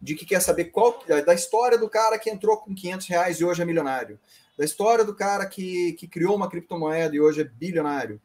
de 0.00 0.14
que 0.14 0.26
quer 0.26 0.40
saber 0.40 0.66
qual 0.66 1.02
da 1.24 1.34
história 1.34 1.78
do 1.78 1.88
cara 1.88 2.18
que 2.18 2.28
entrou 2.28 2.58
com 2.58 2.74
500 2.74 3.06
reais 3.06 3.40
e 3.40 3.44
hoje 3.44 3.62
é 3.62 3.64
milionário, 3.64 4.18
da 4.56 4.64
história 4.64 5.04
do 5.04 5.14
cara 5.14 5.46
que, 5.46 5.92
que 5.94 6.06
criou 6.06 6.36
uma 6.36 6.48
criptomoeda 6.48 7.14
e 7.14 7.20
hoje 7.20 7.40
é 7.40 7.44
bilionário. 7.44 8.20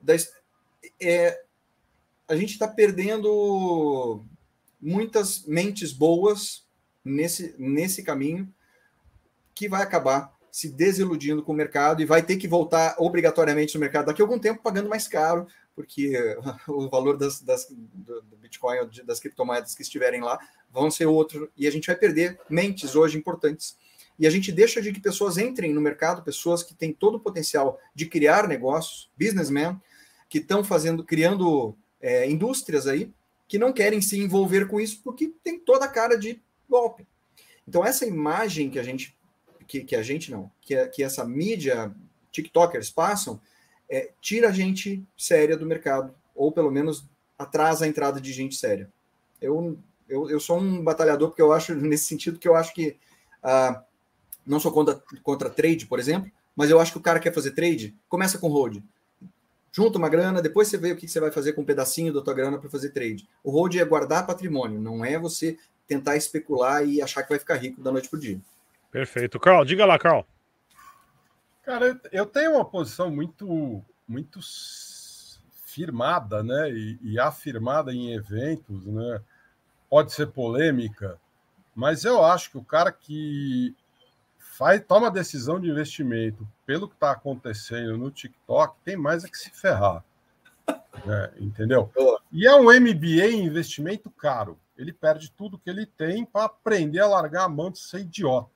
Da, 0.00 0.14
é, 1.00 1.42
a 2.28 2.36
gente 2.36 2.52
está 2.52 2.68
perdendo 2.68 4.24
muitas 4.80 5.44
mentes 5.46 5.92
boas 5.92 6.66
nesse, 7.04 7.54
nesse 7.58 8.02
caminho 8.02 8.52
que 9.54 9.68
vai 9.68 9.82
acabar 9.82 10.33
se 10.54 10.68
desiludindo 10.68 11.42
com 11.42 11.50
o 11.50 11.56
mercado 11.56 12.00
e 12.00 12.04
vai 12.04 12.22
ter 12.22 12.36
que 12.36 12.46
voltar 12.46 12.94
obrigatoriamente 12.98 13.74
no 13.74 13.80
mercado 13.80 14.06
daqui 14.06 14.22
a 14.22 14.24
algum 14.24 14.38
tempo 14.38 14.62
pagando 14.62 14.88
mais 14.88 15.08
caro, 15.08 15.48
porque 15.74 16.12
o 16.68 16.88
valor 16.88 17.16
das, 17.16 17.40
das, 17.40 17.66
do, 17.68 18.36
Bitcoin 18.36 18.78
ou 18.78 18.88
das 19.04 19.18
criptomoedas 19.18 19.74
que 19.74 19.82
estiverem 19.82 20.20
lá 20.20 20.38
vão 20.70 20.92
ser 20.92 21.06
outro, 21.06 21.50
e 21.56 21.66
a 21.66 21.72
gente 21.72 21.88
vai 21.88 21.96
perder 21.96 22.38
mentes 22.48 22.94
hoje 22.94 23.18
importantes. 23.18 23.76
E 24.16 24.28
a 24.28 24.30
gente 24.30 24.52
deixa 24.52 24.80
de 24.80 24.92
que 24.92 25.00
pessoas 25.00 25.38
entrem 25.38 25.74
no 25.74 25.80
mercado, 25.80 26.22
pessoas 26.22 26.62
que 26.62 26.72
têm 26.72 26.92
todo 26.92 27.16
o 27.16 27.20
potencial 27.20 27.80
de 27.92 28.06
criar 28.06 28.46
negócios, 28.46 29.10
businessmen, 29.18 29.76
que 30.28 30.38
estão 30.38 30.62
fazendo, 30.62 31.02
criando 31.02 31.76
é, 32.00 32.30
indústrias 32.30 32.86
aí, 32.86 33.12
que 33.48 33.58
não 33.58 33.72
querem 33.72 34.00
se 34.00 34.16
envolver 34.20 34.68
com 34.68 34.80
isso 34.80 35.00
porque 35.02 35.34
tem 35.42 35.58
toda 35.58 35.86
a 35.86 35.88
cara 35.88 36.16
de 36.16 36.40
golpe. 36.70 37.04
Então, 37.66 37.84
essa 37.84 38.06
imagem 38.06 38.70
que 38.70 38.78
a 38.78 38.84
gente, 38.84 39.18
que, 39.66 39.82
que 39.82 39.96
a 39.96 40.02
gente 40.02 40.30
não, 40.30 40.50
que, 40.60 40.86
que 40.88 41.02
essa 41.02 41.24
mídia, 41.24 41.94
TikTokers 42.30 42.90
passam, 42.90 43.40
é, 43.88 44.10
tira 44.20 44.48
a 44.48 44.52
gente 44.52 45.04
séria 45.16 45.56
do 45.56 45.66
mercado, 45.66 46.14
ou 46.34 46.52
pelo 46.52 46.70
menos 46.70 47.04
atrasa 47.38 47.84
a 47.84 47.88
entrada 47.88 48.20
de 48.20 48.32
gente 48.32 48.54
séria. 48.54 48.90
Eu, 49.40 49.78
eu, 50.08 50.30
eu 50.30 50.40
sou 50.40 50.58
um 50.58 50.82
batalhador 50.82 51.28
porque 51.28 51.42
eu 51.42 51.52
acho, 51.52 51.74
nesse 51.76 52.04
sentido, 52.04 52.38
que 52.38 52.48
eu 52.48 52.54
acho 52.54 52.74
que 52.74 52.96
ah, 53.42 53.82
não 54.46 54.60
sou 54.60 54.72
contra, 54.72 55.02
contra 55.22 55.50
trade, 55.50 55.86
por 55.86 55.98
exemplo, 55.98 56.30
mas 56.56 56.70
eu 56.70 56.80
acho 56.80 56.92
que 56.92 56.98
o 56.98 57.02
cara 57.02 57.20
quer 57.20 57.32
fazer 57.32 57.50
trade, 57.50 57.94
começa 58.08 58.38
com 58.38 58.48
hold 58.48 58.82
junta 59.74 59.98
uma 59.98 60.08
grana, 60.08 60.40
depois 60.40 60.68
você 60.68 60.78
vê 60.78 60.92
o 60.92 60.96
que 60.96 61.08
você 61.08 61.18
vai 61.18 61.32
fazer 61.32 61.52
com 61.52 61.62
um 61.62 61.64
pedacinho 61.64 62.12
da 62.12 62.22
tua 62.22 62.32
grana 62.32 62.58
para 62.58 62.70
fazer 62.70 62.90
trade. 62.90 63.28
O 63.42 63.50
hold 63.50 63.74
é 63.74 63.84
guardar 63.84 64.24
patrimônio, 64.24 64.80
não 64.80 65.04
é 65.04 65.18
você 65.18 65.58
tentar 65.88 66.16
especular 66.16 66.86
e 66.86 67.02
achar 67.02 67.24
que 67.24 67.30
vai 67.30 67.40
ficar 67.40 67.56
rico 67.56 67.82
da 67.82 67.90
noite 67.90 68.08
para 68.08 68.16
o 68.16 68.20
dia. 68.20 68.40
Perfeito. 68.94 69.40
Carl, 69.40 69.64
diga 69.64 69.84
lá, 69.84 69.98
Carl. 69.98 70.24
Cara, 71.64 72.00
eu 72.12 72.24
tenho 72.24 72.52
uma 72.52 72.64
posição 72.64 73.10
muito, 73.10 73.84
muito 74.06 74.38
firmada, 75.64 76.44
né, 76.44 76.70
e, 76.70 77.00
e 77.02 77.18
afirmada 77.18 77.92
em 77.92 78.12
eventos, 78.14 78.86
né, 78.86 79.20
pode 79.90 80.12
ser 80.12 80.28
polêmica, 80.28 81.18
mas 81.74 82.04
eu 82.04 82.24
acho 82.24 82.52
que 82.52 82.58
o 82.58 82.62
cara 82.62 82.92
que 82.92 83.74
faz, 84.38 84.80
toma 84.86 85.10
decisão 85.10 85.58
de 85.58 85.68
investimento 85.68 86.46
pelo 86.64 86.86
que 86.86 86.94
está 86.94 87.10
acontecendo 87.10 87.98
no 87.98 88.12
TikTok, 88.12 88.76
tem 88.84 88.96
mais 88.96 89.24
é 89.24 89.28
que 89.28 89.36
se 89.36 89.50
ferrar. 89.50 90.04
Né? 91.04 91.32
Entendeu? 91.40 91.90
E 92.30 92.46
é 92.46 92.54
um 92.54 92.66
MBA 92.66 93.26
investimento 93.32 94.08
caro. 94.08 94.56
Ele 94.78 94.92
perde 94.92 95.32
tudo 95.32 95.58
que 95.58 95.68
ele 95.68 95.84
tem 95.84 96.24
para 96.24 96.44
aprender 96.44 97.00
a 97.00 97.08
largar 97.08 97.46
a 97.46 97.48
mão 97.48 97.72
de 97.72 97.80
ser 97.80 98.02
idiota. 98.02 98.53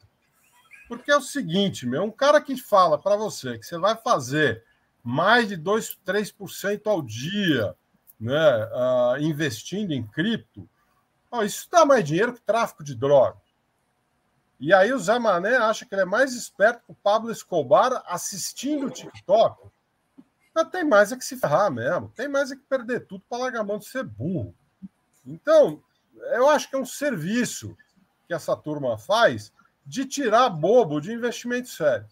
Porque 0.89 1.11
é 1.11 1.17
o 1.17 1.23
seguinte, 1.23 1.87
meu, 1.87 2.03
um 2.03 2.11
cara 2.11 2.41
que 2.41 2.57
fala 2.57 2.99
para 2.99 3.15
você 3.15 3.59
que 3.59 3.67
você 3.67 3.79
vai 3.79 3.95
fazer 3.95 4.65
mais 5.05 5.49
de 5.49 5.57
2, 5.57 5.99
3% 6.05 6.87
ao 6.87 7.03
dia 7.03 7.77
né, 8.19 8.65
uh, 8.67 9.21
investindo 9.21 9.93
em 9.93 10.05
cripto, 10.07 10.69
oh, 11.31 11.43
isso 11.43 11.69
dá 11.71 11.85
mais 11.85 12.05
dinheiro 12.05 12.33
que 12.33 12.41
tráfico 12.41 12.83
de 12.83 12.95
droga. 12.95 13.37
E 14.59 14.75
aí 14.75 14.93
o 14.93 14.99
Zé 14.99 15.19
Mané 15.19 15.57
acha 15.57 15.87
que 15.87 15.95
ele 15.95 16.03
é 16.03 16.07
mais 16.07 16.35
esperto 16.35 16.83
que 16.85 16.93
o 16.93 16.97
Pablo 16.97 17.31
Escobar 17.31 18.03
assistindo 18.07 18.87
o 18.87 18.91
TikTok. 18.91 19.69
Mas 20.53 20.69
tem 20.71 20.85
mais 20.85 21.13
é 21.13 21.17
que 21.17 21.25
se 21.25 21.37
ferrar 21.37 21.71
mesmo. 21.71 22.09
Tem 22.17 22.27
mais 22.27 22.51
é 22.51 22.57
que 22.57 22.63
perder 22.63 23.07
tudo 23.07 23.23
para 23.29 23.61
a 23.61 23.63
mão 23.63 23.79
de 23.79 23.87
ser 23.87 24.03
burro. 24.03 24.53
Então, 25.25 25.81
eu 26.33 26.49
acho 26.49 26.69
que 26.69 26.75
é 26.75 26.79
um 26.79 26.87
serviço 26.87 27.77
que 28.27 28.35
essa 28.35 28.57
turma 28.57 28.99
faz 28.99 29.53
de 29.89 30.05
tirar 30.05 30.51
bobo 30.51 31.01
de 31.01 31.11
investimento 31.11 31.69
sério. 31.69 32.07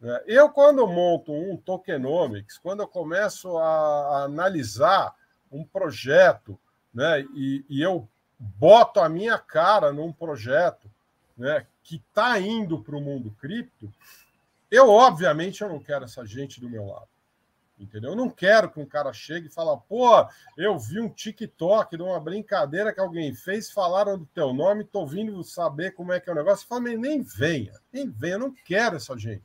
É, 0.00 0.24
eu, 0.26 0.48
quando 0.48 0.86
monto 0.86 1.32
um 1.32 1.56
tokenomics, 1.56 2.58
quando 2.58 2.80
eu 2.80 2.88
começo 2.88 3.58
a, 3.58 3.64
a 3.64 4.22
analisar 4.24 5.14
um 5.50 5.64
projeto, 5.64 6.58
né, 6.94 7.22
e, 7.34 7.64
e 7.68 7.82
eu 7.82 8.08
boto 8.38 9.00
a 9.00 9.08
minha 9.08 9.36
cara 9.36 9.92
num 9.92 10.12
projeto 10.12 10.88
né, 11.36 11.66
que 11.82 11.96
está 11.96 12.38
indo 12.38 12.80
para 12.80 12.96
o 12.96 13.00
mundo 13.00 13.34
cripto, 13.40 13.92
eu, 14.70 14.88
obviamente, 14.88 15.60
eu 15.60 15.68
não 15.68 15.80
quero 15.80 16.04
essa 16.04 16.24
gente 16.24 16.60
do 16.60 16.70
meu 16.70 16.86
lado. 16.86 17.08
Entendeu? 17.82 18.10
Eu 18.10 18.16
não 18.16 18.30
quero 18.30 18.70
que 18.70 18.78
um 18.78 18.86
cara 18.86 19.12
chegue 19.12 19.48
e 19.48 19.50
fale, 19.50 19.76
pô, 19.88 20.24
eu 20.56 20.78
vi 20.78 21.00
um 21.00 21.08
TikTok 21.08 21.96
de 21.96 22.02
uma 22.02 22.20
brincadeira 22.20 22.92
que 22.94 23.00
alguém 23.00 23.34
fez, 23.34 23.72
falaram 23.72 24.16
do 24.16 24.24
teu 24.26 24.54
nome, 24.54 24.84
tô 24.84 25.04
vindo 25.04 25.42
saber 25.42 25.90
como 25.90 26.12
é 26.12 26.20
que 26.20 26.30
é 26.30 26.32
o 26.32 26.36
negócio. 26.36 26.66
Fala, 26.68 26.82
nem 26.82 27.22
venha, 27.22 27.72
nem 27.92 28.08
venha, 28.08 28.34
eu 28.34 28.38
não 28.38 28.54
quero 28.64 28.96
essa 28.96 29.18
gente. 29.18 29.42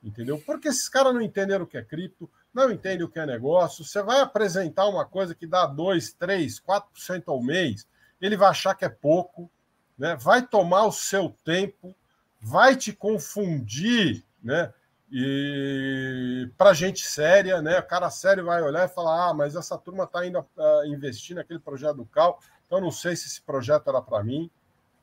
Entendeu? 0.00 0.40
Porque 0.46 0.68
esses 0.68 0.88
caras 0.88 1.12
não 1.12 1.20
entenderam 1.20 1.64
o 1.64 1.66
que 1.66 1.76
é 1.76 1.82
cripto, 1.82 2.30
não 2.54 2.70
entendem 2.70 3.04
o 3.04 3.10
que 3.10 3.18
é 3.18 3.26
negócio. 3.26 3.84
Você 3.84 4.00
vai 4.00 4.20
apresentar 4.20 4.86
uma 4.86 5.04
coisa 5.04 5.34
que 5.34 5.46
dá 5.46 5.66
2, 5.66 6.12
3, 6.12 6.60
4% 6.60 7.24
ao 7.26 7.42
mês, 7.42 7.88
ele 8.20 8.36
vai 8.36 8.50
achar 8.50 8.76
que 8.76 8.84
é 8.84 8.88
pouco, 8.88 9.50
né? 9.98 10.14
vai 10.14 10.46
tomar 10.46 10.86
o 10.86 10.92
seu 10.92 11.36
tempo, 11.44 11.96
vai 12.40 12.76
te 12.76 12.92
confundir, 12.92 14.24
né? 14.40 14.72
E 15.10 16.50
para 16.58 16.74
gente 16.74 17.06
séria, 17.06 17.62
né? 17.62 17.78
O 17.78 17.86
cara 17.86 18.10
sério 18.10 18.44
vai 18.44 18.60
olhar 18.62 18.84
e 18.84 18.92
falar: 18.92 19.30
ah, 19.30 19.34
mas 19.34 19.54
essa 19.54 19.78
turma 19.78 20.04
está 20.04 20.26
indo 20.26 20.40
uh, 20.40 20.84
investir 20.86 21.36
naquele 21.36 21.60
projeto 21.60 21.98
do 21.98 22.06
Cal, 22.06 22.40
então 22.66 22.80
não 22.80 22.90
sei 22.90 23.14
se 23.14 23.26
esse 23.26 23.40
projeto 23.40 23.88
era 23.88 24.02
para 24.02 24.24
mim. 24.24 24.50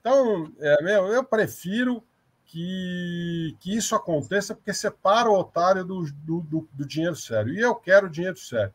Então, 0.01 0.51
é, 0.60 0.84
meu, 0.84 1.08
eu 1.08 1.24
prefiro 1.24 2.04
que, 2.45 3.56
que 3.62 3.76
isso 3.76 3.95
aconteça 3.95 4.54
porque 4.54 4.74
separa 4.74 5.30
o 5.30 5.39
otário 5.39 5.86
do, 5.86 6.04
do, 6.12 6.41
do, 6.41 6.70
do 6.74 6.86
dinheiro 6.86 7.16
sério. 7.16 7.54
E 7.54 7.60
eu 7.60 7.74
quero 7.74 8.10
dinheiro 8.10 8.38
sério. 8.38 8.74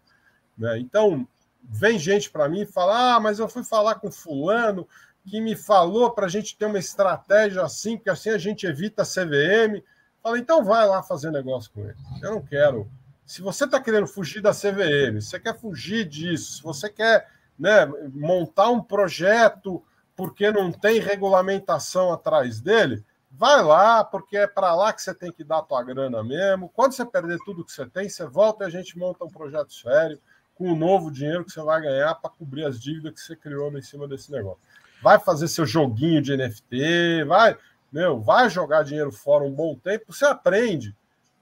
Né? 0.57 0.79
Então, 0.79 1.29
vem 1.63 1.99
gente 1.99 2.31
para 2.31 2.49
mim 2.49 2.63
e 2.63 2.67
fala: 2.67 3.17
ah, 3.17 3.21
mas 3.21 3.39
eu 3.39 3.49
fui 3.49 3.63
falar 3.63 3.97
com 3.97 4.11
fulano 4.11 4.89
que 5.29 5.41
me 5.41 5.55
falou 5.55 6.11
para 6.11 6.27
a 6.27 6.29
gente 6.29 6.57
ter 6.57 6.65
uma 6.65 6.79
estratégia 6.79 7.63
assim, 7.63 7.97
porque 7.97 8.09
assim 8.11 8.31
a 8.31 8.39
gente 8.39 8.67
evita 8.67 9.03
a 9.03 9.05
CVM. 9.05 9.85
Falei, 10.29 10.43
então 10.43 10.63
vai 10.63 10.87
lá 10.87 11.03
fazer 11.03 11.31
negócio 11.31 11.71
com 11.73 11.81
ele. 11.81 11.97
Eu 12.23 12.33
não 12.33 12.43
quero. 12.43 12.91
Se 13.25 13.41
você 13.41 13.65
está 13.65 13.81
querendo 13.81 14.07
fugir 14.07 14.43
da 14.43 14.53
CVM, 14.53 15.21
se 15.21 15.29
você 15.29 15.41
quer 15.41 15.59
fugir 15.59 16.07
disso, 16.07 16.59
se 16.59 16.63
você 16.63 16.91
quer 16.91 17.29
né, 17.59 17.87
montar 18.13 18.69
um 18.69 18.83
projeto 18.83 19.83
porque 20.15 20.51
não 20.51 20.71
tem 20.71 21.01
regulamentação 21.01 22.13
atrás 22.13 22.61
dele, 22.61 23.03
vai 23.31 23.63
lá, 23.63 24.05
porque 24.05 24.37
é 24.37 24.47
para 24.47 24.75
lá 24.75 24.93
que 24.93 25.01
você 25.01 25.15
tem 25.15 25.33
que 25.33 25.45
dar 25.45 25.59
a 25.59 25.63
tua 25.63 25.83
grana 25.83 26.23
mesmo. 26.23 26.69
Quando 26.69 26.93
você 26.93 27.07
perder 27.07 27.39
tudo 27.45 27.65
que 27.65 27.73
você 27.73 27.87
tem, 27.87 28.09
você 28.09 28.27
volta 28.27 28.65
e 28.65 28.67
a 28.67 28.71
gente 28.71 28.99
monta 28.99 29.25
um 29.25 29.31
projeto 29.31 29.73
sério 29.73 30.21
com 30.55 30.73
o 30.73 30.77
novo 30.77 31.11
dinheiro 31.11 31.45
que 31.45 31.53
você 31.53 31.63
vai 31.63 31.81
ganhar 31.81 32.15
para 32.17 32.31
cobrir 32.31 32.67
as 32.67 32.79
dívidas 32.79 33.15
que 33.15 33.21
você 33.21 33.37
criou 33.37 33.71
em 33.79 33.83
cima 33.83 34.07
desse 34.07 34.31
negócio. 34.31 34.61
Vai 35.03 35.19
fazer 35.19 35.49
seu 35.49 35.65
joguinho 35.65 36.21
de 36.21 36.37
NFT, 36.37 37.25
vai, 37.25 37.57
meu, 37.93 38.21
vai 38.21 38.49
jogar 38.51 38.85
dinheiro 38.85 39.11
fora 39.11 39.45
um 39.45 39.53
bom 39.53 39.75
tempo, 39.75 40.13
você 40.13 40.25
aprende. 40.25 40.95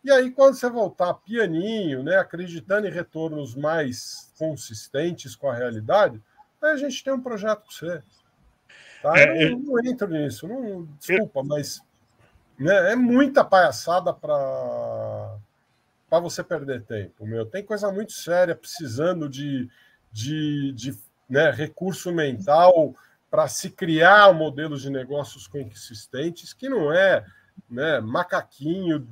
E 0.04 0.10
aí, 0.10 0.30
quando 0.30 0.54
você 0.54 0.70
voltar 0.70 1.14
pianinho, 1.14 2.02
né, 2.02 2.16
acreditando 2.16 2.86
em 2.86 2.92
retornos 2.92 3.56
mais 3.56 4.32
consistentes 4.38 5.34
com 5.34 5.50
a 5.50 5.54
realidade, 5.54 6.22
aí 6.62 6.70
a 6.70 6.76
gente 6.76 7.02
tem 7.02 7.12
um 7.12 7.20
projeto 7.20 7.62
para 7.62 7.72
você. 7.72 8.02
Tá? 9.02 9.18
É, 9.18 9.44
eu, 9.44 9.58
não, 9.58 9.58
não, 9.58 9.84
entro 9.84 10.08
nisso, 10.08 10.46
não, 10.46 10.84
desculpa, 10.98 11.40
eu... 11.40 11.44
mas 11.44 11.80
né, 12.58 12.92
é 12.92 12.96
muita 12.96 13.44
palhaçada 13.44 14.12
para 14.12 15.36
para 16.08 16.20
você 16.20 16.42
perder 16.42 16.84
tempo, 16.84 17.26
meu. 17.26 17.44
Tem 17.44 17.64
coisa 17.64 17.90
muito 17.90 18.12
séria 18.12 18.54
precisando 18.54 19.28
de, 19.28 19.68
de, 20.12 20.72
de 20.72 20.96
né, 21.28 21.50
recurso 21.50 22.12
mental 22.12 22.94
para 23.36 23.48
se 23.48 23.68
criar 23.68 24.32
modelos 24.32 24.80
de 24.80 24.88
negócios 24.88 25.46
consistentes, 25.46 26.54
que 26.54 26.70
não 26.70 26.90
é 26.90 27.22
né, 27.68 28.00
macaquinho 28.00 29.06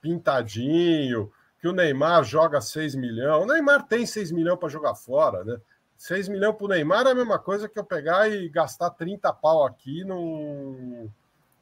pintadinho, 0.00 1.30
que 1.60 1.68
o 1.68 1.72
Neymar 1.72 2.24
joga 2.24 2.60
6 2.60 2.96
milhões. 2.96 3.40
O 3.40 3.46
Neymar 3.46 3.86
tem 3.86 4.04
6 4.04 4.32
milhões 4.32 4.58
para 4.58 4.68
jogar 4.68 4.96
fora, 4.96 5.44
né? 5.44 5.60
6 5.96 6.28
milhões 6.28 6.56
para 6.56 6.64
o 6.64 6.68
Neymar 6.68 7.06
é 7.06 7.12
a 7.12 7.14
mesma 7.14 7.38
coisa 7.38 7.68
que 7.68 7.78
eu 7.78 7.84
pegar 7.84 8.28
e 8.28 8.48
gastar 8.48 8.90
30 8.90 9.32
pau 9.34 9.64
aqui 9.64 10.02
num, 10.02 11.08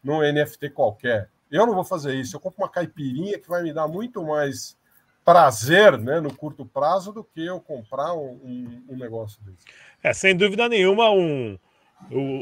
num 0.03 0.23
NFT 0.23 0.71
qualquer. 0.71 1.29
Eu 1.51 1.67
não 1.67 1.75
vou 1.75 1.85
fazer 1.85 2.15
isso. 2.15 2.35
Eu 2.35 2.41
compro 2.41 2.63
uma 2.63 2.71
caipirinha 2.71 3.39
que 3.39 3.47
vai 3.47 3.63
me 3.63 3.75
dar 3.75 3.87
muito 3.87 4.25
mais 4.25 4.75
prazer 5.23 5.99
né, 5.99 6.19
no 6.19 6.35
curto 6.35 6.65
prazo 6.65 7.13
do 7.13 7.23
que 7.23 7.45
eu 7.45 7.61
comprar 7.61 8.15
um, 8.15 8.41
um, 8.43 8.85
um 8.89 8.97
negócio 8.97 9.39
desse. 9.43 9.67
É, 10.03 10.15
sem 10.15 10.35
dúvida 10.35 10.67
nenhuma, 10.67 11.11
um, 11.11 11.59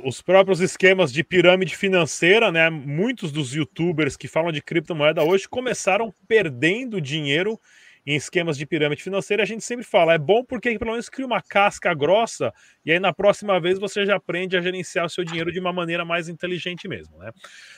os 0.04 0.22
próprios 0.22 0.60
esquemas 0.60 1.12
de 1.12 1.22
pirâmide 1.22 1.76
financeira, 1.76 2.50
né? 2.50 2.70
Muitos 2.70 3.30
dos 3.30 3.54
youtubers 3.54 4.16
que 4.16 4.28
falam 4.28 4.52
de 4.52 4.62
criptomoeda 4.62 5.22
hoje 5.22 5.48
começaram 5.48 6.14
perdendo 6.26 7.00
dinheiro 7.00 7.60
em 8.06 8.16
esquemas 8.16 8.56
de 8.56 8.64
pirâmide 8.64 9.02
financeira, 9.02 9.42
a 9.42 9.46
gente 9.46 9.62
sempre 9.62 9.84
fala, 9.84 10.14
é 10.14 10.18
bom 10.18 10.42
porque 10.42 10.78
pelo 10.78 10.92
menos 10.92 11.10
cria 11.10 11.26
uma 11.26 11.42
casca 11.42 11.92
grossa 11.92 12.50
e 12.82 12.90
aí 12.90 12.98
na 12.98 13.12
próxima 13.12 13.60
vez 13.60 13.78
você 13.78 14.06
já 14.06 14.16
aprende 14.16 14.56
a 14.56 14.62
gerenciar 14.62 15.04
o 15.04 15.10
seu 15.10 15.22
dinheiro 15.22 15.52
de 15.52 15.60
uma 15.60 15.74
maneira 15.74 16.06
mais 16.06 16.26
inteligente 16.26 16.88
mesmo, 16.88 17.18
né? 17.18 17.30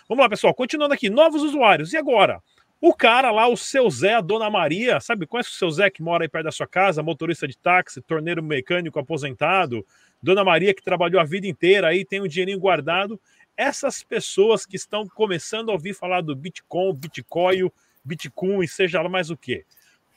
Vamos 0.08 0.22
lá, 0.22 0.28
pessoal, 0.28 0.54
continuando 0.54 0.94
aqui, 0.94 1.10
novos 1.10 1.42
usuários. 1.42 1.92
E 1.92 1.96
agora? 1.96 2.40
O 2.80 2.94
cara 2.94 3.32
lá, 3.32 3.48
o 3.48 3.56
seu 3.56 3.90
Zé, 3.90 4.14
a 4.14 4.20
dona 4.20 4.48
Maria, 4.48 5.00
sabe? 5.00 5.26
Conhece 5.26 5.50
o 5.50 5.54
seu 5.54 5.70
Zé 5.70 5.90
que 5.90 6.02
mora 6.02 6.24
aí 6.24 6.28
perto 6.28 6.44
da 6.44 6.52
sua 6.52 6.66
casa, 6.66 7.02
motorista 7.02 7.46
de 7.48 7.58
táxi, 7.58 8.00
torneiro 8.00 8.42
mecânico 8.42 8.98
aposentado, 8.98 9.84
dona 10.22 10.44
Maria 10.44 10.74
que 10.74 10.82
trabalhou 10.82 11.20
a 11.20 11.24
vida 11.24 11.46
inteira 11.46 11.88
aí, 11.88 12.04
tem 12.04 12.20
um 12.20 12.28
dinheirinho 12.28 12.58
guardado. 12.58 13.20
Essas 13.56 14.02
pessoas 14.02 14.64
que 14.64 14.76
estão 14.76 15.06
começando 15.06 15.70
a 15.70 15.72
ouvir 15.72 15.94
falar 15.94 16.20
do 16.22 16.34
Bitcoin, 16.34 16.94
Bitcoin, 16.94 17.70
Bitcoin, 18.04 18.66
seja 18.66 19.02
lá 19.02 19.08
mais 19.08 19.30
o 19.30 19.36
que 19.36 19.64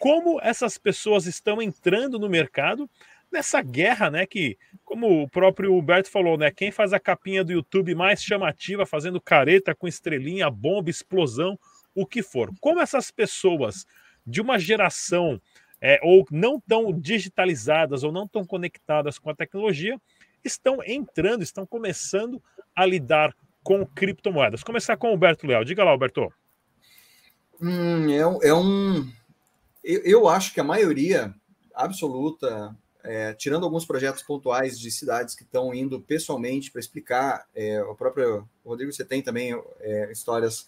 como 0.04 0.38
essas 0.42 0.78
pessoas 0.78 1.26
estão 1.26 1.62
entrando 1.62 2.20
no 2.20 2.28
mercado 2.28 2.90
nessa 3.32 3.62
guerra, 3.62 4.12
né? 4.12 4.26
Que, 4.26 4.58
como 4.84 5.24
o 5.24 5.30
próprio 5.30 5.74
Humberto 5.74 6.12
falou, 6.12 6.38
né? 6.38 6.52
Quem 6.52 6.72
faz 6.72 6.92
a 6.92 7.00
capinha 7.00 7.42
do 7.42 7.54
YouTube 7.54 7.96
mais 7.96 8.22
chamativa, 8.22 8.86
fazendo 8.86 9.22
careta 9.22 9.74
com 9.74 9.88
estrelinha, 9.88 10.50
bomba, 10.50 10.90
explosão, 10.90 11.58
o 11.96 12.06
que 12.06 12.22
for. 12.22 12.52
Como 12.60 12.82
essas 12.82 13.12
pessoas 13.12 13.86
de 14.28 14.42
uma 14.42 14.60
geração 14.60 15.42
é, 15.84 16.00
ou 16.02 16.26
não 16.32 16.60
tão 16.60 16.98
digitalizadas 16.98 18.04
ou 18.04 18.12
não 18.12 18.26
tão 18.26 18.46
conectadas 18.46 19.20
com 19.20 19.30
a 19.30 19.36
tecnologia 19.36 20.00
estão 20.44 20.80
entrando, 20.86 21.44
estão 21.44 21.66
começando 21.66 22.42
a 22.74 22.86
lidar 22.86 23.36
com 23.62 23.86
criptomoedas. 23.86 24.64
Começar 24.64 24.96
com 24.96 25.08
o 25.08 25.12
Alberto 25.12 25.46
Leal. 25.46 25.64
Diga 25.64 25.84
lá, 25.84 25.92
Alberto. 25.92 26.32
Hum, 27.62 28.10
é, 28.10 28.48
é 28.48 28.54
um 28.54 29.08
eu, 29.84 30.02
eu 30.04 30.28
acho 30.30 30.54
que 30.54 30.62
a 30.62 30.64
maioria 30.64 31.34
absoluta, 31.76 32.74
é, 33.04 33.34
tirando 33.34 33.66
alguns 33.66 33.86
projetos 33.86 34.24
pontuais 34.24 34.80
de 34.80 34.90
cidades 34.90 35.36
que 35.36 35.44
estão 35.44 35.74
indo 35.74 36.00
pessoalmente 36.00 36.72
para 36.72 36.80
explicar, 36.80 37.46
é, 37.54 37.84
o 37.84 37.94
próprio 37.94 38.48
Rodrigo, 38.66 38.94
você 38.94 39.04
tem 39.04 39.22
também 39.22 39.54
é, 39.82 40.12
histórias 40.12 40.66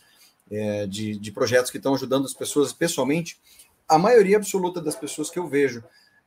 é, 0.51 0.85
de, 0.85 1.17
de 1.17 1.31
projetos 1.31 1.71
que 1.71 1.77
estão 1.77 1.95
ajudando 1.95 2.25
as 2.25 2.33
pessoas 2.33 2.73
pessoalmente. 2.73 3.39
A 3.87 3.97
maioria 3.97 4.37
absoluta 4.37 4.81
das 4.81 4.95
pessoas 4.95 5.29
que 5.29 5.39
eu 5.39 5.47
vejo 5.47 5.81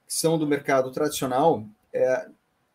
que 0.07 0.15
são 0.15 0.39
do 0.39 0.47
mercado 0.47 0.91
tradicional 0.91 1.65
é, 1.93 2.29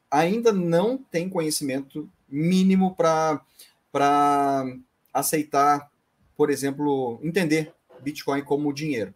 ainda 0.10 0.52
não 0.52 0.98
tem 0.98 1.30
conhecimento 1.30 2.10
mínimo 2.30 2.96
para 2.96 4.66
aceitar, 5.14 5.90
por 6.36 6.50
exemplo, 6.50 7.20
entender 7.24 7.74
Bitcoin 8.02 8.44
como 8.44 8.74
dinheiro. 8.74 9.14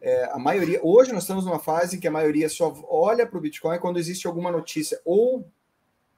É, 0.00 0.30
a 0.32 0.38
maioria, 0.38 0.80
hoje 0.82 1.12
nós 1.12 1.22
estamos 1.22 1.44
numa 1.44 1.58
fase 1.58 1.96
em 1.96 2.00
que 2.00 2.06
a 2.06 2.12
maioria 2.12 2.48
só 2.48 2.72
olha 2.88 3.26
para 3.26 3.38
o 3.38 3.40
Bitcoin 3.40 3.78
quando 3.78 3.98
existe 3.98 4.26
alguma 4.26 4.52
notícia 4.52 5.00
ou 5.04 5.48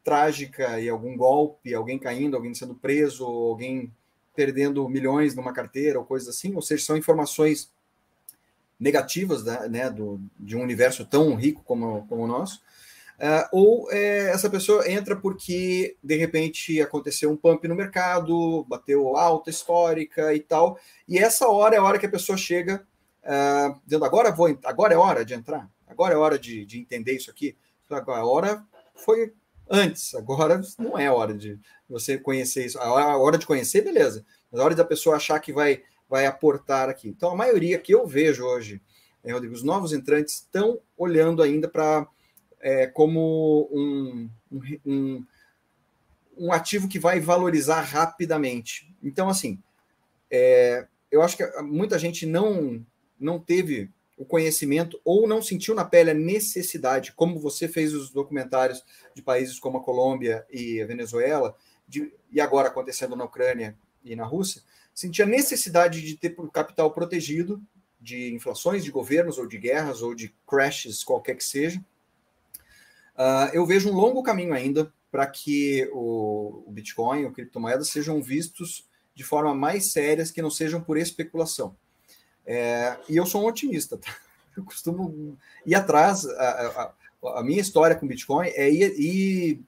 trágica 0.02 0.80
e 0.80 0.88
algum 0.88 1.16
golpe, 1.16 1.74
alguém 1.74 1.98
caindo, 1.98 2.36
alguém 2.36 2.54
sendo 2.54 2.74
preso, 2.74 3.24
alguém 3.24 3.92
perdendo 4.34 4.88
milhões 4.88 5.34
numa 5.34 5.52
carteira 5.52 5.98
ou 5.98 6.04
coisas 6.04 6.28
assim, 6.28 6.54
ou 6.54 6.62
seja, 6.62 6.84
são 6.84 6.96
informações 6.96 7.70
negativas 8.78 9.44
né, 9.44 9.68
né 9.68 9.90
do, 9.90 10.20
de 10.38 10.56
um 10.56 10.62
universo 10.62 11.04
tão 11.04 11.34
rico 11.34 11.62
como, 11.64 12.06
como 12.08 12.24
o 12.24 12.26
nosso. 12.26 12.60
Uh, 13.18 13.48
ou 13.50 13.90
é, 13.90 14.30
essa 14.30 14.48
pessoa 14.48 14.88
entra 14.88 15.16
porque 15.16 15.96
de 16.02 16.16
repente 16.16 16.80
aconteceu 16.80 17.30
um 17.30 17.36
pump 17.36 17.66
no 17.66 17.74
mercado, 17.74 18.64
bateu 18.68 19.16
alta 19.16 19.50
histórica 19.50 20.32
e 20.32 20.38
tal, 20.38 20.78
e 21.08 21.18
essa 21.18 21.48
hora 21.48 21.74
é 21.74 21.78
a 21.78 21.82
hora 21.82 21.98
que 21.98 22.06
a 22.06 22.10
pessoa 22.10 22.38
chega 22.38 22.86
uh, 23.24 23.80
dizendo 23.84 24.04
agora 24.04 24.30
vou, 24.30 24.56
agora 24.64 24.94
é 24.94 24.96
hora 24.96 25.24
de 25.24 25.34
entrar, 25.34 25.68
agora 25.88 26.14
é 26.14 26.16
hora 26.16 26.38
de, 26.38 26.64
de 26.64 26.78
entender 26.78 27.14
isso 27.14 27.28
aqui. 27.28 27.56
Agora, 27.90 28.20
a 28.20 28.26
hora 28.26 28.64
foi 28.94 29.32
antes, 29.70 30.14
agora 30.14 30.60
não 30.78 30.98
é 30.98 31.10
hora 31.10 31.34
de 31.34 31.58
você 31.88 32.18
conhecer 32.18 32.66
isso. 32.66 32.78
A 32.78 33.16
hora 33.16 33.38
de 33.38 33.46
conhecer, 33.46 33.82
beleza, 33.82 34.24
mas 34.50 34.60
a 34.60 34.64
hora 34.64 34.74
da 34.74 34.84
pessoa 34.84 35.16
achar 35.16 35.40
que 35.40 35.52
vai, 35.52 35.82
vai 36.08 36.26
aportar 36.26 36.88
aqui. 36.88 37.08
Então, 37.08 37.30
a 37.30 37.36
maioria 37.36 37.78
que 37.78 37.94
eu 37.94 38.06
vejo 38.06 38.44
hoje, 38.44 38.80
é, 39.22 39.32
Rodrigo, 39.32 39.54
os 39.54 39.62
novos 39.62 39.92
entrantes 39.92 40.34
estão 40.34 40.80
olhando 40.96 41.42
ainda 41.42 41.68
para 41.68 42.06
é, 42.60 42.86
como 42.86 43.68
um, 43.70 44.30
um, 44.84 45.24
um, 46.36 46.52
ativo 46.52 46.88
que 46.88 46.98
vai 46.98 47.20
valorizar 47.20 47.80
rapidamente. 47.82 48.94
Então, 49.02 49.28
assim, 49.28 49.62
é, 50.30 50.86
eu 51.10 51.22
acho 51.22 51.36
que 51.36 51.46
muita 51.62 51.98
gente 51.98 52.26
não 52.26 52.84
não 53.20 53.40
teve 53.40 53.90
o 54.16 54.24
conhecimento 54.24 55.00
ou 55.04 55.26
não 55.26 55.42
sentiu 55.42 55.74
na 55.74 55.84
pele 55.84 56.10
a 56.10 56.14
necessidade, 56.14 57.12
como 57.12 57.38
você 57.38 57.68
fez 57.68 57.94
os 57.94 58.10
documentários 58.10 58.84
de 59.14 59.22
países 59.22 59.58
como 59.58 59.78
a 59.78 59.82
Colômbia 59.82 60.44
e 60.50 60.80
a 60.80 60.86
Venezuela, 60.86 61.56
de, 61.86 62.12
e 62.30 62.40
agora 62.40 62.68
acontecendo 62.68 63.16
na 63.16 63.24
Ucrânia 63.24 63.76
e 64.04 64.14
na 64.16 64.24
Rússia, 64.24 64.62
sentia 64.98 65.24
necessidade 65.24 66.02
de 66.02 66.16
ter 66.16 66.34
capital 66.52 66.90
protegido 66.90 67.62
de 68.00 68.34
inflações 68.34 68.82
de 68.82 68.90
governos 68.90 69.38
ou 69.38 69.46
de 69.46 69.56
guerras 69.56 70.02
ou 70.02 70.12
de 70.12 70.34
crashes, 70.44 71.04
qualquer 71.04 71.36
que 71.36 71.44
seja. 71.44 71.78
Uh, 73.14 73.46
eu 73.52 73.64
vejo 73.64 73.90
um 73.90 73.94
longo 73.94 74.24
caminho 74.24 74.52
ainda 74.52 74.92
para 75.08 75.24
que 75.28 75.88
o, 75.92 76.64
o 76.66 76.72
Bitcoin, 76.72 77.26
o 77.26 77.32
criptomoeda, 77.32 77.84
sejam 77.84 78.20
vistos 78.20 78.88
de 79.14 79.22
forma 79.22 79.54
mais 79.54 79.92
sérias, 79.92 80.32
que 80.32 80.42
não 80.42 80.50
sejam 80.50 80.80
por 80.80 80.96
especulação. 80.96 81.76
É, 82.44 82.96
e 83.08 83.16
eu 83.16 83.24
sou 83.24 83.44
um 83.44 83.46
otimista, 83.46 83.98
tá? 83.98 84.12
Eu 84.56 84.64
costumo 84.64 85.38
ir 85.64 85.76
atrás. 85.76 86.26
A, 86.26 86.92
a, 87.22 87.38
a, 87.38 87.42
minha 87.44 87.60
história 87.60 87.94
com 87.94 88.08
Bitcoin 88.08 88.48
é 88.48 88.68
ir, 88.68 88.98
ir, 88.98 89.60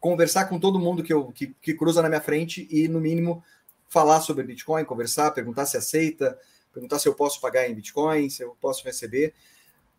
conversar 0.00 0.46
com 0.46 0.58
todo 0.58 0.78
mundo 0.78 1.02
que, 1.02 1.12
eu, 1.12 1.30
que, 1.30 1.54
que 1.60 1.74
cruza 1.74 2.00
na 2.00 2.08
minha 2.08 2.22
frente 2.22 2.66
e, 2.70 2.88
no 2.88 2.98
mínimo, 2.98 3.44
falar 3.90 4.20
sobre 4.20 4.44
Bitcoin, 4.44 4.84
conversar, 4.84 5.32
perguntar 5.32 5.66
se 5.66 5.76
aceita, 5.76 6.38
perguntar 6.72 7.00
se 7.00 7.08
eu 7.08 7.14
posso 7.14 7.40
pagar 7.40 7.68
em 7.68 7.74
Bitcoin, 7.74 8.30
se 8.30 8.42
eu 8.42 8.56
posso 8.60 8.84
receber. 8.84 9.34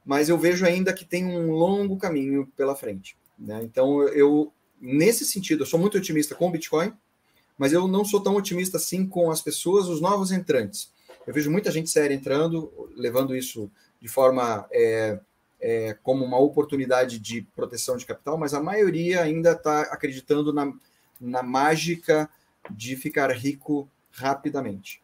mas 0.03 0.29
eu 0.29 0.37
vejo 0.37 0.65
ainda 0.65 0.91
que 0.93 1.05
tem 1.05 1.25
um 1.25 1.51
longo 1.51 1.95
caminho 1.97 2.47
pela 2.57 2.75
frente. 2.75 3.15
Né? 3.37 3.61
Então, 3.61 4.01
eu, 4.07 4.51
nesse 4.79 5.25
sentido, 5.25 5.61
eu 5.61 5.67
sou 5.67 5.79
muito 5.79 5.97
otimista 5.97 6.33
com 6.33 6.47
o 6.47 6.51
Bitcoin, 6.51 6.91
mas 7.55 7.71
eu 7.71 7.87
não 7.87 8.03
sou 8.03 8.19
tão 8.19 8.35
otimista 8.35 8.77
assim 8.77 9.05
com 9.05 9.29
as 9.29 9.41
pessoas, 9.41 9.87
os 9.87 10.01
novos 10.01 10.31
entrantes. 10.31 10.91
Eu 11.27 11.33
vejo 11.33 11.51
muita 11.51 11.69
gente 11.69 11.89
séria 11.89 12.15
entrando, 12.15 12.89
levando 12.95 13.35
isso 13.35 13.69
de 13.99 14.07
forma 14.07 14.65
é, 14.71 15.19
é, 15.59 15.95
como 16.01 16.25
uma 16.25 16.39
oportunidade 16.39 17.19
de 17.19 17.43
proteção 17.55 17.97
de 17.97 18.05
capital, 18.05 18.37
mas 18.37 18.55
a 18.55 18.63
maioria 18.63 19.21
ainda 19.21 19.51
está 19.51 19.81
acreditando 19.81 20.51
na, 20.51 20.73
na 21.19 21.43
mágica 21.43 22.27
de 22.69 22.95
ficar 22.95 23.31
rico 23.31 23.89
rapidamente. 24.11 25.01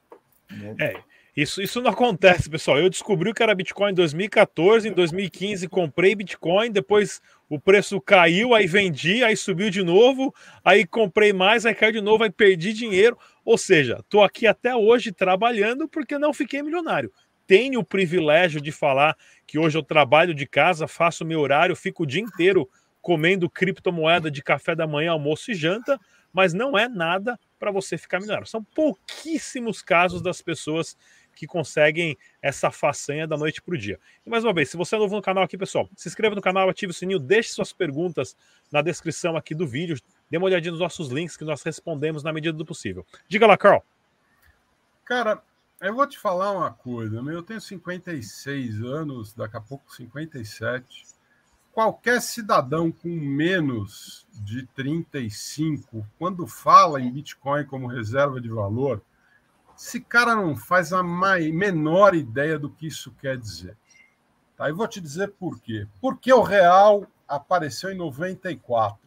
Né? 0.50 0.76
É, 0.80 1.02
isso, 1.36 1.62
isso 1.62 1.80
não 1.82 1.92
acontece, 1.92 2.50
pessoal. 2.50 2.80
Eu 2.80 2.90
descobri 2.90 3.32
que 3.32 3.44
era 3.44 3.54
Bitcoin 3.54 3.92
em 3.92 3.96
2014, 3.96 4.90
em 4.90 4.92
2015 4.92 5.68
comprei 5.68 6.16
Bitcoin, 6.16 6.72
depois 6.72 7.22
o 7.48 7.60
preço 7.60 8.02
caiu, 8.02 8.56
aí 8.56 8.66
vendi, 8.66 9.24
aí 9.24 9.38
subiu 9.38 9.70
de 9.70 9.84
novo, 9.84 10.34
aí 10.66 10.86
comprei 10.86 11.32
mais, 11.32 11.66
aí 11.66 11.76
caiu 11.76 11.94
de 11.94 12.02
novo, 12.02 12.24
aí 12.24 12.32
perdi 12.32 12.74
dinheiro. 12.74 13.18
Ou 13.46 13.58
seja, 13.58 13.98
estou 14.00 14.24
aqui 14.24 14.48
até 14.48 14.76
hoje 14.76 15.12
trabalhando 15.12 15.88
porque 15.88 16.18
não 16.18 16.34
fiquei 16.34 16.64
milionário. 16.64 17.12
Tenho 17.46 17.80
o 17.80 17.86
privilégio 17.86 18.60
de 18.60 18.72
falar 18.72 19.16
que 19.46 19.60
hoje 19.60 19.78
eu 19.78 19.84
trabalho 19.84 20.34
de 20.34 20.48
casa, 20.48 20.88
faço 20.88 21.24
meu 21.24 21.40
horário, 21.40 21.76
fico 21.76 22.02
o 22.02 22.08
dia 22.08 22.22
inteiro 22.22 22.68
comendo 23.00 23.50
criptomoeda 23.50 24.30
de 24.30 24.44
café 24.44 24.76
da 24.76 24.86
manhã, 24.86 25.12
almoço 25.12 25.52
e 25.52 25.54
janta, 25.54 25.98
mas 26.38 26.54
não 26.54 26.78
é 26.78 26.88
nada 26.88 27.40
para 27.58 27.72
você 27.72 27.98
ficar 27.98 28.20
milionário. 28.20 28.46
São 28.46 28.64
pouquíssimos 28.64 29.82
casos 29.82 30.22
das 30.22 30.40
pessoas 30.40 30.96
que 31.34 31.48
conseguem 31.48 32.16
essa 32.40 32.70
façanha 32.70 33.26
da 33.26 33.36
noite 33.36 33.60
para 33.60 33.74
o 33.74 33.78
dia. 33.78 34.00
E 34.24 34.30
mais 34.30 34.44
uma 34.44 34.54
vez, 34.54 34.70
se 34.70 34.78
você 34.78 34.96
é 34.96 35.00
novo 35.00 35.16
no 35.16 35.22
canal 35.24 35.44
aqui, 35.44 35.58
pessoal, 35.58 35.90
se 35.96 36.08
inscreva 36.08 36.36
no 36.36 36.42
canal, 36.42 36.70
ative 36.70 36.92
o 36.92 36.94
sininho, 36.94 37.18
deixe 37.18 37.50
suas 37.50 37.74
perguntas 37.74 38.38
na 38.72 38.84
descrição 38.84 39.36
aqui 39.36 39.56
do 39.56 39.66
vídeo, 39.66 40.00
dê 40.30 40.38
uma 40.38 40.46
olhadinha 40.46 40.70
nos 40.70 40.80
nossos 40.80 41.10
links 41.10 41.36
que 41.36 41.44
nós 41.44 41.64
respondemos 41.64 42.22
na 42.22 42.32
medida 42.32 42.56
do 42.56 42.64
possível. 42.64 43.04
Diga 43.28 43.48
lá, 43.48 43.58
Carl. 43.58 43.84
Cara, 45.06 45.42
eu 45.82 45.96
vou 45.96 46.06
te 46.06 46.20
falar 46.20 46.52
uma 46.52 46.72
coisa, 46.72 47.18
eu 47.18 47.42
tenho 47.42 47.60
56 47.60 48.84
anos, 48.84 49.34
daqui 49.34 49.58
a 49.58 49.62
pouco 49.62 49.92
57. 49.92 51.17
Qualquer 51.78 52.24
cidadão 52.24 52.92
com 52.92 53.08
menos 53.08 54.26
de 54.34 54.66
35, 54.74 56.04
quando 56.18 56.48
fala 56.48 57.00
em 57.00 57.12
Bitcoin 57.12 57.66
como 57.66 57.86
reserva 57.86 58.42
de 58.42 58.50
valor, 58.50 59.00
esse 59.78 60.02
cara 60.02 60.34
não 60.34 60.56
faz 60.56 60.92
a 60.92 61.04
menor 61.04 62.16
ideia 62.16 62.58
do 62.58 62.68
que 62.68 62.88
isso 62.88 63.14
quer 63.22 63.38
dizer. 63.38 63.78
Tá? 64.56 64.68
E 64.68 64.74
vou 64.74 64.88
te 64.88 65.00
dizer 65.00 65.34
por 65.34 65.60
quê. 65.60 65.88
Porque 66.02 66.34
o 66.34 66.42
real 66.42 67.06
apareceu 67.28 67.92
em 67.92 67.96
94. 67.96 68.98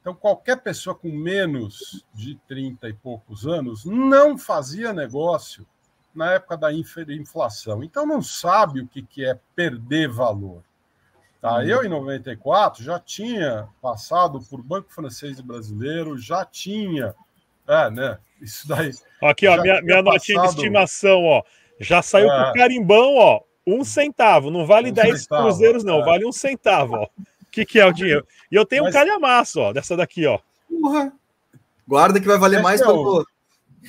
Então, 0.00 0.14
qualquer 0.14 0.62
pessoa 0.62 0.94
com 0.94 1.10
menos 1.10 2.06
de 2.14 2.36
30 2.46 2.90
e 2.90 2.92
poucos 2.92 3.44
anos 3.44 3.84
não 3.84 4.38
fazia 4.38 4.92
negócio 4.92 5.66
na 6.14 6.30
época 6.34 6.56
da 6.56 6.72
inflação. 6.72 7.82
Então, 7.82 8.06
não 8.06 8.22
sabe 8.22 8.82
o 8.82 8.86
que 8.86 9.24
é 9.24 9.36
perder 9.56 10.08
valor. 10.08 10.62
Tá? 11.40 11.56
Uhum. 11.56 11.62
Eu, 11.62 11.84
em 11.84 11.88
94, 11.88 12.82
já 12.82 12.98
tinha 12.98 13.68
passado 13.80 14.40
por 14.50 14.62
Banco 14.62 14.92
Francês 14.92 15.38
e 15.38 15.42
Brasileiro, 15.42 16.18
já 16.18 16.44
tinha 16.44 17.14
é, 17.68 17.90
né? 17.90 18.18
Isso 18.40 18.66
daí. 18.66 18.92
Aqui, 19.22 19.46
ó, 19.46 19.60
minha, 19.60 19.82
minha 19.82 20.00
notinha 20.00 20.40
de 20.40 20.48
estimação, 20.48 21.22
ó. 21.24 21.42
Já 21.78 22.00
saiu 22.00 22.32
é. 22.32 22.44
pro 22.44 22.54
carimbão, 22.54 23.16
ó. 23.16 23.42
Um 23.66 23.84
centavo. 23.84 24.50
Não 24.50 24.66
vale 24.66 24.90
um 24.90 24.94
10 24.94 25.20
centavo, 25.20 25.42
cruzeiros, 25.42 25.84
não. 25.84 26.00
É. 26.00 26.04
Vale 26.04 26.24
um 26.24 26.32
centavo, 26.32 26.94
ó. 26.94 27.04
O 27.04 27.50
que, 27.50 27.66
que 27.66 27.78
é 27.78 27.84
o 27.84 27.92
dinheiro? 27.92 28.26
E 28.50 28.54
eu 28.54 28.64
tenho 28.64 28.84
Mas... 28.84 28.94
um 28.94 28.98
calhamaço, 28.98 29.60
ó, 29.60 29.72
dessa 29.72 29.96
daqui, 29.96 30.26
ó. 30.26 30.38
Porra. 30.68 31.12
Guarda 31.86 32.20
que 32.20 32.26
vai 32.26 32.38
valer 32.38 32.62
mais 32.62 32.80
para 32.80 32.90
eu, 32.90 33.24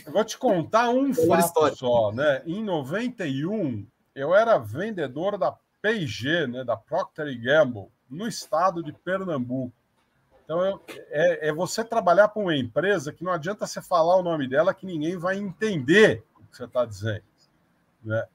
eu 0.05 0.11
vou 0.11 0.23
te 0.25 0.37
contar 0.37 0.89
um 0.89 1.13
fato 1.13 1.45
história. 1.45 1.75
só, 1.75 2.11
né? 2.11 2.41
Em 2.45 2.63
91, 2.63 3.85
eu 4.15 4.35
era 4.35 4.57
vendedor 4.57 5.37
da 5.37 5.53
P&G, 5.81 6.47
né, 6.47 6.63
da 6.63 6.77
Procter 6.77 7.27
Gamble, 7.41 7.89
no 8.09 8.27
estado 8.27 8.83
de 8.83 8.91
Pernambuco. 8.91 9.73
Então, 10.43 10.65
eu, 10.65 10.81
é, 11.09 11.49
é, 11.49 11.53
você 11.53 11.83
trabalhar 11.83 12.29
para 12.29 12.41
uma 12.41 12.57
empresa 12.57 13.13
que 13.13 13.23
não 13.23 13.31
adianta 13.31 13.67
você 13.67 13.79
falar 13.81 14.15
o 14.15 14.23
nome 14.23 14.47
dela, 14.47 14.73
que 14.73 14.85
ninguém 14.85 15.15
vai 15.15 15.37
entender 15.37 16.23
o 16.35 16.43
que 16.43 16.57
você 16.57 16.65
está 16.65 16.85
dizendo. 16.85 17.23
Né? 18.03 18.27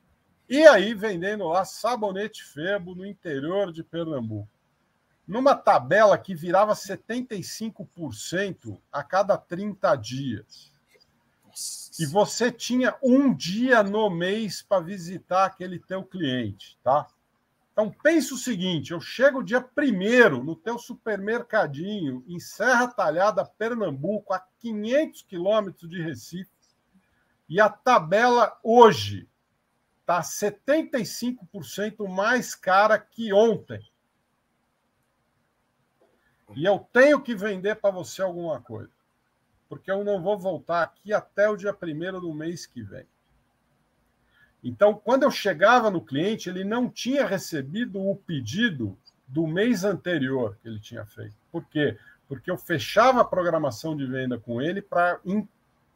E 0.48 0.64
aí, 0.66 0.94
vendendo 0.94 1.48
lá 1.48 1.64
sabonete 1.64 2.44
Febo 2.44 2.94
no 2.94 3.04
interior 3.04 3.72
de 3.72 3.82
Pernambuco. 3.82 4.48
Numa 5.26 5.56
tabela 5.56 6.16
que 6.18 6.34
virava 6.34 6.74
75% 6.74 8.78
a 8.92 9.02
cada 9.02 9.38
30 9.38 9.96
dias. 9.96 10.70
E 11.98 12.06
você 12.06 12.52
tinha 12.52 12.94
um 13.02 13.34
dia 13.34 13.82
no 13.82 14.10
mês 14.10 14.62
para 14.62 14.82
visitar 14.82 15.46
aquele 15.46 15.78
teu 15.78 16.04
cliente, 16.04 16.78
tá? 16.82 17.06
Então 17.74 17.90
pense 17.90 18.32
o 18.32 18.38
seguinte: 18.38 18.92
eu 18.92 19.00
chego 19.00 19.42
dia 19.42 19.60
primeiro 19.60 20.42
no 20.44 20.54
teu 20.54 20.78
supermercadinho 20.78 22.24
em 22.28 22.38
Serra 22.38 22.86
Talhada, 22.86 23.44
Pernambuco, 23.44 24.32
a 24.32 24.38
500 24.60 25.22
quilômetros 25.22 25.90
de 25.90 26.00
Recife, 26.00 26.52
e 27.48 27.60
a 27.60 27.68
tabela 27.68 28.56
hoje 28.62 29.28
está 30.00 30.20
75% 30.20 32.08
mais 32.08 32.54
cara 32.54 32.96
que 32.96 33.32
ontem. 33.32 33.84
E 36.54 36.64
eu 36.64 36.78
tenho 36.92 37.20
que 37.20 37.34
vender 37.34 37.74
para 37.74 37.90
você 37.90 38.22
alguma 38.22 38.60
coisa, 38.60 38.92
porque 39.68 39.90
eu 39.90 40.04
não 40.04 40.22
vou 40.22 40.38
voltar 40.38 40.84
aqui 40.84 41.12
até 41.12 41.48
o 41.48 41.56
dia 41.56 41.74
primeiro 41.74 42.20
do 42.20 42.32
mês 42.32 42.66
que 42.66 42.84
vem. 42.84 43.08
Então, 44.64 44.94
quando 44.94 45.24
eu 45.24 45.30
chegava 45.30 45.90
no 45.90 46.00
cliente, 46.00 46.48
ele 46.48 46.64
não 46.64 46.88
tinha 46.88 47.26
recebido 47.26 48.00
o 48.00 48.16
pedido 48.16 48.96
do 49.28 49.46
mês 49.46 49.84
anterior 49.84 50.56
que 50.62 50.68
ele 50.68 50.80
tinha 50.80 51.04
feito. 51.04 51.34
Por 51.52 51.66
quê? 51.66 51.98
Porque 52.26 52.50
eu 52.50 52.56
fechava 52.56 53.20
a 53.20 53.24
programação 53.24 53.94
de 53.94 54.06
venda 54.06 54.38
com 54.38 54.62
ele 54.62 54.80
para 54.80 55.20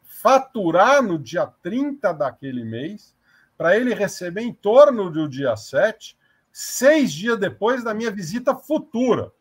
faturar 0.03 1.01
no 1.01 1.17
dia 1.17 1.47
30 1.63 2.13
daquele 2.13 2.63
mês, 2.63 3.15
para 3.57 3.75
ele 3.75 3.95
receber 3.95 4.41
em 4.41 4.53
torno 4.53 5.09
do 5.09 5.27
dia 5.27 5.57
7, 5.57 6.15
seis 6.51 7.11
dias 7.11 7.39
depois 7.39 7.83
da 7.83 7.95
minha 7.95 8.11
visita 8.11 8.53
futura. 8.55 9.31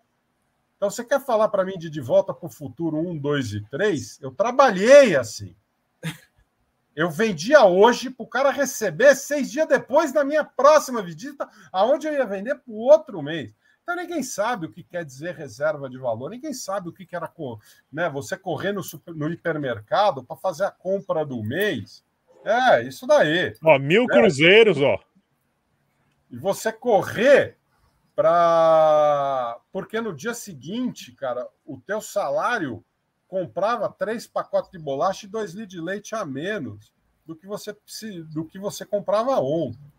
Então, 0.78 0.88
você 0.88 1.04
quer 1.04 1.20
falar 1.20 1.48
para 1.48 1.66
mim 1.66 1.76
de 1.76 1.90
De 1.90 2.00
Volta 2.00 2.32
para 2.32 2.46
o 2.46 2.50
Futuro 2.50 2.96
1, 2.96 3.18
2 3.18 3.52
e 3.52 3.60
3? 3.62 4.20
Eu 4.22 4.30
trabalhei 4.30 5.16
assim. 5.16 5.54
Eu 6.98 7.08
vendia 7.08 7.64
hoje 7.64 8.10
para 8.10 8.24
o 8.24 8.28
cara 8.28 8.50
receber 8.50 9.14
seis 9.14 9.52
dias 9.52 9.68
depois 9.68 10.10
da 10.12 10.24
minha 10.24 10.42
próxima 10.42 11.00
visita, 11.00 11.48
aonde 11.72 12.08
eu 12.08 12.12
ia 12.12 12.26
vender 12.26 12.56
para 12.56 12.72
o 12.72 12.74
outro 12.74 13.22
mês. 13.22 13.54
Então 13.80 13.94
ninguém 13.94 14.20
sabe 14.20 14.66
o 14.66 14.72
que 14.72 14.82
quer 14.82 15.04
dizer 15.04 15.36
reserva 15.36 15.88
de 15.88 15.96
valor, 15.96 16.28
ninguém 16.28 16.52
sabe 16.52 16.88
o 16.88 16.92
que 16.92 17.06
era 17.14 17.32
né, 17.92 18.10
você 18.10 18.36
correr 18.36 18.72
no, 18.72 18.82
super, 18.82 19.14
no 19.14 19.30
hipermercado 19.30 20.24
para 20.24 20.34
fazer 20.38 20.64
a 20.64 20.72
compra 20.72 21.24
do 21.24 21.40
mês. 21.40 22.04
É, 22.44 22.82
isso 22.82 23.06
daí. 23.06 23.54
Ó, 23.62 23.78
mil 23.78 24.04
né? 24.04 24.14
cruzeiros, 24.18 24.82
ó. 24.82 24.98
E 26.28 26.36
você 26.36 26.72
correr 26.72 27.58
para. 28.16 29.60
Porque 29.70 30.00
no 30.00 30.12
dia 30.12 30.34
seguinte, 30.34 31.12
cara, 31.12 31.48
o 31.64 31.78
teu 31.78 32.00
salário 32.00 32.84
comprava 33.28 33.88
três 33.90 34.26
pacotes 34.26 34.70
de 34.70 34.78
bolacha 34.78 35.26
e 35.26 35.28
dois 35.28 35.52
litros 35.52 35.74
de 35.74 35.80
leite 35.80 36.14
a 36.14 36.24
menos 36.24 36.90
do 37.26 37.36
que 37.36 37.46
você 37.46 37.76
do 38.30 38.44
que 38.44 38.58
você 38.58 38.86
comprava 38.86 39.38
ontem, 39.38 39.92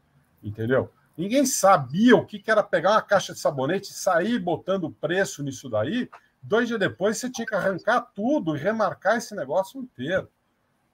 entendeu? 0.43 0.91
Ninguém 1.15 1.45
sabia 1.45 2.15
o 2.15 2.25
que 2.25 2.41
era 2.47 2.63
pegar 2.63 2.91
uma 2.91 3.01
caixa 3.01 3.34
de 3.34 3.39
sabonete 3.39 3.91
e 3.91 3.93
sair 3.93 4.39
botando 4.39 4.89
preço 4.89 5.43
nisso 5.43 5.69
daí. 5.69 6.09
Dois 6.41 6.67
dias 6.67 6.80
depois 6.80 7.17
você 7.17 7.30
tinha 7.30 7.45
que 7.45 7.53
arrancar 7.53 8.01
tudo 8.15 8.55
e 8.55 8.59
remarcar 8.59 9.17
esse 9.17 9.36
negócio 9.36 9.80
inteiro. 9.80 10.30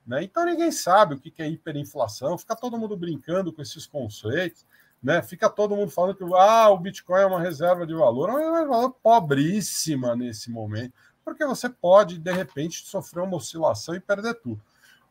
Né? 0.06 0.24
Então 0.24 0.46
ninguém 0.46 0.72
sabe 0.72 1.16
o 1.16 1.20
que 1.20 1.42
é 1.42 1.48
hiperinflação, 1.48 2.38
fica 2.38 2.56
todo 2.56 2.78
mundo 2.78 2.98
brincando 2.98 3.54
com 3.54 3.62
esses 3.62 3.88
conceitos, 3.88 4.66
né? 5.02 5.22
fica 5.22 5.50
todo 5.50 5.76
mundo 5.76 5.92
falando 5.92 6.16
que 6.16 6.24
ah, 6.36 6.70
o 6.70 6.78
Bitcoin 6.80 7.22
é 7.22 7.26
uma 7.26 7.40
reserva 7.40 7.88
de 7.88 7.94
valor, 7.94 8.30
é 8.30 8.32
uma 8.34 8.40
reserva 8.40 8.64
de 8.64 8.70
valor 8.70 8.92
pobríssima 9.02 10.16
nesse 10.16 10.52
momento 10.52 10.94
porque 11.26 11.44
você 11.44 11.68
pode, 11.68 12.20
de 12.20 12.32
repente, 12.32 12.86
sofrer 12.86 13.24
uma 13.24 13.38
oscilação 13.38 13.96
e 13.96 14.00
perder 14.00 14.36
tudo. 14.36 14.62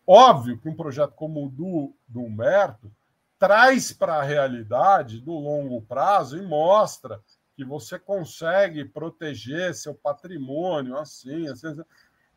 Óbvio 0.07 0.59
que 0.59 0.69
um 0.69 0.77
projeto 0.77 1.13
como 1.13 1.45
o 1.45 1.49
do, 1.49 1.93
do 2.07 2.21
Humberto 2.21 2.91
traz 3.39 3.93
para 3.93 4.15
a 4.15 4.23
realidade 4.23 5.21
do 5.21 5.33
longo 5.33 5.83
prazo 5.83 6.39
e 6.39 6.43
mostra 6.43 7.21
que 7.57 7.65
você 7.65 7.99
consegue 7.99 8.85
proteger 8.85 9.75
seu 9.75 9.95
patrimônio 9.95 10.97
assim, 10.97 11.49
assim, 11.49 11.69
assim. 11.69 11.83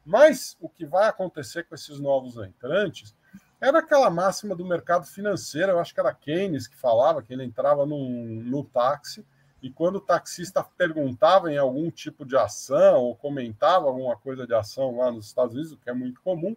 Mas 0.03 0.57
o 0.59 0.67
que 0.67 0.86
vai 0.86 1.07
acontecer 1.07 1.63
com 1.63 1.75
esses 1.75 1.99
novos 1.99 2.38
entrantes 2.38 3.15
era 3.59 3.80
aquela 3.80 4.09
máxima 4.09 4.55
do 4.55 4.65
mercado 4.65 5.05
financeiro, 5.05 5.71
eu 5.71 5.80
acho 5.80 5.93
que 5.93 5.99
era 5.99 6.13
Keynes 6.13 6.67
que 6.67 6.75
falava, 6.75 7.21
que 7.21 7.34
ele 7.34 7.43
entrava 7.43 7.86
num, 7.86 8.41
no 8.43 8.63
táxi 8.63 9.25
e 9.62 9.72
quando 9.72 9.95
o 9.95 10.01
taxista 10.01 10.64
perguntava 10.64 11.51
em 11.51 11.58
algum 11.58 11.89
tipo 11.89 12.26
de 12.26 12.38
ação 12.38 13.01
ou 13.01 13.16
comentava 13.16 13.88
alguma 13.88 14.16
coisa 14.16 14.45
de 14.45 14.53
ação 14.53 14.97
lá 14.97 15.12
nos 15.12 15.28
Estados 15.28 15.53
Unidos, 15.55 15.72
o 15.72 15.78
que 15.78 15.89
é 15.89 15.93
muito 15.93 16.22
comum, 16.22 16.55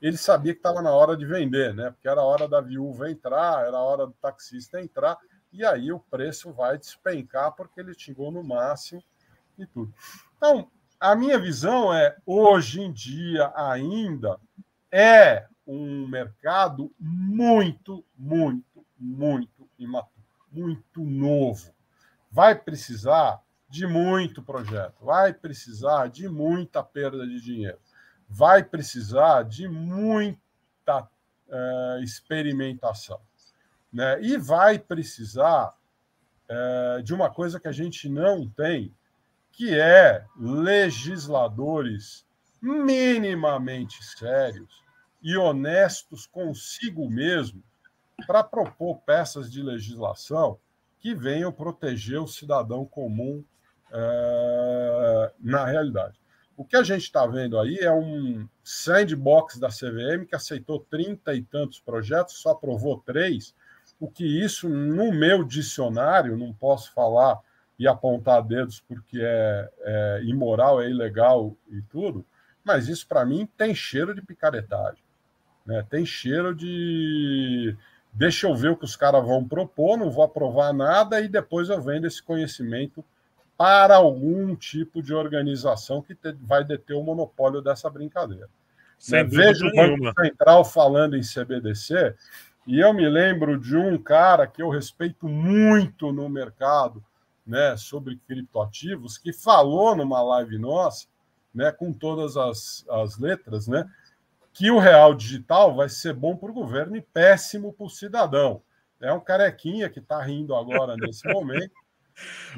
ele 0.00 0.16
sabia 0.16 0.52
que 0.52 0.58
estava 0.58 0.82
na 0.82 0.90
hora 0.90 1.16
de 1.16 1.24
vender, 1.24 1.72
né? 1.74 1.90
Porque 1.90 2.08
era 2.08 2.20
a 2.20 2.24
hora 2.24 2.48
da 2.48 2.60
viúva 2.60 3.10
entrar, 3.10 3.66
era 3.66 3.76
a 3.76 3.82
hora 3.82 4.06
do 4.06 4.12
taxista 4.14 4.80
entrar, 4.80 5.16
e 5.52 5.64
aí 5.64 5.92
o 5.92 6.00
preço 6.00 6.52
vai 6.52 6.76
despencar 6.76 7.52
porque 7.52 7.80
ele 7.80 7.94
chegou 7.94 8.30
no 8.30 8.42
máximo 8.42 9.02
e 9.56 9.66
tudo. 9.66 9.94
Então, 10.36 10.68
a 10.98 11.14
minha 11.14 11.38
visão 11.38 11.94
é, 11.94 12.16
hoje 12.26 12.80
em 12.80 12.92
dia 12.92 13.52
ainda, 13.54 14.38
é 14.90 15.46
um 15.66 16.06
mercado 16.06 16.92
muito, 16.98 18.04
muito, 18.16 18.84
muito 18.98 19.68
imaturo, 19.78 20.12
muito 20.50 21.00
novo. 21.02 21.72
Vai 22.32 22.54
precisar 22.58 23.42
de 23.68 23.86
muito 23.86 24.42
projeto, 24.42 25.04
vai 25.04 25.34
precisar 25.34 26.08
de 26.08 26.28
muita 26.28 26.82
perda 26.82 27.26
de 27.26 27.38
dinheiro, 27.42 27.78
vai 28.26 28.64
precisar 28.64 29.44
de 29.44 29.68
muita 29.68 31.08
é, 31.46 32.00
experimentação. 32.02 33.20
Né? 33.92 34.22
E 34.22 34.38
vai 34.38 34.78
precisar 34.78 35.74
é, 36.48 37.02
de 37.02 37.12
uma 37.12 37.28
coisa 37.28 37.60
que 37.60 37.68
a 37.68 37.72
gente 37.72 38.08
não 38.08 38.48
tem, 38.48 38.94
que 39.52 39.78
é 39.78 40.24
legisladores 40.38 42.26
minimamente 42.62 44.02
sérios 44.02 44.82
e 45.22 45.36
honestos 45.36 46.26
consigo 46.26 47.10
mesmo 47.10 47.62
para 48.26 48.42
propor 48.42 49.00
peças 49.00 49.52
de 49.52 49.62
legislação 49.62 50.58
que 51.02 51.14
venham 51.14 51.50
proteger 51.50 52.20
o 52.20 52.28
cidadão 52.28 52.86
comum 52.86 53.44
é, 53.92 55.32
na 55.40 55.66
realidade. 55.66 56.18
O 56.56 56.64
que 56.64 56.76
a 56.76 56.82
gente 56.84 57.02
está 57.02 57.26
vendo 57.26 57.58
aí 57.58 57.76
é 57.80 57.90
um 57.90 58.48
sandbox 58.62 59.58
da 59.58 59.68
CVM 59.68 60.24
que 60.28 60.36
aceitou 60.36 60.86
30 60.88 61.34
e 61.34 61.42
tantos 61.42 61.80
projetos, 61.80 62.36
só 62.40 62.50
aprovou 62.50 63.02
três, 63.04 63.52
o 63.98 64.08
que 64.08 64.24
isso, 64.24 64.68
no 64.68 65.12
meu 65.12 65.42
dicionário, 65.42 66.36
não 66.36 66.52
posso 66.52 66.92
falar 66.94 67.40
e 67.76 67.88
apontar 67.88 68.42
dedos 68.42 68.80
porque 68.80 69.18
é, 69.20 69.70
é 69.80 70.20
imoral, 70.24 70.80
é 70.80 70.88
ilegal 70.88 71.56
e 71.68 71.82
tudo, 71.82 72.24
mas 72.62 72.88
isso 72.88 73.08
para 73.08 73.26
mim 73.26 73.48
tem 73.56 73.74
cheiro 73.74 74.14
de 74.14 74.22
picaretagem. 74.22 75.02
Né? 75.66 75.84
Tem 75.90 76.06
cheiro 76.06 76.54
de. 76.54 77.76
Deixa 78.12 78.46
eu 78.46 78.54
ver 78.54 78.70
o 78.70 78.76
que 78.76 78.84
os 78.84 78.94
caras 78.94 79.24
vão 79.24 79.46
propor, 79.46 79.96
não 79.96 80.10
vou 80.10 80.22
aprovar 80.22 80.72
nada 80.72 81.20
e 81.20 81.28
depois 81.28 81.70
eu 81.70 81.80
vendo 81.80 82.06
esse 82.06 82.22
conhecimento 82.22 83.02
para 83.56 83.96
algum 83.96 84.54
tipo 84.54 85.02
de 85.02 85.14
organização 85.14 86.02
que 86.02 86.14
te, 86.14 86.32
vai 86.42 86.64
deter 86.64 86.96
o 86.96 87.02
monopólio 87.02 87.62
dessa 87.62 87.88
brincadeira. 87.88 88.48
Né? 89.08 89.24
Vejo 89.24 89.66
o 89.66 89.72
Banco 89.72 90.20
Central 90.20 90.64
falando 90.64 91.16
em 91.16 91.22
CBDC 91.22 92.14
e 92.66 92.78
eu 92.78 92.92
me 92.92 93.08
lembro 93.08 93.58
de 93.58 93.76
um 93.76 93.96
cara 93.98 94.46
que 94.46 94.62
eu 94.62 94.68
respeito 94.68 95.26
muito 95.26 96.12
no 96.12 96.28
mercado 96.28 97.02
né, 97.46 97.76
sobre 97.76 98.20
criptoativos, 98.28 99.18
que 99.18 99.32
falou 99.32 99.96
numa 99.96 100.22
live 100.22 100.58
nossa, 100.58 101.06
né, 101.52 101.72
com 101.72 101.92
todas 101.92 102.36
as, 102.36 102.84
as 102.88 103.18
letras, 103.18 103.66
né, 103.66 103.88
que 104.52 104.70
o 104.70 104.78
real 104.78 105.14
digital 105.14 105.74
vai 105.74 105.88
ser 105.88 106.12
bom 106.12 106.36
para 106.36 106.50
o 106.50 106.54
governo 106.54 106.96
e 106.96 107.00
péssimo 107.00 107.72
para 107.72 107.86
o 107.86 107.90
cidadão. 107.90 108.62
É 109.00 109.12
um 109.12 109.20
carequinha 109.20 109.88
que 109.88 109.98
está 109.98 110.22
rindo 110.22 110.54
agora 110.54 110.96
nesse 110.96 111.26
momento. 111.28 111.72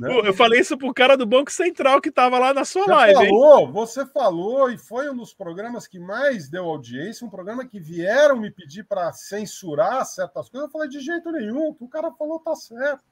Né? 0.00 0.12
Eu 0.26 0.34
falei 0.34 0.60
isso 0.60 0.76
pro 0.76 0.92
cara 0.92 1.16
do 1.16 1.24
Banco 1.24 1.50
Central 1.50 2.00
que 2.00 2.08
estava 2.08 2.40
lá 2.40 2.52
na 2.52 2.64
sua 2.64 2.86
você 2.86 2.90
live. 2.90 3.14
Falou, 3.14 3.60
hein? 3.60 3.72
Você 3.72 4.04
falou, 4.04 4.68
e 4.68 4.76
foi 4.76 5.08
um 5.08 5.16
dos 5.16 5.32
programas 5.32 5.86
que 5.86 6.00
mais 6.00 6.48
deu 6.48 6.64
audiência, 6.64 7.24
um 7.24 7.30
programa 7.30 7.64
que 7.64 7.78
vieram 7.78 8.36
me 8.36 8.50
pedir 8.50 8.82
para 8.82 9.12
censurar 9.12 10.04
certas 10.06 10.48
coisas. 10.48 10.66
Eu 10.66 10.72
falei, 10.72 10.88
de 10.88 10.98
jeito 10.98 11.30
nenhum, 11.30 11.68
o 11.68 11.74
que 11.74 11.84
o 11.84 11.88
cara 11.88 12.10
falou 12.10 12.40
tá 12.40 12.56
certo. 12.56 13.04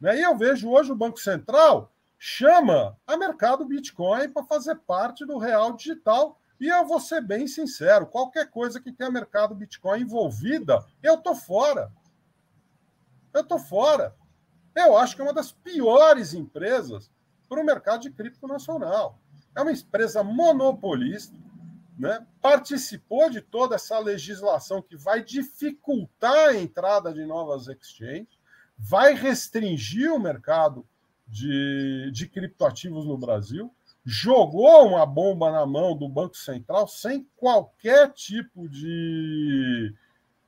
Né? 0.00 0.20
E 0.20 0.22
eu 0.22 0.34
vejo 0.34 0.70
hoje 0.70 0.90
o 0.90 0.96
Banco 0.96 1.20
Central 1.20 1.92
chama 2.18 2.96
a 3.06 3.18
mercado 3.18 3.66
Bitcoin 3.66 4.30
para 4.30 4.44
fazer 4.44 4.76
parte 4.86 5.26
do 5.26 5.36
real 5.36 5.74
digital 5.74 6.40
e 6.60 6.68
eu 6.68 6.86
vou 6.86 7.00
ser 7.00 7.20
bem 7.20 7.46
sincero: 7.46 8.06
qualquer 8.06 8.50
coisa 8.50 8.80
que 8.80 8.92
tenha 8.92 9.10
mercado 9.10 9.54
Bitcoin 9.54 10.02
envolvida, 10.02 10.84
eu 11.02 11.18
tô 11.18 11.34
fora. 11.34 11.92
Eu 13.32 13.44
tô 13.44 13.58
fora. 13.58 14.14
Eu 14.74 14.96
acho 14.96 15.14
que 15.14 15.22
é 15.22 15.24
uma 15.24 15.32
das 15.32 15.52
piores 15.52 16.34
empresas 16.34 17.10
para 17.48 17.60
o 17.60 17.64
mercado 17.64 18.02
de 18.02 18.10
cripto 18.10 18.46
nacional. 18.46 19.18
É 19.54 19.60
uma 19.60 19.72
empresa 19.72 20.22
monopolista, 20.22 21.36
né? 21.96 22.26
participou 22.40 23.30
de 23.30 23.40
toda 23.40 23.76
essa 23.76 23.98
legislação 23.98 24.82
que 24.82 24.96
vai 24.96 25.22
dificultar 25.22 26.50
a 26.50 26.56
entrada 26.56 27.12
de 27.12 27.24
novas 27.24 27.68
exchanges, 27.68 28.38
vai 28.76 29.14
restringir 29.14 30.12
o 30.12 30.18
mercado 30.18 30.86
de, 31.26 32.10
de 32.12 32.28
criptoativos 32.28 33.06
no 33.06 33.16
Brasil 33.16 33.72
jogou 34.04 34.86
uma 34.86 35.06
bomba 35.06 35.50
na 35.50 35.64
mão 35.64 35.96
do 35.96 36.08
Banco 36.08 36.36
Central 36.36 36.86
sem 36.86 37.26
qualquer 37.36 38.12
tipo 38.12 38.68
de, 38.68 39.94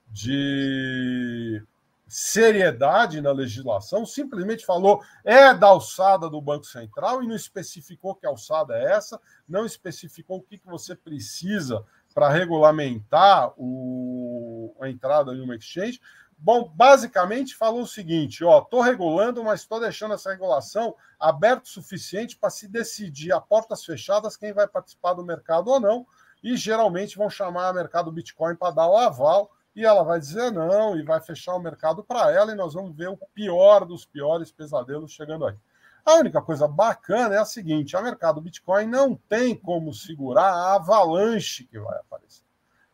de 0.09 1.62
seriedade 2.07 3.20
na 3.20 3.32
legislação, 3.32 4.07
simplesmente 4.07 4.64
falou 4.64 5.02
é 5.24 5.52
da 5.54 5.68
alçada 5.68 6.28
do 6.28 6.40
Banco 6.40 6.64
Central 6.64 7.22
e 7.22 7.26
não 7.26 7.34
especificou 7.34 8.14
que 8.14 8.26
alçada 8.26 8.76
é 8.76 8.92
essa, 8.92 9.20
não 9.48 9.64
especificou 9.64 10.38
o 10.38 10.42
que, 10.42 10.59
que 10.59 10.66
você 10.66 10.94
precisa 10.94 11.84
para 12.14 12.28
regulamentar 12.28 13.52
o, 13.59 14.74
a 14.80 14.88
entrada 14.88 15.32
em 15.34 15.40
uma 15.40 15.57
exchange. 15.57 16.00
Bom, 16.39 16.70
basicamente 16.74 17.57
falou 17.57 17.82
o 17.82 17.87
seguinte: 17.87 18.45
ó, 18.45 18.59
estou 18.59 18.80
regulando, 18.80 19.43
mas 19.43 19.61
estou 19.61 19.80
deixando 19.80 20.14
essa 20.14 20.30
regulação 20.30 20.95
aberta 21.18 21.64
o 21.64 21.68
suficiente 21.68 22.37
para 22.37 22.51
se 22.51 22.68
decidir 22.68 23.32
a 23.32 23.41
portas 23.41 23.84
fechadas 23.84 24.37
quem 24.37 24.53
vai 24.53 24.68
participar 24.68 25.14
do 25.14 25.24
mercado 25.24 25.68
ou 25.68 25.80
não. 25.80 26.07
E 26.43 26.57
geralmente 26.57 27.16
vão 27.16 27.30
chamar 27.30 27.68
a 27.68 27.72
mercado 27.72 28.12
Bitcoin 28.12 28.55
para 28.55 28.74
dar 28.74 28.87
o 28.87 28.97
aval 28.97 29.51
e 29.74 29.84
ela 29.84 30.03
vai 30.03 30.18
dizer 30.18 30.51
não 30.51 30.97
e 30.97 31.03
vai 31.03 31.20
fechar 31.20 31.55
o 31.55 31.61
mercado 31.61 32.03
para 32.03 32.30
ela 32.32 32.53
e 32.53 32.55
nós 32.55 32.74
vamos 32.74 32.97
ver 32.97 33.09
o 33.09 33.18
pior 33.34 33.84
dos 33.84 34.07
piores 34.07 34.51
pesadelos 34.53 35.12
chegando 35.12 35.47
aí. 35.47 35.57
A 36.05 36.14
única 36.14 36.41
coisa 36.41 36.68
bacana 36.68 37.34
é 37.34 37.39
a 37.39 37.45
seguinte: 37.45 37.97
a 37.97 38.03
mercado 38.03 38.41
Bitcoin 38.41 38.87
não 38.87 39.16
tem 39.16 39.57
como 39.57 39.93
segurar 39.93 40.53
a 40.53 40.74
avalanche 40.76 41.64
que 41.64 41.78
vai 41.78 41.99
aparecer. 41.99 42.45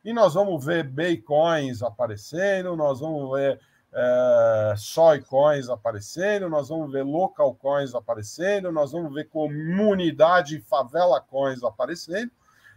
E 0.05 0.12
nós 0.12 0.34
vamos 0.34 0.64
ver 0.64 0.84
Bitcoins 0.84 1.82
aparecendo, 1.82 2.74
nós 2.76 3.00
vamos 3.00 3.30
ver 3.32 3.61
é, 3.92 4.74
Soy 4.76 5.20
Coins 5.20 5.68
aparecendo, 5.68 6.48
nós 6.48 6.70
vamos 6.70 6.90
ver 6.90 7.05
Local 7.05 7.55
Coins 7.55 7.94
aparecendo, 7.94 8.72
nós 8.72 8.92
vamos 8.92 9.12
ver 9.14 9.28
Comunidade 9.28 10.61
Favela 10.61 11.20
Coins 11.20 11.62
aparecendo, 11.62 12.30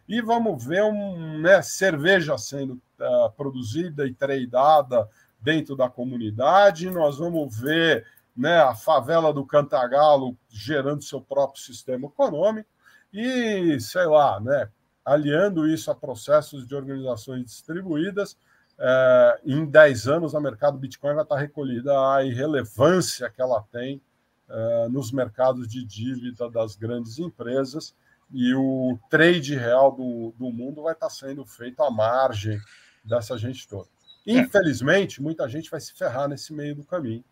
e 0.07 0.21
vamos 0.21 0.63
ver 0.63 0.83
um, 0.83 1.39
né, 1.39 1.61
cerveja 1.61 2.37
sendo 2.37 2.73
uh, 2.73 3.31
produzida 3.35 4.05
e 4.05 4.13
tradeada 4.13 5.09
dentro 5.39 5.75
da 5.75 5.89
comunidade, 5.89 6.91
nós 6.91 7.17
vamos 7.17 7.57
ver 7.57 8.05
né, 8.35 8.57
a 8.57 8.75
favela 8.75 9.33
do 9.33 9.45
Cantagalo 9.45 10.37
gerando 10.49 11.01
seu 11.01 11.21
próprio 11.21 11.63
sistema 11.63 12.07
econômico, 12.07 12.69
e 13.11 13.79
sei 13.79 14.05
lá, 14.05 14.39
né, 14.41 14.69
aliando 15.05 15.67
isso 15.67 15.91
a 15.91 15.95
processos 15.95 16.65
de 16.65 16.73
organizações 16.73 17.45
distribuídas, 17.45 18.35
é, 18.77 19.39
em 19.45 19.65
10 19.65 20.07
anos 20.07 20.35
a 20.35 20.39
mercado 20.39 20.79
Bitcoin 20.79 21.13
vai 21.13 21.23
estar 21.23 21.37
recolhida 21.37 21.93
a 22.13 22.23
irrelevância 22.25 23.29
que 23.29 23.41
ela 23.41 23.61
tem 23.71 24.01
é, 24.49 24.89
nos 24.89 25.11
mercados 25.11 25.67
de 25.67 25.85
dívida 25.85 26.49
das 26.49 26.75
grandes 26.75 27.19
empresas 27.19 27.95
e 28.31 28.53
o 28.55 28.97
trade 29.09 29.55
real 29.55 29.91
do, 29.91 30.33
do 30.37 30.51
mundo 30.51 30.81
vai 30.81 30.93
estar 30.93 31.09
sendo 31.11 31.45
feito 31.45 31.83
à 31.83 31.91
margem 31.91 32.59
dessa 33.03 33.37
gente 33.37 33.67
toda. 33.67 33.87
Infelizmente, 34.25 35.21
muita 35.21 35.47
gente 35.47 35.69
vai 35.69 35.79
se 35.79 35.93
ferrar 35.93 36.27
nesse 36.27 36.51
meio 36.51 36.75
do 36.75 36.83
caminho, 36.83 37.23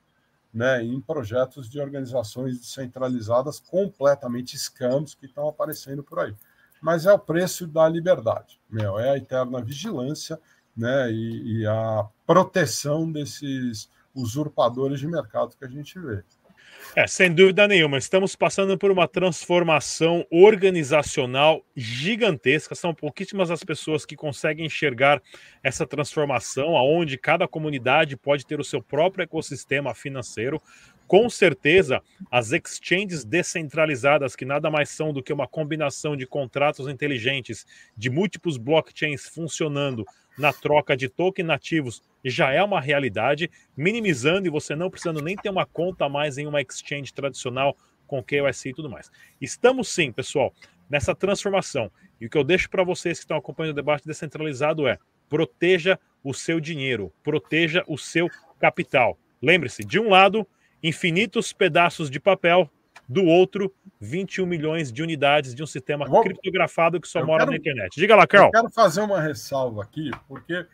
né, 0.53 0.83
em 0.83 1.01
projetos 1.01 1.67
de 1.67 1.79
organizações 1.79 2.59
descentralizadas 2.59 3.59
completamente 3.59 4.55
scams 4.55 5.15
que 5.15 5.25
estão 5.25 5.49
aparecendo 5.49 6.03
por 6.03 6.19
aí 6.19 6.35
mas 6.83 7.05
é 7.05 7.13
o 7.13 7.17
preço 7.17 7.65
da 7.65 7.87
liberdade, 7.87 8.59
meu, 8.69 8.99
é 8.99 9.11
a 9.11 9.17
eterna 9.17 9.61
vigilância 9.61 10.37
né, 10.75 11.09
e, 11.09 11.61
e 11.61 11.65
a 11.65 12.05
proteção 12.27 13.09
desses 13.09 13.89
usurpadores 14.13 14.99
de 14.99 15.07
mercado 15.07 15.55
que 15.57 15.63
a 15.63 15.69
gente 15.69 15.97
vê. 15.97 16.21
É, 16.95 17.07
sem 17.07 17.33
dúvida 17.33 17.67
nenhuma. 17.67 17.97
Estamos 17.97 18.35
passando 18.35 18.77
por 18.77 18.91
uma 18.91 19.07
transformação 19.07 20.25
organizacional 20.29 21.63
gigantesca. 21.75 22.75
São 22.75 22.93
pouquíssimas 22.93 23.49
as 23.49 23.63
pessoas 23.63 24.05
que 24.05 24.15
conseguem 24.15 24.65
enxergar 24.65 25.21
essa 25.63 25.87
transformação, 25.87 26.75
aonde 26.75 27.17
cada 27.17 27.47
comunidade 27.47 28.17
pode 28.17 28.45
ter 28.45 28.59
o 28.59 28.63
seu 28.63 28.81
próprio 28.81 29.23
ecossistema 29.23 29.95
financeiro. 29.95 30.61
Com 31.13 31.29
certeza, 31.29 32.01
as 32.31 32.51
exchanges 32.53 33.23
descentralizadas, 33.23 34.35
que 34.35 34.45
nada 34.45 34.71
mais 34.71 34.89
são 34.89 35.13
do 35.13 35.21
que 35.21 35.31
uma 35.31 35.47
combinação 35.47 36.17
de 36.17 36.25
contratos 36.25 36.87
inteligentes, 36.87 37.67
de 37.95 38.09
múltiplos 38.09 38.57
blockchains 38.57 39.29
funcionando 39.29 40.05
na 40.39 40.51
troca 40.51 40.97
de 40.97 41.07
token 41.07 41.45
nativos 41.45 42.01
já 42.25 42.51
é 42.51 42.63
uma 42.63 42.81
realidade, 42.81 43.47
minimizando 43.77 44.47
e 44.47 44.49
você 44.49 44.75
não 44.75 44.89
precisando 44.89 45.21
nem 45.21 45.35
ter 45.35 45.51
uma 45.51 45.67
conta 45.67 46.09
mais 46.09 46.39
em 46.39 46.47
uma 46.47 46.63
exchange 46.63 47.13
tradicional 47.13 47.77
com 48.07 48.23
KYC 48.23 48.69
e 48.69 48.73
tudo 48.73 48.89
mais. 48.89 49.11
Estamos 49.39 49.89
sim, 49.89 50.11
pessoal, 50.11 50.51
nessa 50.89 51.13
transformação. 51.13 51.91
E 52.19 52.25
o 52.25 52.29
que 52.29 52.39
eu 52.39 52.43
deixo 52.43 52.67
para 52.71 52.83
vocês 52.83 53.19
que 53.19 53.25
estão 53.25 53.37
acompanhando 53.37 53.73
o 53.73 53.75
debate 53.75 54.07
descentralizado 54.07 54.87
é: 54.87 54.97
proteja 55.29 55.99
o 56.23 56.33
seu 56.33 56.59
dinheiro, 56.59 57.13
proteja 57.21 57.83
o 57.87 57.99
seu 57.99 58.27
capital. 58.59 59.15
Lembre-se, 59.39 59.85
de 59.85 59.99
um 59.99 60.09
lado, 60.09 60.47
infinitos 60.83 61.53
pedaços 61.53 62.09
de 62.09 62.19
papel, 62.19 62.69
do 63.07 63.25
outro, 63.25 63.73
21 63.99 64.45
milhões 64.45 64.91
de 64.91 65.01
unidades 65.01 65.55
de 65.55 65.63
um 65.63 65.67
sistema 65.67 66.05
Vou... 66.05 66.21
criptografado 66.23 66.99
que 66.99 67.07
só 67.07 67.23
mora 67.25 67.39
quero... 67.39 67.51
na 67.51 67.57
internet. 67.57 67.95
Diga 67.95 68.15
lá, 68.15 68.27
Carl. 68.27 68.45
Eu 68.45 68.51
quero 68.51 68.69
fazer 68.69 69.01
uma 69.01 69.21
ressalva 69.21 69.83
aqui, 69.83 70.11
porque 70.27 70.65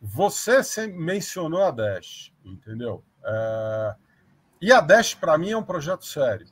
você 0.00 0.86
mencionou 0.86 1.62
a 1.62 1.70
Dash, 1.70 2.32
entendeu? 2.44 3.02
É... 3.24 3.94
E 4.60 4.72
a 4.72 4.80
Dash, 4.80 5.14
para 5.14 5.36
mim, 5.38 5.50
é 5.50 5.56
um 5.56 5.62
projeto 5.62 6.04
sério. 6.04 6.46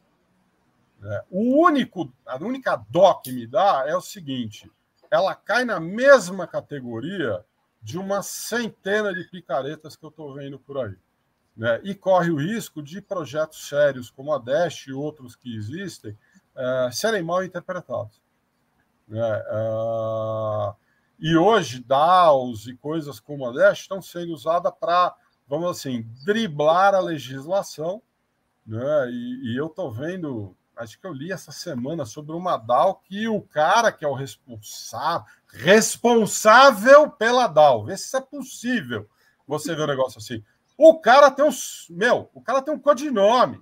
É. 1.03 1.25
O 1.31 1.65
único, 1.65 2.13
a 2.27 2.37
única 2.37 2.77
dó 2.91 3.15
que 3.15 3.33
me 3.33 3.47
dá 3.47 3.85
é 3.87 3.97
o 3.97 4.03
seguinte: 4.03 4.71
ela 5.11 5.35
cai 5.35 5.65
na 5.65 5.81
mesma 5.81 6.47
categoria 6.47 7.43
de 7.81 7.99
uma 7.99 8.23
centena 8.23 9.15
de 9.15 9.25
picaretas 9.25 9.97
que 9.97 10.05
eu 10.05 10.11
estou 10.11 10.35
vendo 10.35 10.59
por 10.59 10.77
aí 10.79 10.97
né, 11.57 11.81
e 11.85 11.95
corre 11.95 12.31
o 12.31 12.37
risco 12.37 12.83
de 12.83 13.01
projetos 13.01 13.69
sérios 13.69 14.11
como 14.11 14.33
a 14.33 14.39
Dash 14.39 14.87
e 14.87 14.93
outros 14.93 15.37
que 15.37 15.55
existem 15.55 16.17
uh, 16.57 16.93
serem 16.93 17.23
mal 17.23 17.45
interpretados. 17.45 18.21
Né? 19.07 19.43
Uh, 19.51 20.75
e 21.19 21.37
hoje, 21.37 21.83
DAOs 21.83 22.67
e 22.67 22.75
coisas 22.75 23.21
como 23.21 23.47
a 23.47 23.53
Dash 23.53 23.81
estão 23.81 24.01
sendo 24.01 24.33
usadas 24.33 24.73
para, 24.79 25.15
vamos 25.47 25.71
assim, 25.71 26.07
driblar 26.25 26.95
a 26.95 27.01
legislação. 27.01 28.01
Né? 28.65 29.11
E, 29.11 29.53
e 29.53 29.57
eu 29.57 29.67
estou 29.67 29.93
vendo, 29.93 30.57
acho 30.77 30.99
que 30.99 31.07
eu 31.07 31.13
li 31.13 31.33
essa 31.33 31.53
semana 31.53 32.07
sobre 32.07 32.35
uma 32.35 32.57
DAO 32.57 33.03
que 33.05 33.29
o 33.29 33.43
cara 33.43 33.93
que 33.93 34.05
é 34.05 34.09
o 34.09 34.15
responsável, 34.15 35.27
responsável 35.49 37.11
pela 37.11 37.47
DAO, 37.49 37.85
vê 37.85 37.97
se 37.97 38.17
é 38.17 38.21
possível 38.21 39.07
você 39.47 39.75
ver 39.75 39.83
um 39.83 39.89
negócio 39.89 40.19
assim 40.19 40.43
o 40.83 40.99
cara 40.99 41.31
tem 41.31 41.47
os. 41.47 41.87
Meu, 41.91 42.31
o 42.33 42.41
cara 42.41 42.63
tem 42.63 42.73
um 42.73 42.79
codinome. 42.79 43.61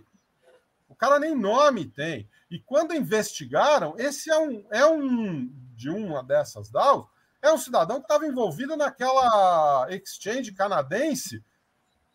O 0.88 0.94
cara 0.94 1.18
nem 1.18 1.34
nome 1.34 1.86
tem. 1.86 2.28
E 2.48 2.60
quando 2.60 2.94
investigaram, 2.94 3.96
esse 3.98 4.30
é 4.30 4.38
um, 4.38 4.64
é 4.70 4.86
um 4.86 5.50
de 5.74 5.90
uma 5.90 6.22
dessas 6.22 6.70
DAOs, 6.70 7.06
é 7.42 7.52
um 7.52 7.58
cidadão 7.58 7.96
que 7.96 8.04
estava 8.04 8.24
envolvido 8.24 8.76
naquela 8.76 9.88
exchange 9.90 10.52
canadense 10.52 11.42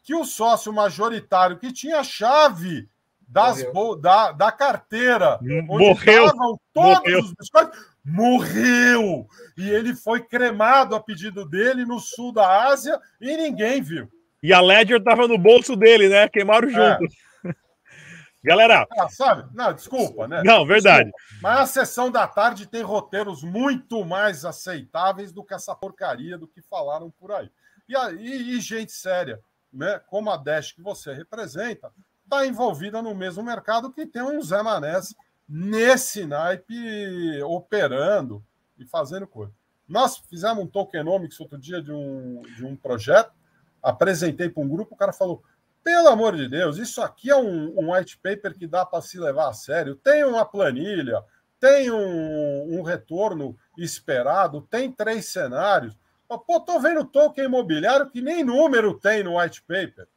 que 0.03 0.15
o 0.15 0.23
sócio 0.23 0.71
majoritário 0.71 1.59
que 1.59 1.73
tinha 1.73 1.99
a 1.99 2.03
chave 2.03 2.89
das 3.27 3.61
da, 3.99 4.31
da 4.31 4.51
carteira, 4.53 5.37
onde 5.69 5.85
morreu, 5.85 6.25
estavam 6.25 6.59
todos 6.71 6.99
morreu. 6.99 7.19
os 7.19 7.33
biscoitos, 7.33 7.85
morreu. 8.05 9.27
E 9.57 9.69
ele 9.69 9.93
foi 9.93 10.23
cremado 10.23 10.95
a 10.95 10.99
pedido 11.01 11.45
dele 11.45 11.85
no 11.85 11.99
sul 11.99 12.31
da 12.31 12.67
Ásia 12.67 12.97
e 13.19 13.35
ninguém 13.35 13.81
viu. 13.81 14.09
E 14.43 14.51
a 14.51 14.59
Ledger 14.59 15.01
tava 15.01 15.25
no 15.25 15.37
bolso 15.37 15.73
dele, 15.73 16.09
né? 16.09 16.27
Queimaram 16.27 16.67
é. 16.67 16.71
junto. 16.71 17.13
É. 17.45 17.55
Galera. 18.43 18.85
Ah, 18.99 19.07
sabe? 19.07 19.49
Não, 19.55 19.71
desculpa, 19.71 20.27
né? 20.27 20.43
Não, 20.43 20.65
verdade. 20.65 21.05
Desculpa. 21.09 21.39
Mas 21.41 21.59
a 21.59 21.65
sessão 21.65 22.11
da 22.11 22.27
tarde 22.27 22.67
tem 22.67 22.81
roteiros 22.81 23.41
muito 23.41 24.03
mais 24.03 24.43
aceitáveis 24.43 25.31
do 25.31 25.45
que 25.45 25.53
essa 25.53 25.73
porcaria 25.73 26.37
do 26.37 26.45
que 26.45 26.61
falaram 26.61 27.09
por 27.09 27.31
aí. 27.31 27.49
E, 27.87 27.95
e, 27.95 28.57
e 28.57 28.59
gente 28.59 28.91
séria, 28.91 29.39
né? 29.71 30.01
Como 30.07 30.29
a 30.29 30.35
Dash 30.35 30.73
que 30.73 30.81
você 30.81 31.13
representa, 31.13 31.89
está 32.25 32.45
envolvida 32.45 33.01
no 33.01 33.15
mesmo 33.15 33.43
mercado 33.43 33.93
que 33.93 34.05
tem 34.05 34.21
um 34.21 34.41
Zé 34.41 34.61
Manés 34.61 35.15
nesse 35.47 36.25
naipe 36.25 37.41
operando 37.43 38.43
e 38.77 38.85
fazendo 38.85 39.25
coisa. 39.25 39.53
Nós 39.87 40.17
fizemos 40.29 40.61
um 40.61 40.67
tokenomics 40.67 41.39
outro 41.39 41.57
dia 41.57 41.81
de 41.81 41.93
um, 41.93 42.41
de 42.57 42.65
um 42.65 42.75
projeto 42.75 43.31
apresentei 43.83 44.49
para 44.49 44.63
um 44.63 44.69
grupo, 44.69 44.95
o 44.95 44.97
cara 44.97 45.11
falou: 45.13 45.43
pelo 45.83 46.07
amor 46.07 46.35
de 46.35 46.47
Deus, 46.47 46.77
isso 46.77 47.01
aqui 47.01 47.29
é 47.29 47.35
um, 47.35 47.77
um 47.77 47.93
white 47.93 48.17
paper 48.17 48.57
que 48.57 48.65
dá 48.65 48.85
para 48.85 49.01
se 49.01 49.19
levar 49.19 49.49
a 49.49 49.53
sério. 49.53 49.95
Tem 49.95 50.23
uma 50.23 50.45
planilha, 50.45 51.21
tem 51.59 51.91
um, 51.91 52.79
um, 52.79 52.81
retorno 52.81 53.57
esperado, 53.77 54.61
tem 54.61 54.91
três 54.91 55.25
cenários. 55.25 55.97
Pô, 56.47 56.59
tô 56.59 56.79
vendo 56.79 57.05
token 57.05 57.45
imobiliário 57.45 58.09
que 58.09 58.21
nem 58.21 58.43
número 58.43 58.97
tem 58.97 59.23
no 59.23 59.37
white 59.37 59.61
paper. 59.63 60.07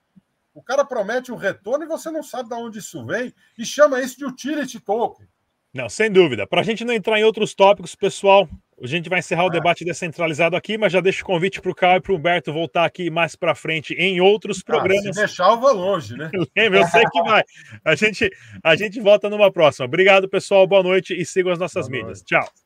O 0.54 0.62
cara 0.62 0.84
promete 0.84 1.30
um 1.30 1.36
retorno 1.36 1.84
e 1.84 1.88
você 1.88 2.10
não 2.10 2.22
sabe 2.22 2.48
de 2.48 2.54
onde 2.54 2.78
isso 2.78 3.04
vem 3.04 3.34
e 3.58 3.64
chama 3.64 4.00
isso 4.00 4.16
de 4.16 4.24
utility 4.24 4.80
token. 4.80 5.28
Não, 5.76 5.88
sem 5.88 6.10
dúvida. 6.10 6.46
Para 6.46 6.62
a 6.62 6.64
gente 6.64 6.84
não 6.84 6.94
entrar 6.94 7.20
em 7.20 7.24
outros 7.24 7.54
tópicos, 7.54 7.94
pessoal, 7.94 8.48
a 8.82 8.86
gente 8.86 9.08
vai 9.10 9.18
encerrar 9.18 9.44
o 9.44 9.50
debate 9.50 9.84
descentralizado 9.84 10.56
aqui, 10.56 10.78
mas 10.78 10.92
já 10.92 11.00
deixo 11.00 11.22
o 11.22 11.26
convite 11.26 11.60
para 11.60 11.70
o 11.70 11.74
Caio 11.74 11.98
e 11.98 12.00
para 12.00 12.12
o 12.12 12.16
Humberto 12.16 12.52
voltar 12.52 12.84
aqui 12.84 13.10
mais 13.10 13.36
para 13.36 13.54
frente 13.54 13.94
em 13.94 14.20
outros 14.20 14.62
programas. 14.62 15.06
Ah, 15.06 15.12
se 15.12 15.20
deixar, 15.20 15.50
eu 15.50 15.60
vou 15.60 15.72
longe, 15.74 16.16
né? 16.16 16.30
Lembra, 16.56 16.80
eu 16.80 16.86
sei 16.86 17.04
que 17.10 17.22
vai. 17.22 17.42
A 17.84 17.94
gente, 17.94 18.30
a 18.64 18.74
gente 18.74 19.00
volta 19.00 19.28
numa 19.28 19.52
próxima. 19.52 19.84
Obrigado, 19.86 20.28
pessoal. 20.28 20.66
Boa 20.66 20.82
noite 20.82 21.14
e 21.14 21.24
sigam 21.26 21.52
as 21.52 21.58
nossas 21.58 21.88
Boa 21.88 22.00
mídias. 22.00 22.22
Tchau. 22.22 22.42
Tchau. 22.42 22.65